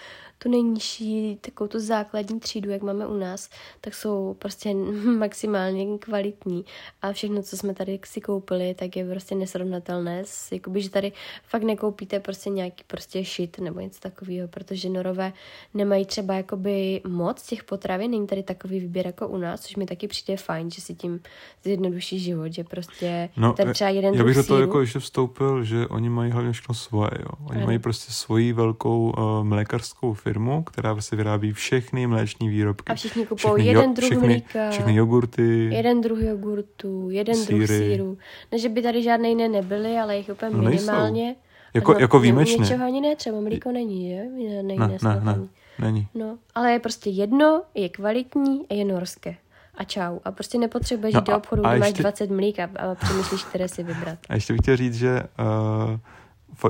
tu 0.43 0.51
nejnižší, 0.51 1.39
takovou 1.41 1.69
tu 1.69 1.81
základní 1.81 2.41
třídu, 2.41 2.71
jak 2.71 2.83
máme 2.83 3.07
u 3.07 3.17
nás, 3.17 3.51
tak 3.81 3.95
jsou 3.95 4.37
prostě 4.39 4.75
maximálně 5.19 5.99
kvalitní. 5.99 6.65
A 7.03 7.13
všechno, 7.13 7.43
co 7.43 7.57
jsme 7.57 7.75
tady 7.75 8.01
si 8.05 8.21
koupili, 8.21 8.75
tak 8.75 8.97
je 8.97 9.11
prostě 9.11 9.35
nesrovnatelné. 9.35 10.23
S, 10.25 10.53
jakoby, 10.53 10.83
že 10.83 10.91
tady 10.91 11.13
fakt 11.45 11.63
nekoupíte 11.63 12.21
prostě 12.21 12.51
nějaký 12.51 12.85
prostě 12.87 13.25
shit 13.25 13.59
nebo 13.59 13.81
něco 13.81 14.01
takového, 14.01 14.49
protože 14.49 14.89
norové 14.89 15.33
nemají 15.75 16.07
třeba 16.07 16.35
jakoby 16.35 17.01
moc 17.09 17.43
těch 17.43 17.65
potravin, 17.65 18.11
není 18.11 18.27
tady 18.27 18.43
takový 18.43 18.81
výběr 18.81 19.07
jako 19.07 19.29
u 19.29 19.39
nás, 19.39 19.61
což 19.61 19.77
mi 19.77 19.87
taky 19.87 20.09
přijde 20.09 20.37
fajn, 20.37 20.71
že 20.71 20.81
si 20.81 20.95
tím 20.95 21.21
zjednoduší 21.65 22.19
život, 22.19 22.53
že 22.53 22.65
prostě 22.65 23.29
no, 23.37 23.53
tady 23.53 23.73
třeba 23.73 23.91
jeden 23.91 24.15
Já 24.15 24.25
bych 24.25 24.37
do 24.37 24.45
toho 24.45 24.61
jako 24.61 24.81
ještě 24.81 24.99
vstoupil, 24.99 25.65
že 25.65 25.87
oni 25.87 26.09
mají 26.09 26.33
hlavně 26.43 26.53
všechno 26.53 26.75
svoje, 26.75 27.11
jo. 27.21 27.29
Oni 27.51 27.67
mají 27.67 27.79
prostě 27.79 28.13
svoji 28.13 28.53
velkou 28.53 29.11
uh, 29.11 29.45
mlékařskou 29.45 30.15
firmu, 30.15 30.63
která 30.63 30.95
prostě 30.95 31.17
vyrábí 31.17 31.53
všechny 31.53 32.07
mléční 32.07 32.49
výrobky. 32.49 32.93
A 32.93 32.95
všichni 32.95 33.27
kupují 33.27 33.67
jeden 33.67 33.85
jo, 33.85 33.93
druh 33.97 34.11
všechny, 34.11 34.27
mlíka, 34.27 34.71
všechny 34.71 34.95
jogurty, 34.95 35.69
jeden 35.75 36.01
druh 36.01 36.19
jogurtu, 36.21 37.11
jeden 37.11 37.35
síry. 37.35 37.59
druh 37.59 37.69
síru. 37.69 38.19
Ne, 38.53 38.59
že 38.59 38.69
by 38.69 38.83
tady 38.83 39.03
žádné 39.03 39.29
jiné 39.29 39.49
nebyly, 39.49 39.99
ale 39.99 40.17
jich 40.17 40.29
úplně 40.29 40.51
no, 40.57 40.63
minimálně. 40.63 41.37
Jako, 41.75 41.99
jako 41.99 42.21
výjimečně. 42.21 42.57
Něčeho 42.57 42.85
ani 42.85 43.01
ne, 43.01 43.17
třeba 43.17 43.41
mlíko 43.41 43.73
není, 43.73 44.09
že? 44.09 44.25
Ne, 44.63 44.63
ne, 44.63 44.77
ne, 44.77 44.99
ne, 45.03 45.21
ne, 45.25 45.49
není. 45.79 46.09
No, 46.15 46.39
ale 46.55 46.73
je 46.73 46.79
prostě 46.79 47.11
jedno, 47.11 47.63
je 47.75 47.89
kvalitní 47.89 48.61
a 48.71 48.75
je 48.75 48.85
norské 48.85 49.37
a 49.75 49.85
čau. 49.85 50.19
A 50.25 50.31
prostě 50.33 50.59
nepotřebuješ 50.59 51.15
no 51.15 51.21
jít 51.21 51.27
do 51.27 51.37
obchodu, 51.37 51.63
kde 51.63 51.79
máš 51.79 51.93
20 51.93 52.31
mlík 52.31 52.59
a, 52.59 52.65
a 52.65 52.95
přemýšlíš, 52.95 53.45
které 53.45 53.69
si 53.69 53.83
vybrat. 53.83 54.19
A 54.29 54.35
ještě 54.35 54.53
bych 54.53 54.61
chtěl 54.61 54.77
říct, 54.77 54.95
že 54.95 55.21
uh, 55.21 55.99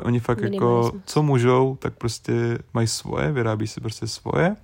oni 0.01 0.21
fakt 0.21 0.41
jako, 0.41 0.93
co 1.05 1.23
můžou, 1.23 1.77
tak 1.81 1.95
prostě 1.95 2.59
mají 2.75 2.87
svoje, 2.87 3.33
vyrábí 3.33 3.67
si 3.67 3.81
prostě 3.81 4.07
svoje. 4.07 4.57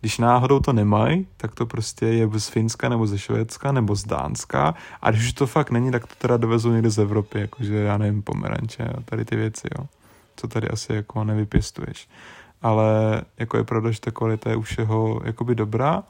Když 0.00 0.18
náhodou 0.18 0.60
to 0.60 0.72
nemají, 0.72 1.26
tak 1.36 1.54
to 1.54 1.66
prostě 1.66 2.06
je 2.06 2.28
z 2.38 2.48
Finska 2.48 2.88
nebo 2.88 3.06
ze 3.06 3.18
Švédska 3.18 3.72
nebo 3.72 3.94
z 3.94 4.04
Dánska. 4.04 4.74
A 5.02 5.10
když 5.10 5.24
už 5.24 5.32
to 5.32 5.46
fakt 5.46 5.70
není, 5.70 5.90
tak 5.90 6.06
to 6.06 6.14
teda 6.18 6.36
dovezou 6.36 6.72
někde 6.72 6.90
z 6.90 6.98
Evropy, 6.98 7.40
jakože 7.40 7.74
já 7.74 7.98
nevím, 7.98 8.22
pomeranče 8.22 8.84
a 8.84 9.00
tady 9.00 9.24
ty 9.24 9.36
věci, 9.36 9.68
jo. 9.78 9.86
Co 10.36 10.48
tady 10.48 10.68
asi 10.68 10.92
jako 10.92 11.24
nevypěstuješ. 11.24 12.08
Ale 12.62 13.22
jako 13.38 13.56
je 13.56 13.64
pravda, 13.64 13.90
že 13.90 14.00
ta 14.00 14.10
kvalita 14.10 14.50
je 14.50 14.56
u 14.56 14.62
všeho 14.62 15.20
jakoby 15.24 15.54
dobrá. 15.54 16.02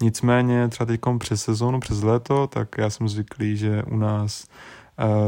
Nicméně 0.00 0.68
třeba 0.68 0.86
teď 0.86 1.00
přes 1.18 1.42
sezónu, 1.42 1.80
přes 1.80 2.02
léto, 2.02 2.46
tak 2.46 2.68
já 2.78 2.90
jsem 2.90 3.08
zvyklý, 3.08 3.56
že 3.56 3.82
u 3.82 3.96
nás 3.96 4.46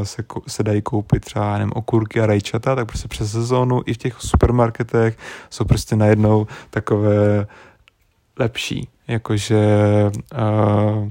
se, 0.03 0.23
se 0.47 0.63
dají 0.63 0.81
koupit 0.81 1.25
třeba 1.25 1.57
nevím, 1.57 1.71
okurky 1.75 2.21
a 2.21 2.25
rajčata, 2.25 2.75
tak 2.75 2.87
prostě 2.87 3.07
přes 3.07 3.31
sezónu 3.31 3.81
i 3.85 3.93
v 3.93 3.97
těch 3.97 4.21
supermarketech 4.21 5.17
jsou 5.49 5.65
prostě 5.65 5.95
najednou 5.95 6.47
takové 6.69 7.47
lepší, 8.39 8.89
jakože 9.07 9.65
uh, 10.33 11.09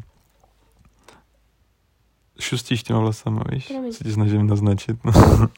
šustíš 2.38 2.82
těma 2.82 2.98
vlasama, 2.98 3.42
víš, 3.52 3.72
se 3.90 4.04
ti 4.04 4.12
snažím 4.12 4.46
naznačit, 4.46 5.04
no. 5.04 5.12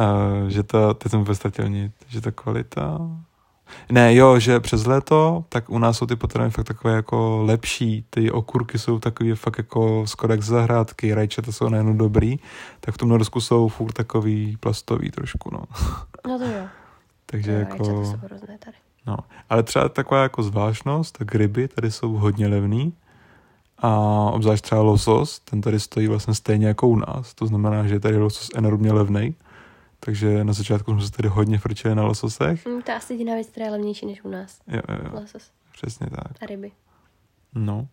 uh, 0.00 0.48
že 0.48 0.62
to, 0.62 0.94
teď 0.94 1.10
jsem 1.10 1.20
vůbec 1.20 1.40
že 2.08 2.20
ta 2.20 2.30
kvalita 2.30 2.98
ne, 3.90 4.14
jo, 4.14 4.38
že 4.38 4.60
přes 4.60 4.86
léto, 4.86 5.44
tak 5.48 5.70
u 5.70 5.78
nás 5.78 5.96
jsou 5.96 6.06
ty 6.06 6.16
potraviny 6.16 6.50
fakt 6.50 6.66
takové 6.66 6.94
jako 6.94 7.42
lepší, 7.44 8.04
ty 8.10 8.30
okurky 8.30 8.78
jsou 8.78 8.98
takové 8.98 9.34
fakt 9.34 9.58
jako 9.58 10.02
skoro 10.06 10.32
jak 10.32 10.42
zahrádky, 10.42 11.14
rajčata 11.14 11.52
jsou 11.52 11.68
najednou 11.68 11.92
dobrý, 11.92 12.38
tak 12.80 12.94
v 12.94 12.98
tom 12.98 13.08
Norsku 13.08 13.40
jsou 13.40 13.68
furt 13.68 13.92
takový 13.92 14.56
plastový 14.60 15.10
trošku, 15.10 15.50
no. 15.52 15.62
No 16.26 16.38
to 16.38 16.44
jo. 16.44 16.64
Takže 17.26 17.52
jo, 17.52 17.58
jako... 17.58 17.84
jsou 17.84 18.16
tady. 18.38 18.76
No, 19.06 19.16
ale 19.50 19.62
třeba 19.62 19.88
taková 19.88 20.22
jako 20.22 20.42
zvláštnost, 20.42 21.18
tak 21.18 21.34
ryby 21.34 21.68
tady 21.68 21.90
jsou 21.90 22.12
hodně 22.12 22.46
levný 22.46 22.92
a 23.78 23.98
obzvlášť 24.32 24.64
třeba 24.64 24.80
losos, 24.80 25.38
ten 25.38 25.60
tady 25.60 25.80
stojí 25.80 26.06
vlastně 26.06 26.34
stejně 26.34 26.66
jako 26.66 26.88
u 26.88 26.96
nás, 26.96 27.34
to 27.34 27.46
znamená, 27.46 27.86
že 27.86 27.94
je 27.94 28.00
tady 28.00 28.16
losos 28.16 28.50
enormně 28.54 28.92
levný 28.92 29.34
takže 30.04 30.44
na 30.44 30.52
začátku 30.52 30.92
jsme 30.92 31.02
se 31.02 31.10
tady 31.10 31.28
hodně 31.28 31.58
frčeli 31.58 31.94
na 31.94 32.04
lososech. 32.04 32.66
Mm, 32.66 32.82
to 32.82 32.90
je 32.90 32.96
asi 32.96 33.12
jediná 33.12 33.34
věc, 33.34 33.48
která 33.48 33.66
je 33.66 33.72
levnější 33.72 34.06
než 34.06 34.24
u 34.24 34.28
nás. 34.28 34.60
Jo, 34.66 34.80
jo, 34.88 34.98
jo. 35.04 35.20
Losos. 35.20 35.50
Přesně 35.72 36.06
tak. 36.10 36.42
A 36.42 36.46
ryby. 36.46 36.72
No. 37.54 37.88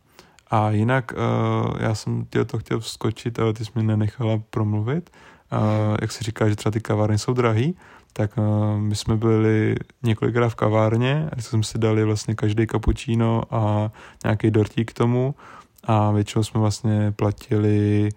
A 0.51 0.71
jinak 0.71 1.11
uh, 1.11 1.81
já 1.81 1.95
jsem 1.95 2.25
tě 2.25 2.45
to 2.45 2.59
chtěl 2.59 2.79
vskočit, 2.79 3.39
ale 3.39 3.53
ty 3.53 3.65
jsi 3.65 3.71
mi 3.75 3.83
nenechala 3.83 4.41
promluvit. 4.49 5.09
Uh, 5.51 5.97
jak 6.01 6.11
se 6.11 6.23
říká, 6.23 6.49
že 6.49 6.55
třeba 6.55 6.71
ty 6.71 6.81
kavárny 6.81 7.17
jsou 7.17 7.33
drahý, 7.33 7.75
tak 8.13 8.37
uh, 8.37 8.77
my 8.77 8.95
jsme 8.95 9.15
byli 9.15 9.75
několikrát 10.03 10.49
v 10.49 10.55
kavárně, 10.55 11.29
a 11.37 11.41
jsme 11.41 11.63
si 11.63 11.77
dali 11.77 12.03
vlastně 12.03 12.35
každý 12.35 12.67
kapučíno 12.67 13.43
a 13.51 13.91
nějaký 14.23 14.51
dortík 14.51 14.91
k 14.91 14.93
tomu 14.93 15.35
a 15.83 16.11
většinou 16.11 16.43
jsme 16.43 16.59
vlastně 16.59 17.13
platili 17.15 18.09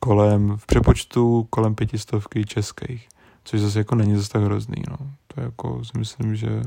kolem, 0.00 0.56
v 0.56 0.66
přepočtu 0.66 1.46
kolem 1.50 1.74
pětistovky 1.74 2.44
českých, 2.44 3.08
což 3.44 3.60
zase 3.60 3.78
jako 3.78 3.94
není 3.94 4.16
zase 4.16 4.28
tak 4.28 4.42
hrozný, 4.42 4.82
no. 4.90 4.96
To 5.26 5.40
je 5.40 5.44
jako 5.44 5.84
si 5.84 5.98
myslím, 5.98 6.36
že 6.36 6.62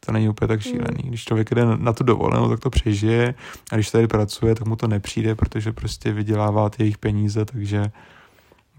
to 0.00 0.12
není 0.12 0.28
úplně 0.28 0.48
tak 0.48 0.60
šílený. 0.60 1.02
Když 1.04 1.24
člověk 1.24 1.54
jde 1.54 1.64
na 1.76 1.92
tu 1.92 2.04
dovolenou, 2.04 2.48
tak 2.48 2.60
to 2.60 2.70
přežije 2.70 3.34
a 3.72 3.74
když 3.74 3.90
tady 3.90 4.06
pracuje, 4.06 4.54
tak 4.54 4.66
mu 4.66 4.76
to 4.76 4.88
nepřijde, 4.88 5.34
protože 5.34 5.72
prostě 5.72 6.12
vydělává 6.12 6.70
ty 6.70 6.82
jejich 6.82 6.98
peníze, 6.98 7.44
takže 7.44 7.90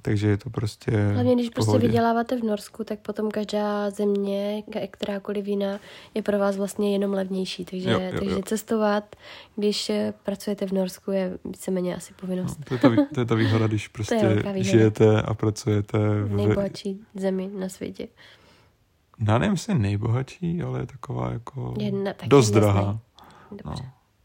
takže 0.02 0.28
je 0.28 0.38
to 0.38 0.50
prostě 0.50 0.92
Hlavně 1.14 1.36
když 1.36 1.50
prostě 1.50 1.78
vyděláváte 1.78 2.40
v 2.40 2.44
Norsku, 2.44 2.84
tak 2.84 3.00
potom 3.00 3.32
každá 3.32 3.90
země, 3.90 4.64
kterákoliv 4.92 5.48
jiná, 5.48 5.80
je 6.14 6.22
pro 6.22 6.40
vás 6.40 6.58
vlastně 6.58 6.94
jenom 6.94 7.14
levnější. 7.14 7.66
Takže, 7.66 7.92
jo, 7.92 8.00
jo, 8.00 8.12
takže 8.20 8.36
jo. 8.36 8.42
cestovat, 8.46 9.16
když 9.56 9.90
eh, 9.90 10.14
pracujete 10.24 10.66
v 10.66 10.72
Norsku, 10.72 11.12
je 11.12 11.38
víceméně 11.46 11.96
asi 11.96 12.14
povinnost. 12.14 12.60
No, 12.60 12.66
to, 12.66 12.74
je 12.74 12.80
ta, 12.80 13.06
to 13.14 13.20
je 13.20 13.26
ta 13.26 13.36
výhoda, 13.36 13.68
když 13.68 13.88
prostě 13.88 14.44
žijete 14.56 15.22
a 15.22 15.34
pracujete 15.34 15.98
v 16.24 16.36
nejbohatší 16.36 17.00
zemi 17.16 17.50
na 17.60 17.70
světě. 17.70 18.08
Já 19.28 19.38
nevím, 19.38 19.54
jestli 19.54 19.74
nejbohatší, 19.74 20.62
ale 20.62 20.80
je 20.80 20.86
taková 20.86 21.32
jako 21.32 21.74
Jedna, 21.80 22.14
dost 22.28 22.52
drahá. 22.52 23.00
No, 23.66 23.76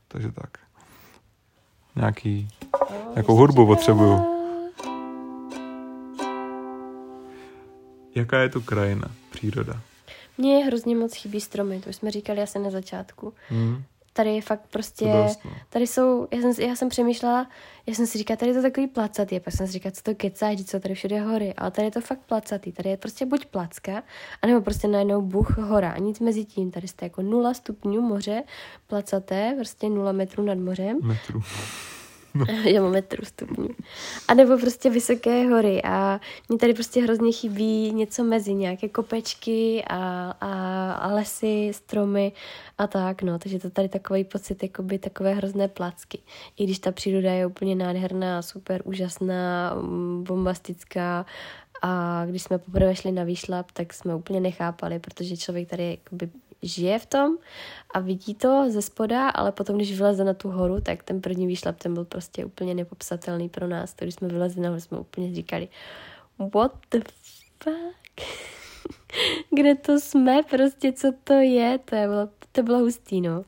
takže 0.09 0.33
tak. 0.33 0.51
Nějaký, 1.97 2.49
no, 2.81 3.13
nějakou 3.15 3.37
hudbu 3.37 3.67
potřebuju. 3.67 4.36
Jaká 8.17 8.39
je 8.39 8.49
to 8.49 8.61
krajina, 8.61 9.11
příroda? 9.31 9.81
Mně 10.39 10.65
hrozně 10.65 10.97
moc 10.97 11.15
chybí 11.15 11.41
stromy, 11.41 11.81
to 11.81 11.91
už 11.91 11.97
jsme 11.97 12.11
říkali 12.11 12.43
asi 12.43 12.59
na 12.59 12.71
začátku. 12.71 13.35
Hmm. 13.49 13.83
Tady 14.13 14.35
je 14.35 14.43
fakt 14.43 14.61
prostě, 14.71 15.05
dost, 15.05 15.41
no. 15.45 15.51
tady 15.71 15.87
jsou, 15.87 16.29
já 16.31 16.41
jsem, 16.41 16.67
já 16.69 16.77
jsem 16.77 16.89
přemýšlela, 16.89 17.49
já 17.87 17.95
jsem 17.95 18.07
si 18.07 18.19
říkala, 18.19 18.37
tady 18.37 18.51
je 18.51 18.55
to 18.55 18.63
takový 18.63 18.87
placatý, 18.87 19.41
pak 19.41 19.55
jsem 19.55 19.67
si 19.67 19.73
říkala, 19.73 19.93
co 19.93 20.03
to 20.03 20.15
kecáš, 20.15 20.65
co 20.65 20.81
tady 20.81 20.95
všude 20.95 21.21
hory, 21.21 21.55
ale 21.55 21.71
tady 21.71 21.87
je 21.87 21.91
to 21.91 22.01
fakt 22.01 22.21
placatý, 22.27 22.73
tady 22.73 22.89
je 22.89 22.97
prostě 22.97 23.27
buď 23.27 23.47
placka, 23.47 24.03
anebo 24.43 24.61
prostě 24.61 24.89
najednou 24.89 25.23
buch 25.23 25.59
hora, 25.59 25.91
a 25.91 25.99
nic 25.99 26.21
mezi 26.21 26.45
tím, 26.45 26.71
tady 26.71 26.89
jste 26.89 27.07
jako 27.07 27.23
nula 27.23 27.55
stupňů 27.55 28.01
moře, 28.01 28.43
placaté, 28.87 29.55
prostě 29.57 29.89
nula 29.89 30.13
metrů 30.13 30.45
nad 30.45 30.59
mořem. 30.59 30.99
Metru. 31.03 31.43
No. 32.39 32.45
Já 32.65 32.83
mám 32.83 32.93
metru 32.93 33.25
stupňů. 33.25 33.69
A 34.29 34.35
nebo 34.35 34.59
prostě 34.59 34.91
vysoké 34.91 35.47
hory 35.47 35.83
a 35.83 36.21
mě 36.49 36.59
tady 36.59 36.75
prostě 36.75 37.03
hrozně 37.03 37.33
chybí 37.33 37.93
něco 37.93 38.25
mezi, 38.25 38.55
nějaké 38.55 38.89
kopečky 38.89 39.85
a, 39.87 40.31
a, 40.41 40.93
a 40.93 41.15
lesy, 41.15 41.71
stromy 41.75 42.33
a 42.79 42.87
tak, 42.87 43.23
no. 43.23 43.39
Takže 43.39 43.59
to 43.59 43.71
tady 43.71 43.89
takový 43.89 44.25
pocit, 44.25 44.63
jako 44.63 44.83
by 44.83 44.99
takové 44.99 45.35
hrozné 45.35 45.69
placky. 45.69 46.19
I 46.57 46.65
když 46.65 46.79
ta 46.79 46.93
příroda 46.93 47.33
je 47.33 47.47
úplně 47.47 47.75
nádherná, 47.75 48.43
super, 48.43 48.83
úžasná, 48.85 49.75
mm, 49.75 50.25
bombastická 50.25 51.27
a 51.83 52.23
když 52.27 52.43
jsme 52.43 52.59
poprvé 52.59 52.95
šli 52.95 53.13
na 53.13 53.25
výšlap, 53.25 53.73
tak 53.73 53.95
jsme 53.95 54.15
úplně 54.15 54.41
nechápali, 54.41 54.99
protože 54.99 55.37
člověk 55.37 55.69
tady 55.69 55.91
jakoby 55.91 56.31
žije 56.63 56.99
v 56.99 57.07
tom 57.07 57.37
a 57.95 58.01
vidí 58.01 58.35
to 58.35 58.71
ze 58.71 58.83
spoda, 58.83 59.29
ale 59.29 59.53
potom, 59.53 59.77
když 59.77 59.99
vyleze 59.99 60.25
na 60.25 60.35
tu 60.35 60.49
horu, 60.49 60.81
tak 60.81 61.03
ten 61.03 61.21
první 61.21 61.47
výšlap 61.47 61.77
ten 61.77 61.95
byl 61.95 62.05
prostě 62.05 62.45
úplně 62.45 62.75
nepopsatelný 62.75 63.49
pro 63.49 63.69
nás. 63.69 63.95
To, 63.95 64.05
když 64.05 64.15
jsme 64.15 64.29
vylezli 64.29 64.63
nahoru, 64.63 64.81
jsme 64.81 64.99
úplně 64.99 65.35
říkali, 65.35 65.69
what 66.55 66.73
the 66.91 67.01
fuck? 67.63 68.27
Kde 69.51 69.75
to 69.75 70.01
jsme? 70.01 70.43
Prostě 70.51 70.93
co 70.93 71.13
to 71.25 71.33
je? 71.33 71.79
To, 71.79 71.95
je 71.95 72.09
bylo, 72.09 72.29
to 72.53 72.63
bylo 72.63 72.79
hustý, 72.79 73.21
no. 73.21 73.45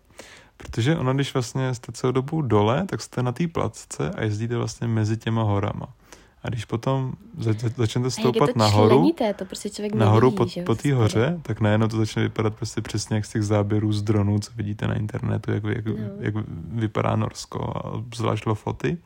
Protože 0.56 0.96
ono, 0.96 1.14
když 1.14 1.34
vlastně 1.34 1.74
jste 1.74 1.92
celou 1.92 2.12
dobu 2.12 2.42
dole, 2.42 2.86
tak 2.86 3.02
jste 3.02 3.22
na 3.22 3.32
té 3.32 3.48
placce 3.48 4.10
a 4.10 4.22
jezdíte 4.22 4.56
vlastně 4.56 4.88
mezi 4.88 5.16
těma 5.16 5.42
horama. 5.42 5.94
A 6.42 6.48
když 6.48 6.64
potom 6.64 7.12
zač- 7.38 7.74
začnete 7.76 8.10
stoupat 8.10 8.56
nahoru, 8.56 8.88
členíte, 8.88 9.34
to 9.34 9.44
prostě 9.44 9.70
člověk 9.70 9.94
nahoru 9.94 10.30
nevidí, 10.30 10.60
po, 10.60 10.66
po 10.66 10.82
té 10.82 10.94
hoře, 10.94 11.40
tak 11.42 11.60
najednou 11.60 11.88
to 11.88 11.96
začne 11.96 12.22
vypadat 12.22 12.54
prostě 12.54 12.80
přesně 12.80 13.16
jak 13.16 13.24
z 13.24 13.32
těch 13.32 13.42
záběrů 13.42 13.92
z 13.92 14.02
dronů, 14.02 14.38
co 14.38 14.50
vidíte 14.56 14.88
na 14.88 14.94
internetu, 14.94 15.52
jak, 15.52 15.64
jak, 15.64 15.86
no. 15.86 15.94
jak 16.20 16.34
vypadá 16.72 17.16
Norsko 17.16 17.72
a 17.76 18.04
zvlášť 18.16 18.46
Lofoty. 18.46 18.98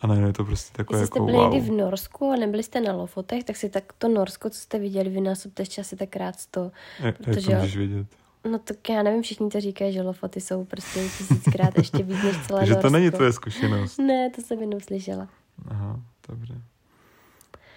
A 0.00 0.06
najednou 0.06 0.26
je 0.28 0.32
to 0.32 0.44
prostě 0.44 0.76
takové 0.76 1.00
jako 1.00 1.18
jste 1.18 1.32
byli 1.32 1.60
wow. 1.60 1.60
v 1.60 1.70
Norsku 1.70 2.30
a 2.30 2.36
nebyli 2.36 2.62
jste 2.62 2.80
na 2.80 2.92
Lofotech, 2.92 3.44
tak 3.44 3.56
si 3.56 3.68
tak 3.68 3.92
to 3.98 4.08
Norsko, 4.08 4.50
co 4.50 4.58
jste 4.58 4.78
viděli, 4.78 5.10
vynásobte 5.10 5.62
ještě 5.62 5.80
asi 5.80 5.96
tak 5.96 6.08
krát 6.08 6.40
sto. 6.40 6.70
Jak, 7.00 7.16
protože, 7.16 7.50
jak 7.50 7.60
to 7.60 7.64
můžeš 7.64 7.76
vidět? 7.76 8.06
No 8.50 8.58
tak 8.58 8.88
já 8.88 9.02
nevím, 9.02 9.22
všichni 9.22 9.50
to 9.50 9.60
říkají, 9.60 9.92
že 9.92 10.02
Lofoty 10.02 10.40
jsou 10.40 10.64
prostě 10.64 11.00
tisíckrát 11.18 11.78
ještě 11.78 12.02
víc 12.02 12.22
než 12.22 12.46
celé 12.46 12.60
Takže 12.60 12.76
to 12.76 12.90
není 12.90 13.10
tvoje 13.10 13.32
zkušenost. 13.32 13.98
ne, 13.98 14.30
to 14.30 14.42
jsem 14.42 14.60
jenom 14.60 14.80
slyšela. 14.80 15.28
Aha, 15.68 16.00
dobře. 16.28 16.62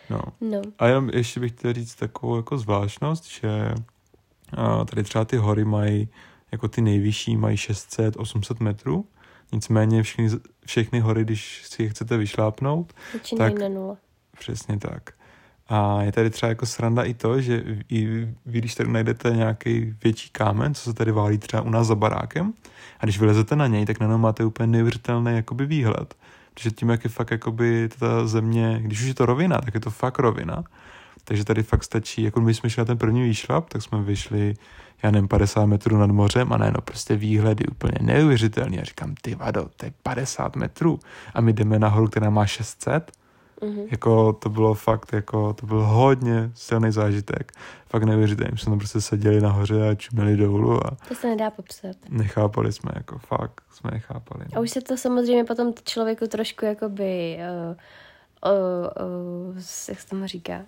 No. 0.09 0.21
no. 0.41 0.61
A 0.79 0.87
jenom 0.87 1.09
ještě 1.09 1.39
bych 1.39 1.51
chtěl 1.51 1.73
říct 1.73 1.95
takovou 1.95 2.35
jako 2.35 2.57
zvláštnost, 2.57 3.25
že 3.25 3.73
tady 4.85 5.03
třeba 5.03 5.25
ty 5.25 5.37
hory 5.37 5.65
mají, 5.65 6.09
jako 6.51 6.67
ty 6.67 6.81
nejvyšší 6.81 7.37
mají 7.37 7.57
600-800 7.57 8.63
metrů, 8.63 9.05
nicméně 9.51 10.03
všechny, 10.03 10.29
všechny 10.65 10.99
hory, 10.99 11.23
když 11.23 11.63
si 11.65 11.83
je 11.83 11.89
chcete 11.89 12.17
vyšlápnout, 12.17 12.93
tak... 13.37 13.59
na 13.59 13.69
nula. 13.69 13.97
Přesně 14.39 14.79
tak. 14.79 15.09
A 15.69 16.01
je 16.03 16.11
tady 16.11 16.29
třeba 16.29 16.49
jako 16.49 16.65
sranda 16.65 17.03
i 17.03 17.13
to, 17.13 17.41
že 17.41 17.63
i 17.89 18.05
vy, 18.45 18.61
když 18.61 18.75
tady 18.75 18.89
najdete 18.89 19.29
nějaký 19.29 19.95
větší 20.03 20.29
kámen, 20.29 20.73
co 20.73 20.81
se 20.81 20.93
tady 20.93 21.11
válí 21.11 21.37
třeba 21.37 21.61
u 21.63 21.69
nás 21.69 21.87
za 21.87 21.95
barákem, 21.95 22.53
a 22.99 23.05
když 23.05 23.19
vylezete 23.19 23.55
na 23.55 23.67
něj, 23.67 23.85
tak 23.85 23.99
na 23.99 24.07
něm 24.07 24.21
máte 24.21 24.45
úplně 24.45 24.67
neuvěřitelný 24.67 25.35
jakoby 25.35 25.65
výhled. 25.65 26.15
Protože 26.57 26.71
tím, 26.71 26.89
jak 26.89 27.03
je 27.03 27.09
fakt 27.09 27.31
jakoby 27.31 27.89
ta 27.99 28.27
země, 28.27 28.79
když 28.81 29.01
už 29.01 29.07
je 29.07 29.13
to 29.13 29.25
rovina, 29.25 29.61
tak 29.61 29.73
je 29.73 29.79
to 29.79 29.89
fakt 29.89 30.19
rovina. 30.19 30.63
Takže 31.23 31.45
tady 31.45 31.63
fakt 31.63 31.83
stačí, 31.83 32.23
jako 32.23 32.41
my 32.41 32.53
jsme 32.53 32.69
šli 32.69 32.81
na 32.81 32.85
ten 32.85 32.97
první 32.97 33.23
výšlap, 33.23 33.69
tak 33.69 33.81
jsme 33.81 34.01
vyšli, 34.01 34.53
já 35.03 35.11
nevím, 35.11 35.27
50 35.27 35.65
metrů 35.65 35.97
nad 35.97 36.11
mořem 36.11 36.53
a 36.53 36.57
najednou 36.57 36.81
prostě 36.81 37.15
výhledy 37.15 37.65
úplně 37.65 37.97
neuvěřitelný. 38.01 38.79
A 38.79 38.83
říkám, 38.83 39.15
ty 39.21 39.35
vado, 39.35 39.69
to 39.75 39.85
je 39.85 39.93
50 40.03 40.55
metrů. 40.55 40.99
A 41.33 41.41
my 41.41 41.53
jdeme 41.53 41.79
nahoru, 41.79 42.07
která 42.07 42.29
má 42.29 42.45
600 42.45 43.11
Mm-hmm. 43.61 43.87
Jako 43.91 44.33
to 44.33 44.49
bylo 44.49 44.73
fakt, 44.73 45.13
jako 45.13 45.53
to 45.53 45.65
byl 45.65 45.85
hodně 45.85 46.51
silný 46.53 46.91
zážitek. 46.91 47.51
Fakt 47.89 48.03
neuvěřitelný. 48.03 48.51
My 48.51 48.57
jsme 48.57 48.71
tam 48.71 48.79
prostě 48.79 49.01
seděli 49.01 49.41
nahoře 49.41 49.89
a 49.89 49.95
čumili 49.95 50.37
dolů 50.37 50.87
a... 50.87 50.97
To 51.07 51.15
se 51.15 51.27
nedá 51.27 51.51
popsat. 51.51 51.95
Nechápali 52.09 52.73
jsme, 52.73 52.91
jako 52.95 53.17
fakt 53.17 53.61
jsme 53.71 53.91
nechápali. 53.91 54.45
A 54.55 54.59
už 54.59 54.71
se 54.71 54.81
to 54.81 54.97
samozřejmě 54.97 55.43
potom 55.43 55.73
člověku 55.83 56.27
trošku 56.27 56.65
jakoby... 56.65 57.39
Uh, 57.69 57.75
uh, 58.51 59.49
uh, 59.49 59.57
jak 59.89 59.99
se 59.99 60.07
tomu 60.07 60.27
říká? 60.27 60.61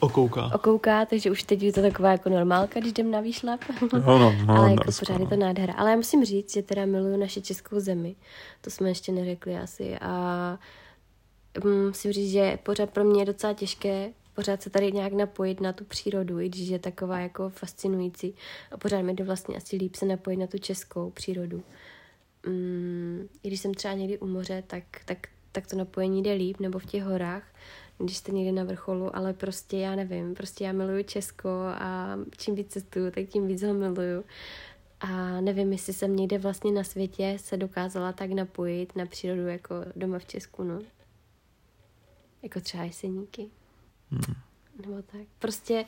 Okouká. 0.00 0.50
Okouká, 0.54 1.04
takže 1.04 1.30
už 1.30 1.42
teď 1.42 1.62
je 1.62 1.72
to 1.72 1.82
taková 1.82 2.12
jako 2.12 2.28
normálka, 2.28 2.80
když 2.80 2.90
jdem 2.90 3.10
na 3.10 3.20
výšlap. 3.20 3.60
No, 3.92 4.18
no, 4.18 4.32
no, 4.46 4.54
Ale 4.54 4.70
jako 4.70 4.84
pořád 4.84 5.20
je 5.20 5.26
to 5.26 5.36
nádhera. 5.36 5.74
Ale 5.74 5.90
já 5.90 5.96
musím 5.96 6.24
říct, 6.24 6.52
že 6.52 6.62
teda 6.62 6.86
miluju 6.86 7.16
naši 7.16 7.42
českou 7.42 7.80
zemi. 7.80 8.16
To 8.60 8.70
jsme 8.70 8.88
ještě 8.88 9.12
neřekli 9.12 9.58
asi. 9.58 9.98
A 9.98 10.58
musím 11.64 12.12
říct, 12.12 12.30
že 12.30 12.58
pořád 12.62 12.90
pro 12.90 13.04
mě 13.04 13.22
je 13.22 13.26
docela 13.26 13.52
těžké 13.52 14.12
pořád 14.34 14.62
se 14.62 14.70
tady 14.70 14.92
nějak 14.92 15.12
napojit 15.12 15.60
na 15.60 15.72
tu 15.72 15.84
přírodu, 15.84 16.40
i 16.40 16.48
když 16.48 16.68
je 16.68 16.78
taková 16.78 17.18
jako 17.18 17.48
fascinující. 17.48 18.34
A 18.70 18.76
pořád 18.76 19.02
mi 19.02 19.14
jde 19.14 19.24
vlastně 19.24 19.56
asi 19.56 19.76
líp 19.76 19.94
se 19.94 20.06
napojit 20.06 20.40
na 20.40 20.46
tu 20.46 20.58
českou 20.58 21.10
přírodu. 21.10 21.62
Um, 22.46 23.28
I 23.42 23.48
když 23.48 23.60
jsem 23.60 23.74
třeba 23.74 23.94
někdy 23.94 24.18
u 24.18 24.26
moře, 24.26 24.64
tak, 24.66 24.84
tak, 25.04 25.18
tak 25.52 25.66
to 25.66 25.76
napojení 25.76 26.22
jde 26.22 26.32
líp, 26.32 26.60
nebo 26.60 26.78
v 26.78 26.86
těch 26.86 27.02
horách, 27.02 27.42
když 27.98 28.16
jste 28.16 28.32
někde 28.32 28.52
na 28.52 28.64
vrcholu, 28.64 29.16
ale 29.16 29.32
prostě 29.32 29.78
já 29.78 29.94
nevím, 29.94 30.34
prostě 30.34 30.64
já 30.64 30.72
miluju 30.72 31.02
Česko 31.02 31.48
a 31.66 32.18
čím 32.36 32.54
víc 32.54 32.72
cestuju, 32.72 33.10
tak 33.10 33.24
tím 33.24 33.46
víc 33.46 33.62
ho 33.62 33.74
miluju. 33.74 34.24
A 35.00 35.40
nevím, 35.40 35.72
jestli 35.72 35.92
jsem 35.92 36.16
někde 36.16 36.38
vlastně 36.38 36.72
na 36.72 36.84
světě 36.84 37.36
se 37.40 37.56
dokázala 37.56 38.12
tak 38.12 38.30
napojit 38.30 38.96
na 38.96 39.06
přírodu 39.06 39.46
jako 39.46 39.74
doma 39.96 40.18
v 40.18 40.26
Česku, 40.26 40.62
no. 40.62 40.80
Jako 42.44 42.60
třeba 42.60 42.84
jeseníky. 42.84 43.50
Hmm. 44.10 44.34
Nebo 44.86 45.02
tak. 45.02 45.20
Prostě 45.38 45.84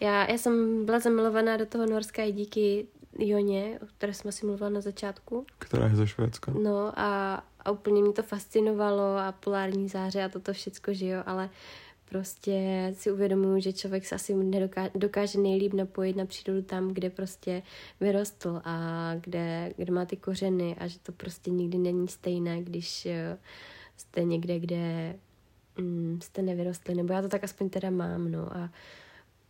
já, 0.00 0.30
já 0.30 0.38
jsem 0.38 0.84
byla 0.86 0.98
zamilovaná 0.98 1.56
do 1.56 1.66
toho 1.66 1.86
Norska 1.86 2.22
i 2.22 2.32
díky 2.32 2.86
Joně, 3.18 3.78
o 3.82 3.86
které 3.86 4.14
jsme 4.14 4.32
si 4.32 4.46
mluvila 4.46 4.70
na 4.70 4.80
začátku. 4.80 5.46
Která 5.58 5.86
je 5.88 5.96
ze 5.96 6.06
Švédska. 6.06 6.52
No 6.62 6.98
a, 6.98 7.34
a 7.60 7.70
úplně 7.70 8.02
mě 8.02 8.12
to 8.12 8.22
fascinovalo 8.22 9.16
a 9.16 9.32
polární 9.32 9.88
záře 9.88 10.24
a 10.24 10.28
toto 10.28 10.52
všecko, 10.52 10.92
že 10.92 11.06
jo, 11.06 11.22
ale 11.26 11.50
prostě 12.04 12.90
si 12.96 13.12
uvědomuju, 13.12 13.60
že 13.60 13.72
člověk 13.72 14.06
se 14.06 14.14
asi 14.14 14.34
nedokáže, 14.34 14.90
dokáže 14.94 15.38
nejlíp 15.38 15.72
napojit 15.72 16.16
na 16.16 16.26
přírodu 16.26 16.62
tam, 16.62 16.88
kde 16.88 17.10
prostě 17.10 17.62
vyrostl 18.00 18.60
a 18.64 19.12
kde, 19.20 19.72
kde 19.76 19.92
má 19.92 20.04
ty 20.04 20.16
kořeny 20.16 20.76
a 20.78 20.86
že 20.86 20.98
to 20.98 21.12
prostě 21.12 21.50
nikdy 21.50 21.78
není 21.78 22.08
stejné, 22.08 22.62
když 22.62 23.06
eh, 23.06 23.38
jste 23.96 24.24
někde, 24.24 24.58
kde 24.58 25.14
mm, 25.80 26.18
jste 26.22 26.42
nevyrostli, 26.42 26.94
nebo 26.94 27.12
já 27.12 27.22
to 27.22 27.28
tak 27.28 27.44
aspoň 27.44 27.70
teda 27.70 27.90
mám, 27.90 28.30
no 28.30 28.56
a 28.56 28.70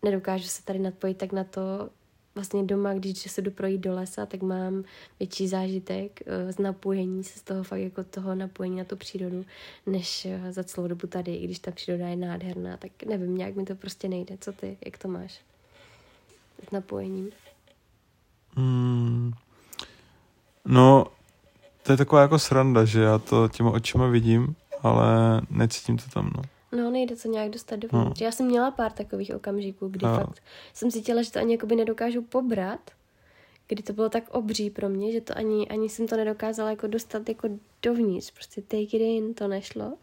nedokážu 0.02 0.48
se 0.48 0.64
tady 0.64 0.78
nadpojit 0.78 1.18
tak 1.18 1.32
na 1.32 1.44
to, 1.44 1.90
vlastně 2.34 2.62
doma, 2.62 2.94
když 2.94 3.18
se 3.18 3.42
jdu 3.42 3.50
projít 3.50 3.80
do 3.80 3.94
lesa, 3.94 4.26
tak 4.26 4.42
mám 4.42 4.84
větší 5.18 5.48
zážitek 5.48 6.20
uh, 6.26 6.52
z 6.52 6.58
napojení 6.58 7.24
se 7.24 7.38
z 7.38 7.42
toho 7.42 7.62
fakt 7.62 7.80
jako 7.80 8.04
toho 8.04 8.34
napojení 8.34 8.76
na 8.76 8.84
tu 8.84 8.96
přírodu, 8.96 9.44
než 9.86 10.26
uh, 10.44 10.50
za 10.50 10.64
celou 10.64 10.88
dobu 10.88 11.06
tady, 11.06 11.34
i 11.34 11.44
když 11.44 11.58
ta 11.58 11.70
příroda 11.70 12.08
je 12.08 12.16
nádherná, 12.16 12.76
tak 12.76 12.90
nevím, 13.06 13.38
nějak 13.38 13.56
mi 13.56 13.64
to 13.64 13.74
prostě 13.74 14.08
nejde. 14.08 14.38
Co 14.40 14.52
ty, 14.52 14.76
jak 14.84 14.98
to 14.98 15.08
máš 15.08 15.40
s 16.68 16.70
napojením? 16.70 17.30
Hmm. 18.56 19.32
No, 20.64 21.06
to 21.82 21.92
je 21.92 21.96
taková 21.96 22.22
jako 22.22 22.38
sranda, 22.38 22.84
že 22.84 23.00
já 23.00 23.18
to 23.18 23.48
těma 23.48 23.70
očima 23.70 24.06
vidím, 24.06 24.56
ale 24.82 25.40
necítím 25.50 25.96
to 25.96 26.04
tam, 26.14 26.30
no. 26.36 26.42
No, 26.72 26.90
nejde 26.90 27.16
to 27.16 27.28
nějak 27.28 27.50
dostat 27.50 27.76
dovnitř. 27.76 28.20
No. 28.20 28.26
Já 28.26 28.32
jsem 28.32 28.46
měla 28.46 28.70
pár 28.70 28.92
takových 28.92 29.34
okamžiků, 29.34 29.88
kdy 29.88 30.06
no. 30.06 30.14
fakt 30.16 30.42
jsem 30.74 30.90
cítila, 30.90 31.22
že 31.22 31.32
to 31.32 31.38
ani 31.38 31.52
jakoby 31.54 31.76
nedokážu 31.76 32.22
pobrat, 32.22 32.90
kdy 33.68 33.82
to 33.82 33.92
bylo 33.92 34.08
tak 34.08 34.28
obří 34.30 34.70
pro 34.70 34.88
mě, 34.88 35.12
že 35.12 35.20
to 35.20 35.36
ani, 35.36 35.68
ani 35.68 35.88
jsem 35.88 36.08
to 36.08 36.16
nedokázala 36.16 36.70
jako 36.70 36.86
dostat 36.86 37.28
jako 37.28 37.48
dovnitř. 37.82 38.30
Prostě 38.30 38.62
take 38.62 38.82
it 38.82 38.94
in, 38.94 39.34
to 39.34 39.48
nešlo. 39.48 39.96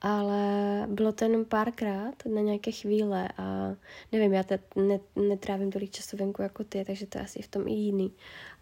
Ale 0.00 0.42
bylo 0.88 1.12
to 1.12 1.24
jenom 1.24 1.44
párkrát 1.44 2.14
na 2.34 2.40
nějaké 2.40 2.70
chvíle 2.70 3.28
a 3.38 3.74
nevím, 4.12 4.32
já 4.32 4.42
te, 4.42 4.58
ne, 4.76 5.00
netrávím 5.16 5.72
tolik 5.72 5.90
času 5.90 6.16
venku 6.16 6.42
jako 6.42 6.64
ty, 6.64 6.84
takže 6.84 7.06
to 7.06 7.18
je 7.18 7.24
asi 7.24 7.42
v 7.42 7.48
tom 7.48 7.68
i 7.68 7.72
jiný. 7.72 8.12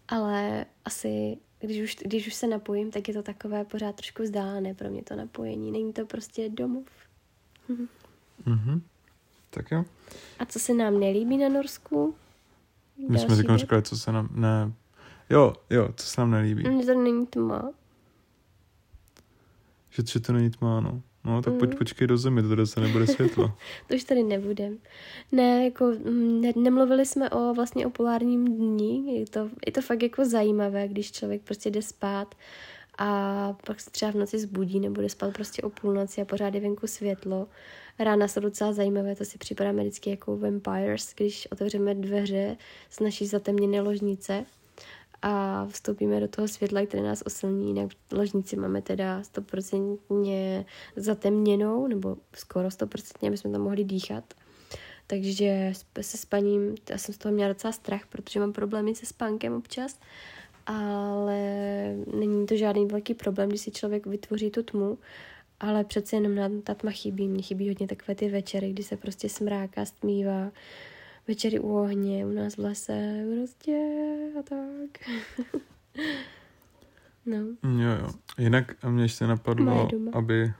Ale 0.07 0.65
asi 0.85 1.37
když 1.65 1.81
už, 1.81 1.95
když 1.95 2.27
už 2.27 2.33
se 2.33 2.47
napojím, 2.47 2.91
tak 2.91 3.07
je 3.07 3.13
to 3.13 3.23
takové 3.23 3.65
pořád 3.65 3.95
trošku 3.95 4.23
vzdálené 4.23 4.73
pro 4.73 4.89
mě 4.89 5.03
to 5.03 5.15
napojení. 5.15 5.71
Není 5.71 5.93
to 5.93 6.05
prostě 6.05 6.49
domov. 6.49 6.87
Mm-hmm. 8.45 8.81
Tak 9.49 9.71
jo. 9.71 9.85
A 10.39 10.45
co 10.45 10.59
se 10.59 10.73
nám 10.73 10.99
nelíbí 10.99 11.37
na 11.37 11.49
Norsku? 11.49 12.15
My 13.09 13.19
jsme 13.19 13.35
teď 13.35 13.45
říkali, 13.55 13.81
co 13.81 13.97
se 13.97 14.11
nám... 14.11 14.29
Ne. 14.31 14.73
Jo, 15.29 15.53
jo, 15.69 15.89
co 15.95 16.07
se 16.07 16.21
nám 16.21 16.31
nelíbí. 16.31 16.69
Mně 16.69 16.85
to 16.85 17.03
není 17.03 17.27
tma. 17.27 17.71
Že, 19.89 20.03
že 20.11 20.19
to 20.19 20.33
není 20.33 20.49
tma, 20.49 20.79
no. 20.79 21.01
No, 21.25 21.41
tak 21.41 21.53
mm. 21.53 21.59
pojď, 21.59 21.77
počkej 21.77 22.07
do 22.07 22.17
zemi, 22.17 22.41
to 22.41 22.49
tady 22.49 22.67
se 22.67 22.79
nebude 22.79 23.07
světlo. 23.07 23.47
to 23.87 23.95
už 23.95 24.03
tady 24.03 24.23
nebudem. 24.23 24.77
Ne, 25.31 25.65
jako 25.65 25.85
mm, 25.85 26.41
ne, 26.41 26.53
nemluvili 26.55 27.05
jsme 27.05 27.29
o 27.29 27.53
vlastně 27.53 27.87
o 27.87 27.89
polárním 27.89 28.57
dní, 28.57 29.19
je 29.19 29.25
to, 29.25 29.49
je 29.65 29.71
to 29.71 29.81
fakt 29.81 30.03
jako 30.03 30.25
zajímavé, 30.25 30.87
když 30.87 31.11
člověk 31.11 31.41
prostě 31.41 31.69
jde 31.69 31.81
spát 31.81 32.35
a 32.97 33.53
pak 33.67 33.79
se 33.79 33.89
třeba 33.89 34.11
v 34.11 34.15
noci 34.15 34.39
zbudí, 34.39 34.79
nebude 34.79 35.09
spát 35.09 35.33
prostě 35.33 35.61
o 35.61 35.69
půlnoci 35.69 36.21
a 36.21 36.25
pořád 36.25 36.53
je 36.53 36.61
venku 36.61 36.87
světlo. 36.87 37.47
Rána 37.99 38.27
jsou 38.27 38.39
docela 38.39 38.73
zajímavé, 38.73 39.15
to 39.15 39.25
si 39.25 39.37
připadá 39.37 39.71
vždycky 39.71 40.09
jako 40.09 40.37
vampires, 40.37 41.13
když 41.15 41.47
otevřeme 41.51 41.95
dveře 41.95 42.57
z 42.89 42.99
naší 42.99 43.25
zatemněné 43.25 43.81
ložnice 43.81 44.45
a 45.23 45.65
vstoupíme 45.69 46.19
do 46.19 46.27
toho 46.27 46.47
světla, 46.47 46.85
které 46.85 47.03
nás 47.03 47.23
oslní, 47.25 47.67
jinak 47.67 47.91
v 47.91 48.13
ložnici 48.13 48.55
máme 48.55 48.81
teda 48.81 49.23
stoprocentně 49.23 50.65
zatemněnou, 50.95 51.87
nebo 51.87 52.17
skoro 52.35 52.71
stoprocentně, 52.71 53.29
aby 53.29 53.37
jsme 53.37 53.51
tam 53.51 53.61
mohli 53.61 53.83
dýchat. 53.83 54.33
Takže 55.07 55.73
se 56.01 56.17
spaním, 56.17 56.75
já 56.89 56.97
jsem 56.97 57.15
z 57.15 57.17
toho 57.17 57.33
měla 57.33 57.53
docela 57.53 57.71
strach, 57.71 58.01
protože 58.09 58.39
mám 58.39 58.53
problémy 58.53 58.95
se 58.95 59.05
spánkem 59.05 59.53
občas 59.53 59.99
ale 60.65 61.39
není 62.13 62.45
to 62.45 62.55
žádný 62.55 62.85
velký 62.85 63.13
problém, 63.13 63.49
když 63.49 63.61
si 63.61 63.71
člověk 63.71 64.05
vytvoří 64.05 64.49
tu 64.51 64.63
tmu, 64.63 64.97
ale 65.59 65.83
přece 65.83 66.15
jenom 66.15 66.35
nám 66.35 66.61
ta 66.61 66.73
tma 66.73 66.91
chybí. 66.91 67.27
Mně 67.27 67.41
chybí 67.43 67.67
hodně 67.67 67.87
takové 67.87 68.15
ty 68.15 68.29
večery, 68.29 68.69
kdy 68.69 68.83
se 68.83 68.97
prostě 68.97 69.29
smráka, 69.29 69.85
stmívá, 69.85 70.51
večery 71.27 71.59
u 71.59 71.77
ohně, 71.77 72.25
u 72.25 72.31
nás 72.31 72.57
v 72.57 72.59
lese, 72.59 73.25
prostě 73.35 73.71
a 74.39 74.41
tak. 74.41 75.09
no. 77.25 77.37
Jo, 77.63 77.89
jo. 78.01 78.09
Jinak 78.37 78.85
mě 78.85 79.03
ještě 79.03 79.27
napadlo, 79.27 79.87
aby, 80.13 80.53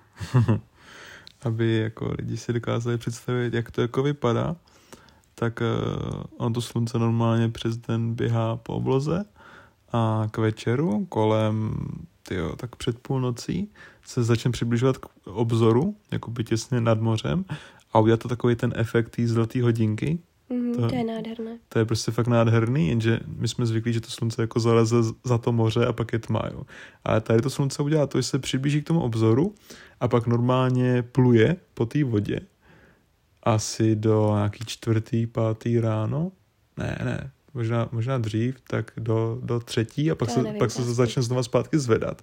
aby 1.41 1.74
jako 1.74 2.14
lidi 2.20 2.38
si 2.38 2.53
dokázali 2.53 2.97
představit, 2.97 3.53
jak 3.53 3.72
to 3.72 3.82
jako 3.82 4.03
vypadá, 4.03 4.55
tak 5.36 5.61
uh, 5.61 6.24
on 6.38 6.53
to 6.53 6.61
slunce 6.61 6.99
normálně 6.99 7.49
přes 7.49 7.78
den 7.78 8.14
běhá 8.14 8.55
po 8.55 8.74
obloze 8.74 9.26
a 9.91 10.28
k 10.32 10.38
večeru 10.38 11.05
kolem 11.05 11.76
tyjo, 12.28 12.55
tak 12.55 12.76
před 12.76 12.99
půlnocí 12.99 13.72
se 14.05 14.24
začne 14.24 14.51
přibližovat 14.51 14.97
k 14.97 15.07
obzoru, 15.26 15.95
jako 16.11 16.32
by 16.32 16.43
těsně 16.43 16.82
nad 16.82 17.01
mořem 17.01 17.45
a 17.93 17.99
udělat 17.99 18.20
to 18.20 18.28
takový 18.28 18.55
ten 18.55 18.74
efekt 18.76 19.09
té 19.09 19.28
zlaté 19.28 19.61
hodinky. 19.61 20.20
Mm, 20.54 20.76
to, 20.76 20.88
to 20.88 20.95
je 20.95 21.04
nádherné. 21.04 21.60
To 21.70 21.80
je 21.80 21.86
prostě 21.86 22.12
fakt 22.12 22.28
nádherný, 22.28 22.89
jenže 22.89 23.20
my 23.38 23.47
jsme 23.47 23.66
zvyklí, 23.66 23.93
že 23.93 24.01
to 24.01 24.10
slunce 24.10 24.41
jako 24.41 24.60
zaleze 24.60 24.95
za 25.24 25.38
to 25.38 25.51
moře 25.51 25.86
a 25.86 25.93
pak 25.93 26.14
je 26.14 26.20
tma, 26.20 26.41
jo. 26.51 26.64
Ale 27.04 27.22
tady 27.22 27.41
to 27.41 27.49
slunce 27.49 27.84
udělá 27.84 28.08
to, 28.08 28.22
že 28.22 28.28
se 28.28 28.39
přiblíží 28.39 28.82
k 28.82 28.88
tomu 28.88 29.01
obzoru 29.01 29.56
a 29.99 30.08
pak 30.08 30.28
normálně 30.28 31.04
pluje 31.04 31.56
po 31.74 31.86
té 31.86 32.04
vodě 32.04 32.39
asi 33.43 33.95
do 33.95 34.32
nějaký 34.36 34.64
čtvrtý, 34.66 35.28
pátý 35.28 35.80
ráno. 35.80 36.32
Ne, 36.78 36.99
ne, 37.04 37.32
možná, 37.54 37.89
možná 37.91 38.18
dřív, 38.18 38.62
tak 38.68 38.91
do, 38.97 39.39
do 39.43 39.60
třetí 39.60 40.12
a 40.12 40.16
pak, 40.16 40.30
se, 40.30 40.43
nevím, 40.43 40.60
pak 40.60 40.72
se 40.72 40.86
to 40.86 40.93
začne 40.93 41.22
znova 41.22 41.43
zpátky 41.43 41.80
zvedat. 41.80 42.22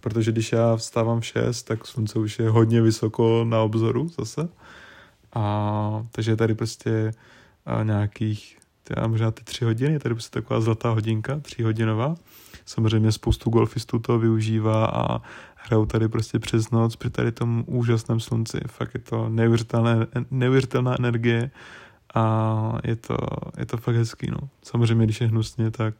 Protože 0.00 0.32
když 0.32 0.52
já 0.52 0.76
vstávám 0.76 1.20
v 1.20 1.26
6, 1.26 1.62
tak 1.62 1.86
slunce 1.86 2.18
už 2.18 2.38
je 2.38 2.50
hodně 2.50 2.82
vysoko 2.82 3.44
na 3.48 3.62
obzoru 3.62 4.08
zase. 4.18 4.48
A 5.32 6.06
takže 6.12 6.32
je 6.32 6.36
tady 6.36 6.54
prostě 6.54 7.12
a 7.68 7.82
nějakých, 7.82 8.58
já 8.96 9.06
možná 9.06 9.30
ty 9.30 9.44
tři 9.44 9.64
hodiny, 9.64 9.92
je 9.92 9.98
tady 9.98 10.14
prostě 10.14 10.40
taková 10.40 10.60
zlatá 10.60 10.90
hodinka, 10.90 11.40
tříhodinová. 11.40 12.14
Samozřejmě 12.66 13.12
spoustu 13.12 13.50
golfistů 13.50 13.98
to 13.98 14.18
využívá 14.18 14.86
a 14.86 15.22
hrajou 15.54 15.86
tady 15.86 16.08
prostě 16.08 16.38
přes 16.38 16.70
noc 16.70 16.96
při 16.96 17.10
tady 17.10 17.32
tom 17.32 17.64
úžasném 17.66 18.20
slunci. 18.20 18.60
Fakt 18.66 18.94
je 18.94 19.00
to 19.00 19.28
neuvěřitelná 20.30 20.96
energie 20.98 21.50
a 22.14 22.78
je 22.84 22.96
to, 22.96 23.16
je 23.58 23.66
to 23.66 23.76
fakt 23.76 23.96
hezký, 23.96 24.30
no. 24.30 24.48
Samozřejmě, 24.62 25.04
když 25.04 25.20
je 25.20 25.26
hnusně, 25.26 25.70
tak, 25.70 25.94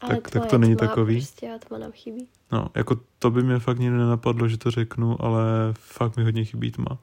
Ale 0.00 0.14
tak, 0.14 0.30
tak 0.30 0.46
to 0.46 0.58
není 0.58 0.76
takový. 0.76 1.16
Prostě 1.16 1.50
a 1.54 1.58
tma 1.58 1.78
nám 1.78 1.92
chybí. 1.92 2.28
No, 2.52 2.68
jako 2.74 3.00
to 3.18 3.30
by 3.30 3.42
mě 3.42 3.58
fakt 3.58 3.78
nikdy 3.78 3.96
nenapadlo, 3.96 4.48
že 4.48 4.58
to 4.58 4.70
řeknu, 4.70 5.24
ale 5.24 5.42
fakt 5.72 6.16
mi 6.16 6.24
hodně 6.24 6.44
chybí 6.44 6.70
tma. 6.70 6.98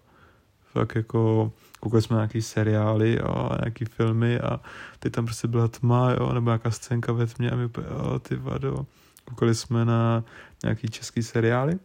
Fakt 0.77 0.95
jako, 0.95 1.51
koukali 1.79 2.01
jsme 2.01 2.15
na 2.15 2.21
nějaký 2.21 2.41
seriály 2.41 3.19
a 3.19 3.57
nějaký 3.61 3.85
filmy 3.85 4.39
a 4.39 4.59
teď 4.99 5.13
tam 5.13 5.25
prostě 5.25 5.47
byla 5.47 5.67
tma, 5.67 6.11
jo, 6.11 6.33
nebo 6.33 6.49
nějaká 6.49 6.71
scénka 6.71 7.13
ve 7.13 7.25
tmě 7.27 7.51
a 7.51 7.55
my 7.55 7.65
úplně, 7.65 7.87
jo, 7.89 8.19
ty 8.19 8.35
vado. 8.35 8.85
Koukali 9.25 9.55
jsme 9.55 9.85
na 9.85 10.23
nějaký 10.63 10.87
český 10.87 11.23
seriály, 11.23 11.79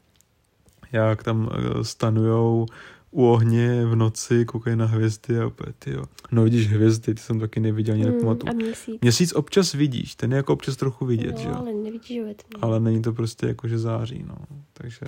jak 0.92 1.22
tam 1.22 1.50
eh, 1.52 1.84
stanujou 1.84 2.66
u 3.12 3.26
ohně 3.26 3.86
v 3.86 3.96
noci, 3.96 4.44
koukají 4.44 4.76
na 4.76 4.86
hvězdy 4.86 5.38
a 5.38 5.46
opět, 5.46 5.86
jo. 5.86 6.04
No 6.32 6.44
vidíš 6.44 6.68
hvězdy, 6.68 7.14
ty 7.14 7.20
jsem 7.20 7.40
taky 7.40 7.60
neviděl 7.60 7.94
ani 7.94 8.04
hmm, 8.04 8.38
A 8.48 8.52
měsíc. 8.52 9.00
Měsíc 9.00 9.32
občas 9.32 9.72
vidíš, 9.72 10.14
ten 10.14 10.32
je 10.32 10.36
jako 10.36 10.52
občas 10.52 10.76
trochu 10.76 11.06
vidět, 11.06 11.32
no, 11.32 11.40
že 11.40 11.48
jo. 11.48 11.54
ale 11.56 11.72
nevidíš 11.72 12.20
ho 12.20 12.26
Ale 12.60 12.80
není 12.80 13.02
to 13.02 13.12
prostě 13.12 13.46
jako, 13.46 13.68
že 13.68 13.78
září, 13.78 14.24
no. 14.26 14.36
Takže 14.72 15.06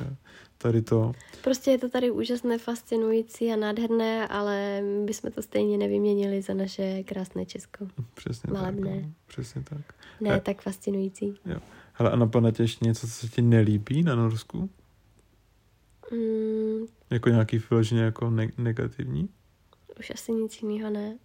tady 0.58 0.82
to... 0.82 1.12
Prostě 1.44 1.70
je 1.70 1.78
to 1.78 1.88
tady 1.88 2.10
úžasné, 2.10 2.58
fascinující 2.58 3.52
a 3.52 3.56
nádherné, 3.56 4.28
ale 4.28 4.82
my 4.82 5.04
bychom 5.04 5.30
to 5.30 5.42
stejně 5.42 5.78
nevyměnili 5.78 6.42
za 6.42 6.54
naše 6.54 7.02
krásné 7.02 7.46
Česko. 7.46 7.86
Přesně 8.14 8.52
Malebné. 8.52 8.90
tak. 8.90 9.04
No. 9.04 9.12
Přesně 9.26 9.62
tak. 9.62 9.94
Ne, 10.20 10.30
a... 10.30 10.40
tak 10.40 10.62
fascinující. 10.62 11.34
Jo. 11.46 11.56
Hele, 11.92 12.10
a 12.10 12.16
napadne 12.16 12.52
tě 12.52 12.62
ještě 12.62 12.84
něco, 12.84 13.06
co 13.06 13.12
se 13.12 13.28
ti 13.28 13.42
nelíbí 13.42 14.02
na 14.02 14.14
Norsku? 14.14 14.70
Mm. 16.14 16.86
Jako 17.10 17.28
nějaký 17.28 17.58
vyloženě 17.70 18.02
jako 18.02 18.30
ne- 18.30 18.52
negativní? 18.58 19.28
Už 19.98 20.10
asi 20.10 20.32
nic 20.32 20.62
jiného 20.62 20.90
ne. 20.90 21.18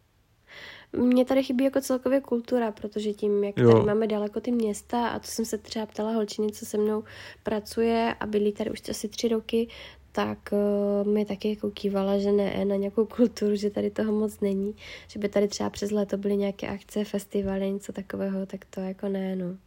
Mně 0.93 1.25
tady 1.25 1.43
chybí 1.43 1.63
jako 1.63 1.81
celkově 1.81 2.21
kultura, 2.21 2.71
protože 2.71 3.13
tím, 3.13 3.43
jak 3.43 3.57
jo. 3.57 3.71
tady 3.71 3.85
máme 3.85 4.07
daleko 4.07 4.39
ty 4.41 4.51
města 4.51 5.07
a 5.07 5.19
to 5.19 5.27
jsem 5.27 5.45
se 5.45 5.57
třeba 5.57 5.85
ptala 5.85 6.11
holčiny, 6.11 6.51
co 6.51 6.65
se 6.65 6.77
mnou 6.77 7.03
pracuje 7.43 8.15
a 8.19 8.25
byli 8.25 8.51
tady 8.51 8.71
už 8.71 8.81
asi 8.89 9.07
tři 9.07 9.27
roky, 9.27 9.67
tak 10.11 10.49
uh, 10.51 11.07
mi 11.13 11.25
taky 11.25 11.49
jako 11.49 11.71
kývala, 11.71 12.17
že 12.17 12.31
ne 12.31 12.65
na 12.65 12.75
nějakou 12.75 13.05
kulturu, 13.05 13.55
že 13.55 13.69
tady 13.69 13.89
toho 13.91 14.11
moc 14.11 14.39
není. 14.39 14.75
Že 15.07 15.19
by 15.19 15.29
tady 15.29 15.47
třeba 15.47 15.69
přes 15.69 15.91
léto 15.91 16.17
byly 16.17 16.37
nějaké 16.37 16.67
akce, 16.67 17.03
festivaly, 17.05 17.71
něco 17.71 17.93
takového, 17.93 18.45
tak 18.45 18.65
to 18.65 18.81
jako 18.81 19.09
ne, 19.09 19.35
no. 19.35 19.57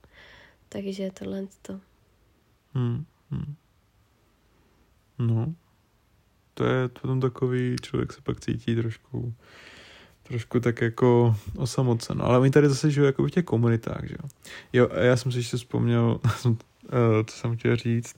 Takže 0.68 1.10
tohle 1.18 1.46
to. 1.62 1.80
Hmm, 2.74 3.04
hmm. 3.30 3.54
No. 5.18 5.54
to 6.54 6.64
je 6.64 6.88
potom 6.88 7.20
takový, 7.20 7.76
člověk 7.82 8.12
se 8.12 8.20
pak 8.20 8.40
cítí 8.40 8.76
trošku 8.76 9.34
trošku 10.22 10.60
tak 10.60 10.80
jako 10.80 11.36
osamocen. 11.56 12.22
Ale 12.22 12.38
oni 12.38 12.50
tady 12.50 12.68
zase 12.68 12.90
žijou 12.90 13.06
jako 13.06 13.22
v 13.22 13.30
těch 13.30 13.44
komunitách, 13.44 14.04
že 14.04 14.14
jo. 14.22 14.28
Jo, 14.72 14.88
a 14.92 14.98
já 14.98 15.16
jsem 15.16 15.32
si 15.32 15.38
ještě 15.38 15.56
vzpomněl, 15.56 16.20
co 17.26 17.36
jsem 17.36 17.56
chtěl 17.56 17.76
říct. 17.76 18.16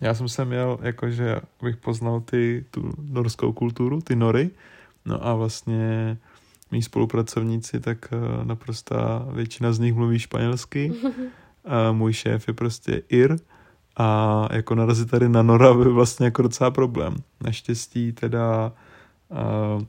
Já 0.00 0.14
jsem 0.14 0.28
se 0.28 0.44
měl, 0.44 0.78
jakože 0.82 1.40
abych 1.60 1.76
poznal 1.76 2.20
ty, 2.20 2.64
tu 2.70 2.92
norskou 2.98 3.52
kulturu, 3.52 4.00
ty 4.00 4.16
nory, 4.16 4.50
no 5.04 5.26
a 5.26 5.34
vlastně 5.34 6.16
mý 6.70 6.82
spolupracovníci, 6.82 7.80
tak 7.80 8.08
naprosto 8.44 8.94
většina 9.32 9.72
z 9.72 9.78
nich 9.78 9.94
mluví 9.94 10.18
španělsky. 10.18 10.92
A 11.64 11.92
můj 11.92 12.12
šéf 12.12 12.48
je 12.48 12.54
prostě 12.54 13.02
Ir 13.08 13.36
a 13.96 14.48
jako 14.52 14.74
narazit 14.74 15.10
tady 15.10 15.28
na 15.28 15.42
Nora 15.42 15.74
by 15.74 15.84
vlastně 15.84 16.24
jako 16.24 16.42
docela 16.42 16.70
problém. 16.70 17.14
Naštěstí 17.44 18.12
teda 18.12 18.72
uh, 19.28 19.82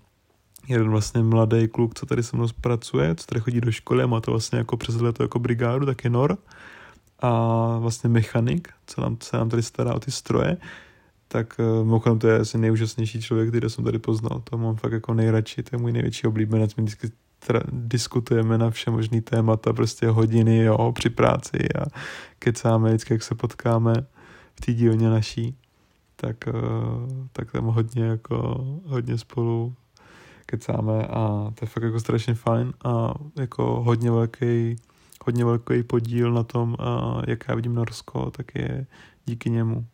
jeden 0.68 0.90
vlastně 0.90 1.24
mladý 1.24 1.68
kluk, 1.68 2.00
co 2.00 2.06
tady 2.06 2.24
se 2.24 2.38
mnou 2.38 2.48
pracuje, 2.62 3.16
co 3.16 3.26
tady 3.26 3.42
chodí 3.42 3.62
do 3.62 3.72
školy 3.72 4.04
a 4.04 4.08
má 4.08 4.22
to 4.22 4.32
vlastně 4.32 4.58
jako 4.58 4.78
přes 4.78 4.96
leto 4.96 5.24
jako 5.24 5.40
brigádu, 5.40 5.86
tak 5.86 6.04
je 6.04 6.10
Nor 6.10 6.38
a 7.20 7.32
vlastně 7.78 8.10
mechanik, 8.10 8.70
co 8.88 9.02
nám, 9.02 9.18
se 9.24 9.38
nám 9.38 9.50
tady 9.50 9.64
stará 9.64 9.94
o 9.94 10.00
ty 10.00 10.12
stroje, 10.12 10.58
tak 11.28 11.56
uh, 11.60 11.86
mimochodem 11.86 12.20
to 12.20 12.28
je 12.28 12.40
asi 12.40 12.58
nejúžasnější 12.58 13.22
člověk, 13.22 13.50
který 13.50 13.70
jsem 13.70 13.84
tady 13.84 14.00
poznal. 14.00 14.42
To 14.44 14.58
mám 14.58 14.76
fakt 14.76 14.92
jako 14.92 15.14
nejradši, 15.14 15.64
to 15.64 15.76
je 15.76 15.80
můj 15.80 15.92
největší 15.92 16.28
oblíbenec. 16.28 16.76
My 16.76 16.84
vždycky 16.84 17.12
tra- 17.48 17.64
diskutujeme 17.72 18.58
na 18.58 18.70
vše 18.70 18.92
možný 18.92 19.22
témata, 19.22 19.74
prostě 19.74 20.08
hodiny, 20.08 20.58
jo, 20.58 20.92
při 20.92 21.10
práci 21.10 21.58
a 21.82 21.86
kecáme 22.40 22.90
vždycky, 22.90 23.14
jak 23.14 23.24
se 23.24 23.36
potkáme 23.36 23.94
v 24.56 24.66
té 24.66 24.74
dílně 24.74 25.10
naší. 25.10 25.58
Tak, 26.16 26.38
uh, 26.54 27.28
tak 27.32 27.52
tam 27.52 27.66
hodně 27.66 28.04
jako, 28.04 28.66
hodně 28.86 29.18
spolu 29.18 29.76
kecáme 30.46 31.08
a 31.08 31.52
to 31.56 31.66
je 31.66 31.68
fakt 31.68 31.84
jako 31.84 32.00
strašně 32.00 32.34
fajn 32.34 32.74
a 32.86 33.14
jako 33.40 33.84
hodně 33.84 34.12
velký, 34.12 34.76
hodně 35.26 35.46
velký 35.46 35.84
podíl 35.84 36.32
na 36.34 36.44
tom, 36.44 36.76
a 36.80 37.22
jak 37.28 37.44
já 37.48 37.56
vidím 37.56 37.76
Norsko, 37.76 38.32
tak 38.32 38.56
je 38.56 38.86
díky 39.26 39.50
němu. 39.50 39.86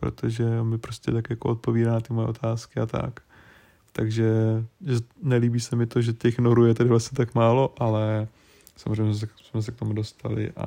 Protože 0.00 0.60
on 0.60 0.68
mi 0.68 0.78
prostě 0.78 1.12
tak 1.12 1.30
jako 1.30 1.48
odpovídá 1.48 1.92
na 1.92 2.00
ty 2.00 2.12
moje 2.12 2.28
otázky 2.28 2.80
a 2.80 2.86
tak. 2.86 3.20
Takže 3.96 4.24
že 4.86 4.96
nelíbí 5.22 5.60
se 5.60 5.76
mi 5.76 5.86
to, 5.86 6.02
že 6.02 6.12
těch 6.12 6.38
norů 6.38 6.66
je 6.66 6.74
tady 6.74 6.88
vlastně 6.88 7.16
tak 7.16 7.34
málo, 7.34 7.74
ale 7.78 8.28
samozřejmě 8.76 9.14
jsme 9.50 9.62
se 9.62 9.72
k 9.72 9.76
tomu 9.76 9.92
dostali 9.92 10.52
a 10.56 10.66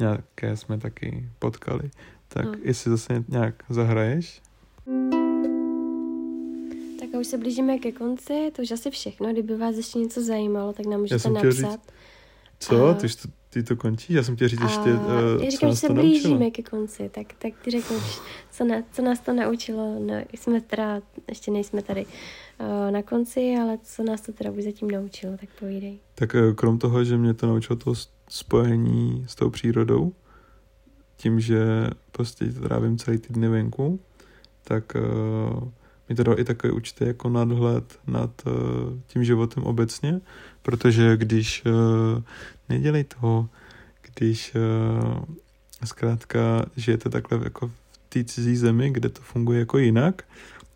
nějaké 0.00 0.56
jsme 0.56 0.78
taky 0.78 1.28
potkali. 1.38 1.90
Tak 2.28 2.46
hmm. 2.46 2.54
jestli 2.62 2.90
zase 2.90 3.24
nějak 3.28 3.64
zahraješ? 3.68 4.42
Tak 7.00 7.14
a 7.14 7.18
už 7.18 7.26
se 7.26 7.38
blížíme 7.38 7.78
ke 7.78 7.92
konci, 7.92 8.50
to 8.56 8.62
už 8.62 8.70
asi 8.70 8.90
všechno. 8.90 9.32
Kdyby 9.32 9.56
vás 9.56 9.76
ještě 9.76 9.98
něco 9.98 10.22
zajímalo, 10.22 10.72
tak 10.72 10.86
nám 10.86 11.00
můžete 11.00 11.30
napsat. 11.30 11.50
Říct, 11.50 11.80
co? 12.58 12.86
A... 12.86 12.94
Ty, 12.94 13.08
to, 13.08 13.28
ty 13.54 13.62
to 13.62 13.76
končí? 13.76 14.12
Já 14.12 14.22
jsem 14.22 14.36
chtěl 14.36 14.48
říct 14.48 14.60
ještě, 14.60 14.92
uh, 14.92 15.44
Já 15.44 15.50
říkám, 15.50 15.70
že 15.70 15.76
se 15.76 15.92
blížíme 15.92 16.34
naučilo. 16.34 16.50
ke 16.50 16.62
konci, 16.62 17.10
tak, 17.14 17.26
tak 17.38 17.52
ty 17.64 17.70
řekneš, 17.70 18.20
co, 18.50 18.64
na, 18.64 18.76
co 18.92 19.02
nás 19.02 19.20
to 19.20 19.32
naučilo. 19.32 19.98
No, 19.98 20.14
jsme 20.32 20.60
teda, 20.60 21.00
ještě 21.28 21.50
nejsme 21.50 21.82
tady 21.82 22.06
uh, 22.06 22.90
na 22.90 23.02
konci, 23.02 23.54
ale 23.62 23.78
co 23.82 24.02
nás 24.02 24.20
to 24.20 24.32
teda 24.32 24.50
už 24.50 24.64
zatím 24.64 24.90
naučilo, 24.90 25.36
tak 25.36 25.48
povídej. 25.60 25.98
Tak 26.14 26.34
uh, 26.34 26.54
krom 26.54 26.78
toho, 26.78 27.04
že 27.04 27.16
mě 27.16 27.34
to 27.34 27.46
naučilo 27.46 27.76
to 27.76 27.94
spojení 28.28 29.24
s 29.28 29.34
tou 29.34 29.50
přírodou, 29.50 30.12
tím, 31.16 31.40
že 31.40 31.64
prostě 32.12 32.44
trávím 32.44 32.98
celý 32.98 33.18
týdny 33.18 33.48
venku, 33.48 34.00
tak 34.64 34.92
uh, 34.96 35.68
mi 36.08 36.14
to 36.14 36.22
dalo 36.22 36.40
i 36.40 36.44
takový 36.44 36.72
určitý 36.72 37.04
jako 37.06 37.28
nadhled 37.28 37.98
nad 38.06 38.30
uh, 38.46 38.52
tím 39.06 39.24
životem 39.24 39.62
obecně, 39.62 40.20
protože 40.62 41.16
když 41.16 41.62
uh, 41.66 42.22
nedělej 42.68 43.04
toho, 43.04 43.48
když 44.14 44.54
uh, 44.54 45.24
zkrátka 45.84 46.66
žijete 46.76 47.08
takhle 47.08 47.40
jako 47.44 47.68
v 47.68 47.72
té 48.08 48.24
cizí 48.24 48.56
zemi, 48.56 48.90
kde 48.90 49.08
to 49.08 49.22
funguje 49.22 49.58
jako 49.58 49.78
jinak 49.78 50.22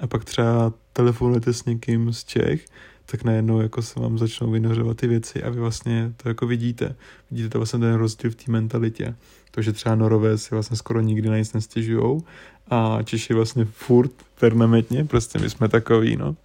a 0.01 0.07
pak 0.07 0.25
třeba 0.25 0.73
telefonujete 0.93 1.53
s 1.53 1.65
někým 1.65 2.13
z 2.13 2.25
Čech, 2.25 2.67
tak 3.07 3.25
najednou 3.25 3.61
jako 3.61 3.83
se 3.83 4.01
vám 4.01 4.19
začnou 4.19 4.51
vynořovat 4.51 4.97
ty 4.97 5.07
věci 5.07 5.43
a 5.43 5.51
vy 5.51 5.61
vlastně 5.61 6.13
to 6.17 6.29
jako 6.29 6.47
vidíte. 6.47 6.95
Vidíte 7.31 7.49
to 7.49 7.59
vlastně 7.59 7.79
ten 7.79 7.95
rozdíl 7.95 8.31
v 8.31 8.35
té 8.35 8.53
mentalitě. 8.53 9.15
To, 9.51 9.63
že 9.63 9.73
třeba 9.73 9.95
Norové 9.95 10.39
si 10.39 10.55
vlastně 10.55 10.77
skoro 10.77 11.01
nikdy 11.01 11.29
na 11.29 11.39
nic 11.39 11.53
nestěžujou 11.53 12.23
a 12.71 12.99
Češi 13.03 13.35
vlastně 13.35 13.65
furt 13.65 14.13
permanentně, 14.41 15.05
prostě 15.05 15.39
my 15.39 15.51
jsme 15.51 15.69
takový, 15.69 16.17
no. 16.17 16.37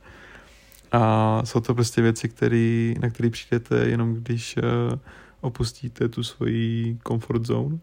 A 0.92 1.42
jsou 1.46 1.60
to 1.60 1.74
prostě 1.74 2.02
věci, 2.02 2.30
který, 2.30 2.96
na 3.02 3.10
které 3.10 3.30
přijdete 3.30 3.76
jenom 3.78 4.16
když 4.16 4.58
uh, 4.58 5.00
opustíte 5.44 6.10
tu 6.10 6.24
svoji 6.24 6.98
comfort 7.08 7.46
zone 7.46 7.78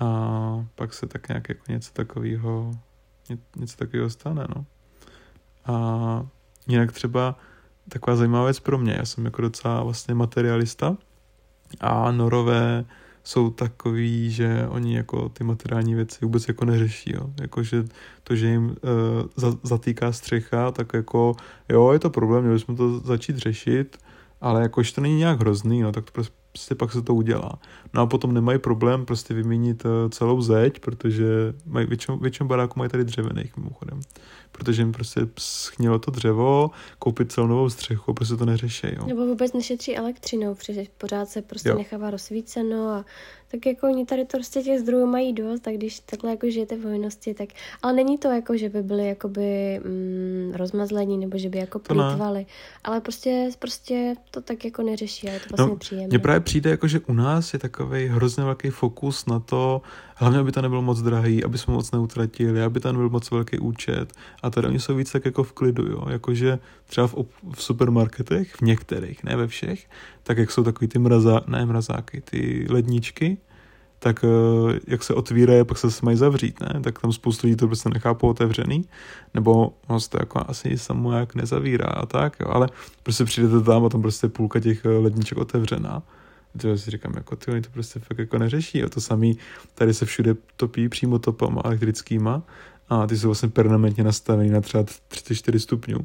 a 0.00 0.66
pak 0.74 0.94
se 0.94 1.06
tak 1.06 1.28
nějak 1.28 1.48
jako 1.48 1.72
něco 1.72 1.92
takového 1.92 2.72
něco 3.56 3.76
takového 3.76 4.10
stane, 4.10 4.46
no. 4.56 4.64
A 5.66 6.26
jinak 6.66 6.92
třeba 6.92 7.36
taková 7.88 8.16
zajímavá 8.16 8.44
věc 8.44 8.60
pro 8.60 8.78
mě, 8.78 8.94
já 8.98 9.04
jsem 9.04 9.24
jako 9.24 9.42
docela 9.42 9.82
vlastně 9.82 10.14
materialista 10.14 10.96
a 11.80 12.12
norové 12.12 12.84
jsou 13.24 13.50
takový, 13.50 14.30
že 14.30 14.66
oni 14.68 14.96
jako 14.96 15.28
ty 15.28 15.44
materiální 15.44 15.94
věci 15.94 16.18
vůbec 16.22 16.48
jako 16.48 16.64
neřeší, 16.64 17.12
jo. 17.14 17.30
Jako, 17.40 17.62
že 17.62 17.84
to, 18.24 18.36
že 18.36 18.46
jim 18.46 18.64
uh, 18.64 18.76
za, 19.36 19.58
zatýká 19.62 20.12
střecha, 20.12 20.70
tak 20.70 20.94
jako 20.94 21.36
jo, 21.68 21.92
je 21.92 21.98
to 21.98 22.10
problém, 22.10 22.44
měli 22.44 22.60
jsme 22.60 22.76
to 22.76 22.98
začít 22.98 23.36
řešit, 23.36 23.98
ale 24.40 24.62
jakož 24.62 24.92
to 24.92 25.00
není 25.00 25.16
nějak 25.16 25.40
hrozný, 25.40 25.80
no, 25.80 25.92
tak 25.92 26.04
to 26.04 26.12
prostě 26.12 26.34
prostě 26.56 26.74
pak 26.74 26.92
se 26.92 27.02
to 27.02 27.14
udělá. 27.14 27.52
No 27.94 28.02
a 28.02 28.06
potom 28.06 28.34
nemají 28.34 28.58
problém 28.58 29.04
prostě 29.04 29.34
vyměnit 29.34 29.84
uh, 29.84 29.90
celou 30.10 30.40
zeď, 30.40 30.80
protože 30.80 31.54
mají, 31.66 31.86
většinou, 31.86 32.18
většinou 32.18 32.48
baráků 32.48 32.78
mají 32.78 32.90
tady 32.90 33.04
dřevěných 33.04 33.56
mimochodem 33.56 34.00
protože 34.56 34.82
jim 34.82 34.92
prostě 34.92 35.20
schnilo 35.38 35.98
to 35.98 36.10
dřevo, 36.10 36.70
koupit 36.98 37.32
celou 37.32 37.46
novou 37.46 37.70
střechu, 37.70 38.14
prostě 38.14 38.36
to 38.36 38.44
neřeší. 38.44 38.86
Jo. 38.96 39.06
Nebo 39.06 39.26
vůbec 39.26 39.52
nešetří 39.52 39.96
elektřinou, 39.96 40.54
protože 40.54 40.82
pořád 40.98 41.28
se 41.28 41.42
prostě 41.42 41.68
jo. 41.68 41.78
nechává 41.78 42.10
rozsvíceno 42.10 42.88
a 42.88 43.04
tak 43.50 43.66
jako 43.66 43.86
oni 43.86 44.06
tady 44.06 44.24
to 44.24 44.36
prostě 44.36 44.62
těch 44.62 44.80
zdrojů 44.80 45.06
mají 45.06 45.32
dost, 45.32 45.60
tak 45.60 45.74
když 45.74 46.00
takhle 46.00 46.30
jako 46.30 46.50
žijete 46.50 46.76
v 46.76 46.82
hojnosti, 46.82 47.34
tak, 47.34 47.48
ale 47.82 47.92
není 47.92 48.18
to 48.18 48.28
jako, 48.28 48.56
že 48.56 48.68
by 48.68 48.82
byli 48.82 49.08
jakoby 49.08 49.80
mm, 49.84 50.52
rozmazlení, 50.54 51.18
nebo 51.18 51.38
že 51.38 51.48
by 51.48 51.58
jako 51.58 51.78
plýtvali, 51.78 52.46
ale 52.84 53.00
prostě, 53.00 53.50
prostě 53.58 54.14
to 54.30 54.40
tak 54.40 54.64
jako 54.64 54.82
neřeší 54.82 55.28
a 55.28 55.32
je 55.32 55.40
to 55.40 55.46
vlastně 55.48 55.66
no, 55.66 55.76
příjemné. 55.76 56.08
Mně 56.08 56.18
právě 56.18 56.40
přijde 56.40 56.70
jako, 56.70 56.88
že 56.88 57.00
u 57.00 57.12
nás 57.12 57.52
je 57.52 57.58
takový 57.58 58.06
hrozně 58.06 58.44
velký 58.44 58.70
fokus 58.70 59.26
na 59.26 59.40
to, 59.40 59.82
hlavně 60.18 60.38
aby 60.38 60.52
to 60.52 60.62
nebylo 60.62 60.82
moc 60.82 61.02
drahý, 61.02 61.44
aby 61.44 61.58
jsme 61.58 61.74
moc 61.74 61.90
neutratili, 61.92 62.62
aby 62.62 62.80
tam 62.80 62.94
nebyl 62.94 63.08
moc 63.08 63.30
velký 63.30 63.58
účet 63.58 64.12
a 64.42 64.50
tady 64.50 64.68
oni 64.68 64.80
jsou 64.80 64.96
víc 64.96 65.12
tak 65.12 65.24
jako 65.24 65.42
v 65.42 65.52
klidu, 65.52 65.86
jo, 65.86 66.04
jakože 66.08 66.58
třeba 66.86 67.06
v, 67.06 67.14
v 67.54 67.62
supermarketech, 67.62 68.54
v 68.54 68.60
některých, 68.60 69.24
ne 69.24 69.36
ve 69.36 69.46
všech, 69.46 69.88
tak 70.22 70.38
jak 70.38 70.50
jsou 70.50 70.64
takový 70.64 70.88
ty 70.88 70.98
mrazá, 70.98 71.40
ne 71.46 71.66
mrazáky, 71.66 72.20
ty 72.20 72.66
ledničky, 72.70 73.38
tak 73.98 74.24
eh, 74.24 74.80
jak 74.86 75.02
se 75.02 75.14
otvírají, 75.14 75.64
pak 75.64 75.78
se 75.78 75.88
mají 76.02 76.16
zavřít, 76.16 76.60
ne? 76.60 76.80
Tak 76.80 76.98
tam 76.98 77.12
spoustu 77.12 77.46
lidí 77.46 77.56
to 77.56 77.66
prostě 77.66 77.88
nechápou 77.88 78.28
otevřený, 78.28 78.84
nebo 79.34 79.72
no, 79.88 79.98
to 80.00 80.18
jako 80.20 80.44
asi 80.48 80.78
samo 80.78 81.12
jak 81.12 81.34
nezavírá 81.34 81.86
a 81.86 82.06
tak, 82.06 82.36
jo, 82.40 82.46
ale 82.50 82.68
prostě 83.02 83.24
přijdete 83.24 83.60
tam 83.60 83.84
a 83.84 83.88
tam 83.88 84.02
prostě 84.02 84.28
půlka 84.28 84.60
těch 84.60 84.84
eh, 84.84 84.88
ledniček 84.88 85.38
otevřená. 85.38 86.02
To 86.56 86.78
si 86.78 86.90
říkám, 86.90 87.12
jako 87.16 87.36
ty, 87.36 87.50
oni 87.50 87.62
to 87.62 87.70
prostě 87.70 88.00
fakt 88.00 88.18
jako 88.18 88.38
neřeší. 88.38 88.78
Jo. 88.78 88.88
To 88.88 89.00
samý, 89.00 89.38
tady 89.74 89.94
se 89.94 90.06
všude 90.06 90.34
topí 90.56 90.88
přímo 90.88 91.18
topama 91.18 91.62
elektrickýma 91.64 92.42
a 92.88 93.06
ty 93.06 93.16
jsou 93.16 93.28
vlastně 93.28 93.48
permanentně 93.48 94.04
nastavený 94.04 94.50
na 94.50 94.60
třeba 94.60 94.84
34 95.08 95.60
stupňů. 95.60 95.98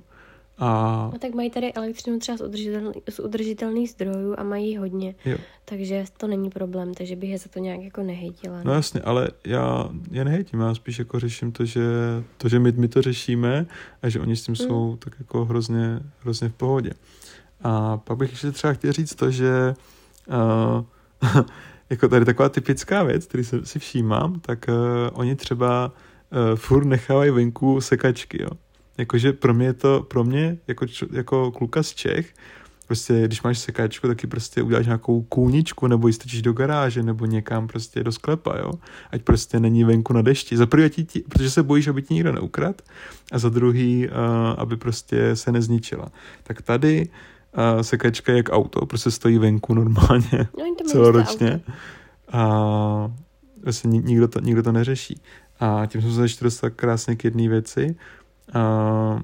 A... 0.64 1.10
No 1.14 1.20
tak 1.20 1.34
mají 1.34 1.50
tady 1.50 1.74
elektřinu 1.74 2.20
třeba 2.20 2.38
z, 2.38 2.42
udržitel, 2.42 2.94
z 3.10 3.20
udržitelných 3.20 3.90
zdrojů 3.90 4.36
a 4.38 4.44
mají 4.44 4.78
hodně. 4.78 5.16
Jo. 5.26 5.38
Takže 5.66 6.06
to 6.18 6.28
není 6.28 6.50
problém, 6.50 6.94
takže 6.94 7.16
bych 7.16 7.30
je 7.30 7.38
za 7.38 7.50
to 7.50 7.60
nějak 7.60 7.82
jako 7.82 8.04
nehejtila. 8.04 8.58
Ne? 8.58 8.64
No 8.66 8.74
jasně, 8.74 9.02
ale 9.02 9.30
já 9.46 9.90
je 10.12 10.26
nehejtím, 10.26 10.60
já 10.60 10.76
spíš 10.76 11.00
jako 11.00 11.20
řeším 11.20 11.52
to, 11.52 11.66
že, 11.66 11.82
to, 12.38 12.50
že 12.50 12.60
my, 12.60 12.72
my 12.72 12.88
to 12.88 13.02
řešíme 13.02 13.66
a 14.02 14.10
že 14.10 14.20
oni 14.20 14.36
s 14.36 14.44
tím 14.44 14.52
mm. 14.52 14.56
jsou 14.56 14.96
tak 14.96 15.14
jako 15.20 15.46
hrozně, 15.46 16.00
hrozně 16.20 16.50
v 16.50 16.54
pohodě. 16.54 16.92
A 17.64 17.98
pak 17.98 18.18
bych 18.18 18.32
ještě 18.32 18.52
třeba 18.52 18.74
chtěl 18.74 18.94
říct 18.94 19.16
to, 19.16 19.32
že 19.32 19.74
uh, 20.28 21.42
jako 21.90 22.08
tady 22.08 22.26
taková 22.26 22.50
typická 22.50 23.04
věc, 23.04 23.26
který 23.26 23.44
si 23.44 23.80
všímám, 23.80 24.40
tak 24.40 24.66
uh, 24.70 24.76
oni 25.14 25.36
třeba 25.36 25.92
uh, 26.32 26.56
furt 26.56 26.86
nechávají 26.86 27.32
venku 27.32 27.82
sekačky, 27.82 28.44
jo. 28.44 28.50
Jakože 28.98 29.34
pro 29.34 29.54
mě 29.54 29.74
to, 29.74 30.04
pro 30.10 30.24
mě, 30.24 30.58
jako, 30.68 30.86
jako 31.12 31.52
kluka 31.52 31.84
z 31.84 31.94
Čech, 31.94 32.34
prostě, 32.92 33.24
když 33.26 33.42
máš 33.42 33.60
sekáčku, 33.60 34.08
taky 34.08 34.28
prostě 34.28 34.62
uděláš 34.62 34.86
nějakou 34.86 35.22
kůničku, 35.22 35.88
nebo 35.88 36.08
ji 36.08 36.14
strčíš 36.14 36.42
do 36.42 36.54
garáže, 36.54 37.04
nebo 37.04 37.26
někam 37.26 37.68
prostě 37.68 38.04
do 38.04 38.12
sklepa, 38.12 38.58
jo. 38.58 38.72
Ať 39.12 39.22
prostě 39.22 39.60
není 39.60 39.84
venku 39.84 40.14
na 40.14 40.22
dešti. 40.22 40.58
Za 40.58 40.66
prvé, 40.66 40.90
ti, 40.90 41.24
protože 41.30 41.52
se 41.52 41.64
bojíš, 41.64 41.88
aby 41.88 42.02
ti 42.02 42.14
nikdo 42.14 42.32
neukrad, 42.32 42.82
a 43.32 43.40
za 43.40 43.50
druhý, 43.50 44.08
uh, 44.08 44.14
aby 44.58 44.78
prostě 44.78 45.36
se 45.36 45.52
nezničila. 45.52 46.12
Tak 46.44 46.62
tady 46.62 47.10
uh, 47.58 47.82
sekačka 47.82 48.34
jak 48.34 48.50
auto, 48.50 48.86
prostě 48.86 49.12
stojí 49.12 49.38
venku 49.38 49.74
normálně 49.74 50.48
No, 50.58 50.76
celoročně. 50.86 51.62
A 52.32 53.12
vlastně 53.64 54.00
nikdo 54.02 54.28
to, 54.28 54.40
nikdo 54.40 54.64
to 54.64 54.72
neřeší. 54.72 55.22
A 55.60 55.86
tím 55.86 56.02
jsme 56.02 56.12
se 56.12 56.22
ještě 56.22 56.44
dostali 56.44 56.74
krásně 56.76 57.16
k 57.16 57.24
jedné 57.24 57.48
věci. 57.50 57.96
A 58.54 59.20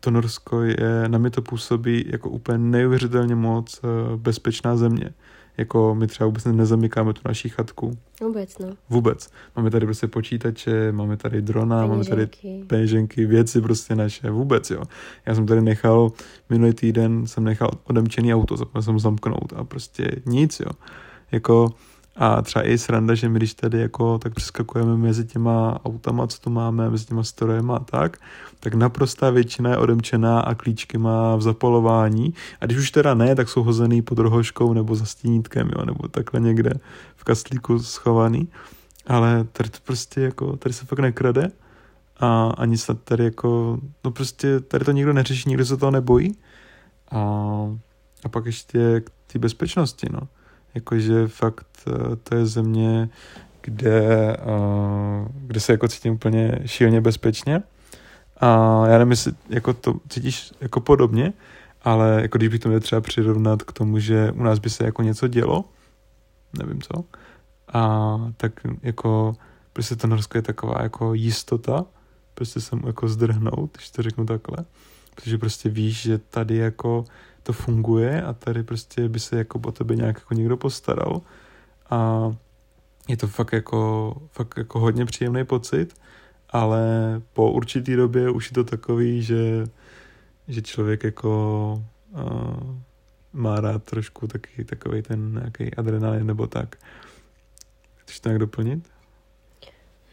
to 0.00 0.10
Norsko 0.10 0.62
je, 0.62 0.76
na 1.06 1.18
mě 1.18 1.30
to 1.30 1.42
působí 1.42 2.04
jako 2.08 2.30
úplně 2.30 2.58
neuvěřitelně 2.58 3.34
moc 3.34 3.80
eh, 3.84 4.16
bezpečná 4.16 4.76
země. 4.76 5.10
Jako 5.56 5.94
my 5.94 6.06
třeba 6.06 6.26
vůbec 6.26 6.44
nezamykáme 6.44 7.12
tu 7.12 7.20
naší 7.24 7.48
chatku. 7.48 7.98
Vůbec, 8.22 8.58
no. 8.58 8.68
Vůbec. 8.88 9.30
Máme 9.56 9.70
tady 9.70 9.86
prostě 9.86 10.06
počítače, 10.06 10.92
máme 10.92 11.16
tady 11.16 11.42
drona, 11.42 11.86
máme 11.86 12.04
tady 12.04 12.26
Peněženky. 12.26 12.64
peněženky, 12.66 13.26
věci 13.26 13.60
prostě 13.60 13.94
naše, 13.94 14.30
vůbec, 14.30 14.70
jo. 14.70 14.82
Já 15.26 15.34
jsem 15.34 15.46
tady 15.46 15.60
nechal, 15.62 16.12
minulý 16.50 16.72
týden 16.72 17.26
jsem 17.26 17.44
nechal 17.44 17.70
odemčený 17.84 18.34
auto, 18.34 18.56
zapomněl 18.56 18.82
jsem 18.82 18.98
zamknout 18.98 19.52
a 19.56 19.64
prostě 19.64 20.10
nic, 20.26 20.60
jo. 20.60 20.70
Jako, 21.32 21.70
a 22.16 22.42
třeba 22.42 22.66
i 22.66 22.78
sranda, 22.78 23.14
že 23.14 23.28
my 23.28 23.38
když 23.38 23.54
tady 23.54 23.80
jako 23.80 24.18
tak 24.18 24.34
přeskakujeme 24.34 24.96
mezi 24.96 25.24
těma 25.24 25.80
autama, 25.84 26.26
co 26.26 26.40
tu 26.40 26.50
máme, 26.50 26.90
mezi 26.90 27.06
těma 27.06 27.22
strojema 27.22 27.76
a 27.76 27.84
tak, 27.84 28.16
tak 28.60 28.74
naprostá 28.74 29.30
většina 29.30 29.70
je 29.70 29.76
odemčená 29.76 30.40
a 30.40 30.54
klíčky 30.54 30.98
má 30.98 31.36
v 31.36 31.42
zapalování. 31.42 32.34
A 32.60 32.66
když 32.66 32.78
už 32.78 32.90
teda 32.90 33.14
ne, 33.14 33.34
tak 33.34 33.48
jsou 33.48 33.62
hozený 33.62 34.02
pod 34.02 34.18
rohoškou 34.18 34.72
nebo 34.72 34.94
za 34.94 35.04
stínítkem, 35.04 35.70
jo, 35.76 35.84
nebo 35.84 36.08
takhle 36.08 36.40
někde 36.40 36.74
v 37.16 37.24
kastlíku 37.24 37.78
schovaný. 37.78 38.48
Ale 39.06 39.44
tady 39.52 39.70
to 39.70 39.78
prostě 39.84 40.20
jako, 40.20 40.56
tady 40.56 40.72
se 40.72 40.84
fakt 40.84 40.98
nekrade 40.98 41.50
a 42.20 42.46
ani 42.46 42.78
se 42.78 42.94
tady 42.94 43.24
jako, 43.24 43.78
no 44.04 44.10
prostě 44.10 44.60
tady 44.60 44.84
to 44.84 44.92
nikdo 44.92 45.12
neřeší, 45.12 45.48
nikdo 45.48 45.66
se 45.66 45.76
toho 45.76 45.90
nebojí. 45.90 46.36
A, 47.10 47.18
a 48.24 48.28
pak 48.28 48.46
ještě 48.46 49.00
k 49.00 49.10
té 49.32 49.38
bezpečnosti, 49.38 50.06
no. 50.12 50.20
Jakože 50.74 51.28
fakt 51.28 51.66
eh, 51.86 52.16
to 52.16 52.34
je 52.34 52.46
země, 52.46 53.08
kde, 53.64 54.36
uh, 54.36 55.28
kde 55.34 55.60
se 55.60 55.72
jako 55.72 55.88
cítím 55.88 56.12
úplně 56.12 56.58
šíleně 56.66 57.00
bezpečně. 57.00 57.62
A 58.36 58.80
já 58.86 58.98
nevím, 58.98 59.10
jestli 59.10 59.32
jako 59.48 59.74
to 59.74 59.94
cítíš 60.08 60.52
jako 60.60 60.80
podobně, 60.80 61.32
ale 61.82 62.22
jako 62.22 62.38
když 62.38 62.48
bych 62.48 62.60
to 62.60 62.68
měl 62.68 62.80
třeba 62.80 63.00
přirovnat 63.00 63.62
k 63.62 63.72
tomu, 63.72 63.98
že 63.98 64.32
u 64.32 64.42
nás 64.42 64.58
by 64.58 64.70
se 64.70 64.84
jako 64.84 65.02
něco 65.02 65.28
dělo, 65.28 65.64
nevím 66.58 66.82
co, 66.82 67.04
a 67.72 68.18
tak 68.36 68.52
jako 68.82 69.36
prostě 69.72 69.96
to 69.96 70.06
Norsko 70.06 70.38
je 70.38 70.42
taková 70.42 70.82
jako 70.82 71.14
jistota, 71.14 71.84
prostě 72.34 72.60
se 72.60 72.76
mu 72.76 72.86
jako 72.86 73.08
zdrhnout, 73.08 73.76
když 73.76 73.90
to 73.90 74.02
řeknu 74.02 74.26
takhle, 74.26 74.56
protože 75.14 75.38
prostě 75.38 75.68
víš, 75.68 76.02
že 76.02 76.18
tady 76.18 76.56
jako 76.56 77.04
to 77.44 77.52
funguje 77.52 78.22
a 78.22 78.32
tady 78.32 78.62
prostě 78.62 79.08
by 79.08 79.20
se 79.20 79.36
jako 79.36 79.58
o 79.58 79.72
tebe 79.72 79.96
nějak 79.96 80.16
jako 80.16 80.34
někdo 80.34 80.56
postaral 80.56 81.22
a 81.90 82.30
je 83.08 83.16
to 83.16 83.28
fakt 83.28 83.52
jako, 83.52 84.12
fakt 84.32 84.54
jako 84.56 84.80
hodně 84.80 85.04
příjemný 85.04 85.44
pocit, 85.44 85.94
ale 86.50 86.82
po 87.32 87.52
určitý 87.52 87.96
době 87.96 88.30
už 88.30 88.50
je 88.50 88.54
to 88.54 88.64
takový, 88.64 89.22
že, 89.22 89.66
že 90.48 90.62
člověk 90.62 91.04
jako 91.04 91.84
uh, 92.10 92.76
má 93.32 93.60
rád 93.60 93.84
trošku 93.84 94.26
taky 94.26 94.64
takový 94.64 95.02
ten 95.02 95.32
nějaký 95.32 95.74
adrenalin 95.74 96.26
nebo 96.26 96.46
tak. 96.46 96.76
Chceš 97.96 98.20
to 98.20 98.28
nějak 98.28 98.40
doplnit? 98.40 98.93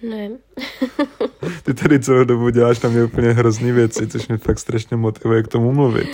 Ne. 0.03 0.29
Ty 1.63 1.73
tady 1.73 1.99
celou 1.99 2.23
dobu 2.23 2.49
děláš 2.49 2.81
na 2.81 2.89
mě 2.89 3.03
úplně 3.03 3.31
hrozný 3.31 3.71
věci, 3.71 4.07
což 4.07 4.27
mě 4.27 4.37
fakt 4.37 4.59
strašně 4.59 4.97
motivuje 4.97 5.43
k 5.43 5.47
tomu 5.47 5.71
mluvit. 5.71 6.07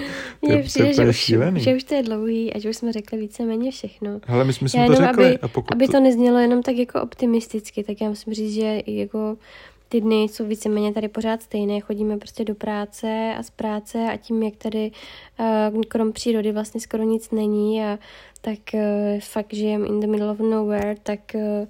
To 0.45 0.51
je, 0.51 0.55
Mně 0.55 0.63
přijde, 0.63 0.88
to 0.88 0.93
že 0.93 1.01
je 1.01 1.09
už, 1.09 1.15
šílený. 1.15 1.61
že 1.61 1.75
už 1.75 1.83
to 1.83 1.95
je 1.95 2.03
dlouhý 2.03 2.53
a 2.53 2.59
že 2.59 2.69
už 2.69 2.77
jsme 2.77 2.91
řekli 2.91 3.17
víceméně 3.19 3.71
všechno. 3.71 4.19
Hele, 4.25 4.43
my 4.45 4.53
jsme 4.53 4.69
si 4.69 4.77
to 4.77 4.83
jenom, 4.83 4.95
řekli. 4.95 5.25
aby, 5.25 5.38
a 5.39 5.47
pokud 5.47 5.71
aby 5.71 5.88
to 5.88 5.99
neznělo 5.99 6.39
jenom 6.39 6.63
tak 6.63 6.75
jako 6.75 7.01
optimisticky, 7.01 7.83
tak 7.83 8.01
já 8.01 8.09
musím 8.09 8.33
říct, 8.33 8.53
že 8.53 8.81
jako 8.88 9.38
ty 9.89 10.01
dny 10.01 10.23
jsou 10.23 10.45
víceméně 10.45 10.93
tady 10.93 11.07
pořád 11.07 11.41
stejné, 11.41 11.79
chodíme 11.79 12.17
prostě 12.17 12.43
do 12.43 12.55
práce 12.55 13.33
a 13.38 13.43
z 13.43 13.49
práce 13.49 13.97
a 14.13 14.17
tím, 14.17 14.43
jak 14.43 14.55
tady 14.55 14.91
uh, 15.73 15.81
krom 15.88 16.11
přírody 16.13 16.51
vlastně 16.51 16.81
skoro 16.81 17.03
nic 17.03 17.31
není 17.31 17.83
a 17.83 17.99
tak 18.41 18.59
uh, 18.73 18.79
fakt 19.19 19.53
žijem 19.53 19.85
in 19.85 19.99
the 19.99 20.07
middle 20.07 20.31
of 20.31 20.39
nowhere, 20.39 20.95
tak 21.03 21.19
uh, 21.35 21.67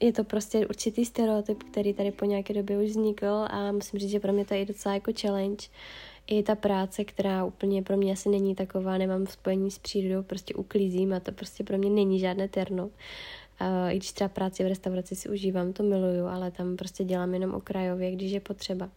je 0.00 0.12
to 0.12 0.24
prostě 0.24 0.66
určitý 0.66 1.04
stereotyp, 1.04 1.62
který 1.62 1.94
tady 1.94 2.10
po 2.10 2.24
nějaké 2.24 2.54
době 2.54 2.78
už 2.78 2.90
vznikl 2.90 3.46
a 3.50 3.72
musím 3.72 4.00
říct, 4.00 4.10
že 4.10 4.20
pro 4.20 4.32
mě 4.32 4.44
to 4.44 4.54
je 4.54 4.64
docela 4.64 4.94
jako 4.94 5.12
challenge. 5.20 5.66
I 6.26 6.42
ta 6.42 6.54
práce, 6.54 7.04
která 7.04 7.44
úplně 7.44 7.82
pro 7.82 7.96
mě 7.96 8.12
asi 8.12 8.28
není 8.28 8.54
taková, 8.54 8.98
nemám 8.98 9.26
spojení 9.26 9.70
s 9.70 9.78
přírodou, 9.78 10.22
prostě 10.22 10.54
uklízím 10.54 11.12
a 11.12 11.20
to 11.20 11.32
prostě 11.32 11.64
pro 11.64 11.78
mě 11.78 11.90
není 11.90 12.18
žádné 12.18 12.48
terno. 12.48 12.84
Uh, 12.84 13.90
I 13.90 13.96
když 13.96 14.12
třeba 14.12 14.28
práci 14.28 14.64
v 14.64 14.68
restauraci 14.68 15.16
si 15.16 15.28
užívám, 15.28 15.72
to 15.72 15.82
miluju, 15.82 16.26
ale 16.26 16.50
tam 16.50 16.76
prostě 16.76 17.04
dělám 17.04 17.34
jenom 17.34 17.54
okrajově, 17.54 18.12
když 18.12 18.32
je 18.32 18.40
potřeba. 18.40 18.90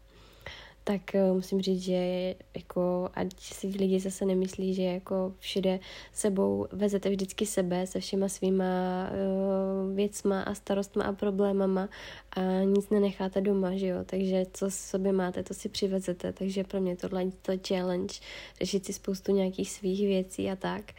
Tak 0.86 1.01
uh, 1.13 1.36
musím 1.36 1.61
říct, 1.61 1.81
že 1.81 2.36
jako, 2.55 3.09
ať 3.13 3.39
si 3.39 3.67
lidi 3.67 3.99
zase 3.99 4.25
nemyslí, 4.25 4.73
že 4.73 4.84
jako 4.84 5.34
všude 5.39 5.79
sebou 6.13 6.67
vezete 6.71 7.09
vždycky 7.09 7.45
sebe 7.45 7.88
se 7.88 7.99
všema 7.99 8.29
svýma 8.29 8.65
uh, 9.11 9.95
věcma 9.95 10.41
a 10.41 10.53
starostma 10.53 11.03
a 11.03 11.13
problémama 11.13 11.89
a 12.31 12.41
nic 12.63 12.89
nenecháte 12.89 13.41
doma, 13.41 13.75
že 13.75 13.88
jo, 13.88 13.97
takže 14.05 14.45
co 14.53 14.71
s 14.71 14.75
sobě 14.75 15.11
máte, 15.11 15.43
to 15.43 15.53
si 15.53 15.69
přivezete, 15.69 16.34
takže 16.34 16.63
pro 16.63 16.81
mě 16.81 16.95
tohle 16.95 17.23
je 17.23 17.31
to 17.41 17.51
challenge, 17.67 18.15
řešit 18.61 18.86
si 18.86 18.93
spoustu 18.93 19.31
nějakých 19.31 19.71
svých 19.71 20.07
věcí 20.07 20.51
a 20.51 20.55
tak. 20.55 20.91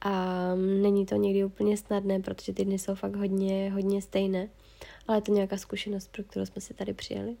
A 0.00 0.54
není 0.54 1.06
to 1.06 1.14
někdy 1.14 1.44
úplně 1.44 1.76
snadné, 1.76 2.20
protože 2.20 2.52
ty 2.52 2.64
dny 2.64 2.78
jsou 2.78 2.94
fakt 2.94 3.16
hodně, 3.16 3.70
hodně 3.70 4.02
stejné, 4.02 4.48
ale 5.06 5.18
je 5.18 5.22
to 5.22 5.32
nějaká 5.32 5.56
zkušenost, 5.56 6.12
pro 6.12 6.24
kterou 6.24 6.46
jsme 6.46 6.60
si 6.60 6.74
tady 6.74 6.92
přijeli. 6.94 7.36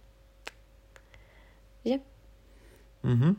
Že? 1.84 1.94
Mhm. 3.02 3.36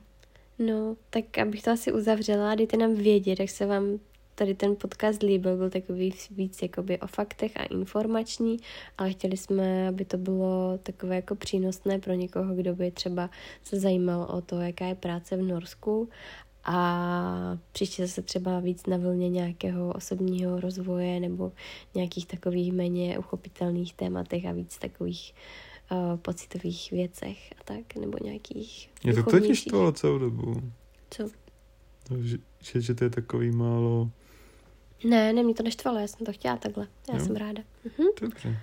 No, 0.60 0.96
tak 1.10 1.38
abych 1.38 1.64
to 1.64 1.72
asi 1.72 1.92
uzavřela, 1.94 2.56
dejte 2.56 2.78
nám 2.78 2.96
vědět, 2.96 3.40
jak 3.40 3.50
se 3.50 3.66
vám 3.66 4.00
tady 4.36 4.56
ten 4.56 4.76
podcast 4.76 5.24
líbil, 5.24 5.58
byl 5.58 5.70
takový 5.70 6.14
víc 6.32 6.62
jakoby 6.62 7.00
o 7.00 7.08
faktech 7.08 7.58
a 7.58 7.64
informační, 7.64 8.58
ale 8.98 9.12
chtěli 9.12 9.38
jsme, 9.38 9.88
aby 9.88 10.06
to 10.06 10.18
bylo 10.18 10.78
takové 10.84 11.16
jako 11.16 11.36
přínosné 11.36 12.00
pro 12.00 12.14
někoho, 12.14 12.56
kdo 12.56 12.76
by 12.76 12.92
třeba 12.92 13.30
se 13.64 13.80
zajímal 13.80 14.22
o 14.22 14.42
to, 14.42 14.62
jaká 14.62 14.86
je 14.86 14.96
práce 14.96 15.38
v 15.38 15.42
Norsku 15.42 16.10
a 16.64 17.58
příště 17.72 18.08
zase 18.08 18.22
třeba 18.22 18.60
víc 18.60 18.86
na 18.86 18.98
vlně 18.98 19.30
nějakého 19.30 19.94
osobního 19.94 20.60
rozvoje 20.60 21.20
nebo 21.20 21.52
nějakých 21.96 22.26
takových 22.26 22.74
méně 22.74 23.20
uchopitelných 23.20 23.94
tématech 23.94 24.46
a 24.46 24.52
víc 24.52 24.78
takových 24.78 25.34
uh, 25.34 25.71
pocitových 26.22 26.92
věcech 26.92 27.54
a 27.60 27.64
tak, 27.64 27.96
nebo 27.96 28.18
nějakých 28.24 28.90
Mě 29.04 29.14
to 29.14 29.24
totiž 29.24 29.60
štvalo 29.60 29.92
celou 29.92 30.18
dobu. 30.18 30.62
Co? 31.10 31.24
No, 32.10 32.18
Že, 32.24 32.38
že, 32.62 32.82
že 32.82 32.96
to 32.96 33.04
je 33.04 33.10
takový 33.10 33.52
málo... 33.52 34.10
Ne, 35.04 35.34
ne, 35.34 35.44
mě 35.44 35.54
to 35.54 35.64
neštvalo, 35.64 36.00
já 36.00 36.08
jsem 36.08 36.26
to 36.26 36.34
chtěla 36.34 36.58
takhle. 36.58 36.88
Já 37.12 37.18
Jo? 37.20 37.26
jsem 37.26 37.36
ráda. 37.36 37.64
Mhm. 37.84 38.08
Dobře. 38.22 38.58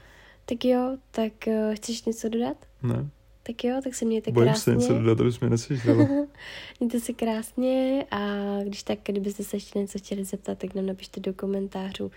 Tak 0.44 0.64
jo, 0.64 0.96
tak 1.10 1.32
uh, 1.46 1.74
chceš 1.74 2.04
něco 2.04 2.28
dodat? 2.28 2.56
Ne, 2.82 3.08
Tak 3.42 3.64
jo, 3.64 3.80
tak 3.84 3.94
se 3.94 4.04
mějte 4.04 4.32
bojím 4.32 4.48
krásně. 4.48 4.62
se 4.72 4.76
něco 4.78 4.98
dodat, 4.98 5.20
abys 5.20 5.40
mě 5.40 5.50
neslyšela. 5.50 6.08
Mějte 6.80 7.00
se 7.00 7.12
krásně 7.12 8.04
a 8.10 8.18
když 8.64 8.82
tak, 8.82 8.98
kdybyste 9.04 9.44
se 9.44 9.56
ještě 9.56 9.78
něco 9.78 9.98
chtěli 9.98 10.24
zeptat, 10.24 10.58
tak 10.58 10.74
nám 10.74 10.86
napište 10.86 11.20
do 11.20 11.34
komentářů. 11.34 12.10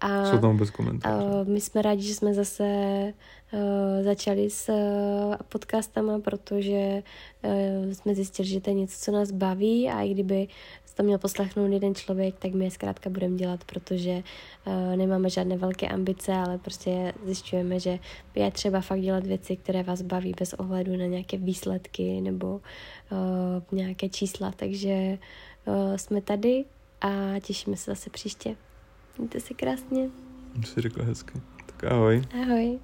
A 0.00 0.30
Jsou 0.30 0.38
tam 0.38 0.56
bez 0.56 0.70
komentářů. 0.70 1.26
My 1.44 1.60
jsme 1.60 1.82
rádi, 1.82 2.02
že 2.02 2.14
jsme 2.14 2.34
zase 2.34 2.64
uh, 3.52 3.60
začali 4.04 4.50
s 4.50 4.68
uh, 4.68 5.34
podcastama, 5.48 6.18
protože 6.18 7.02
uh, 7.42 7.92
jsme 7.92 8.14
zjistili, 8.14 8.48
že 8.48 8.60
to 8.60 8.70
je 8.70 8.74
něco, 8.74 8.98
co 8.98 9.12
nás 9.12 9.30
baví 9.30 9.90
a 9.90 10.02
i 10.02 10.10
kdyby 10.10 10.48
to 10.94 11.02
měl 11.02 11.18
poslechnout 11.18 11.72
jeden 11.72 11.94
člověk, 11.94 12.34
tak 12.38 12.52
my 12.52 12.64
je 12.64 12.70
zkrátka 12.70 13.10
budeme 13.10 13.36
dělat, 13.36 13.64
protože 13.64 14.22
uh, 14.66 14.96
nemáme 14.96 15.30
žádné 15.30 15.56
velké 15.56 15.88
ambice, 15.88 16.32
ale 16.32 16.58
prostě 16.58 17.14
zjišťujeme, 17.24 17.80
že 17.80 17.98
je 18.34 18.50
třeba 18.50 18.80
fakt 18.80 19.00
dělat 19.00 19.26
věci, 19.26 19.56
které 19.56 19.82
vás 19.82 20.02
baví 20.02 20.34
bez 20.38 20.52
ohledu 20.52 20.96
na 20.96 21.04
nějaké 21.04 21.36
výsledky 21.36 22.20
nebo 22.20 22.60
uh, 23.10 23.78
nějaké 23.78 24.08
čísla, 24.08 24.52
takže 24.56 25.18
uh, 25.66 25.96
jsme 25.96 26.20
tady 26.20 26.64
a 27.00 27.40
těšíme 27.40 27.76
se 27.76 27.90
zase 27.90 28.10
příště. 28.10 28.56
Mějte 29.18 29.40
se 29.40 29.54
krásně. 29.54 30.10
Jsi 30.64 30.80
řekla 30.80 31.04
hezky. 31.04 31.40
Tak 31.66 31.92
ahoj. 31.92 32.22
Ahoj. 32.42 32.78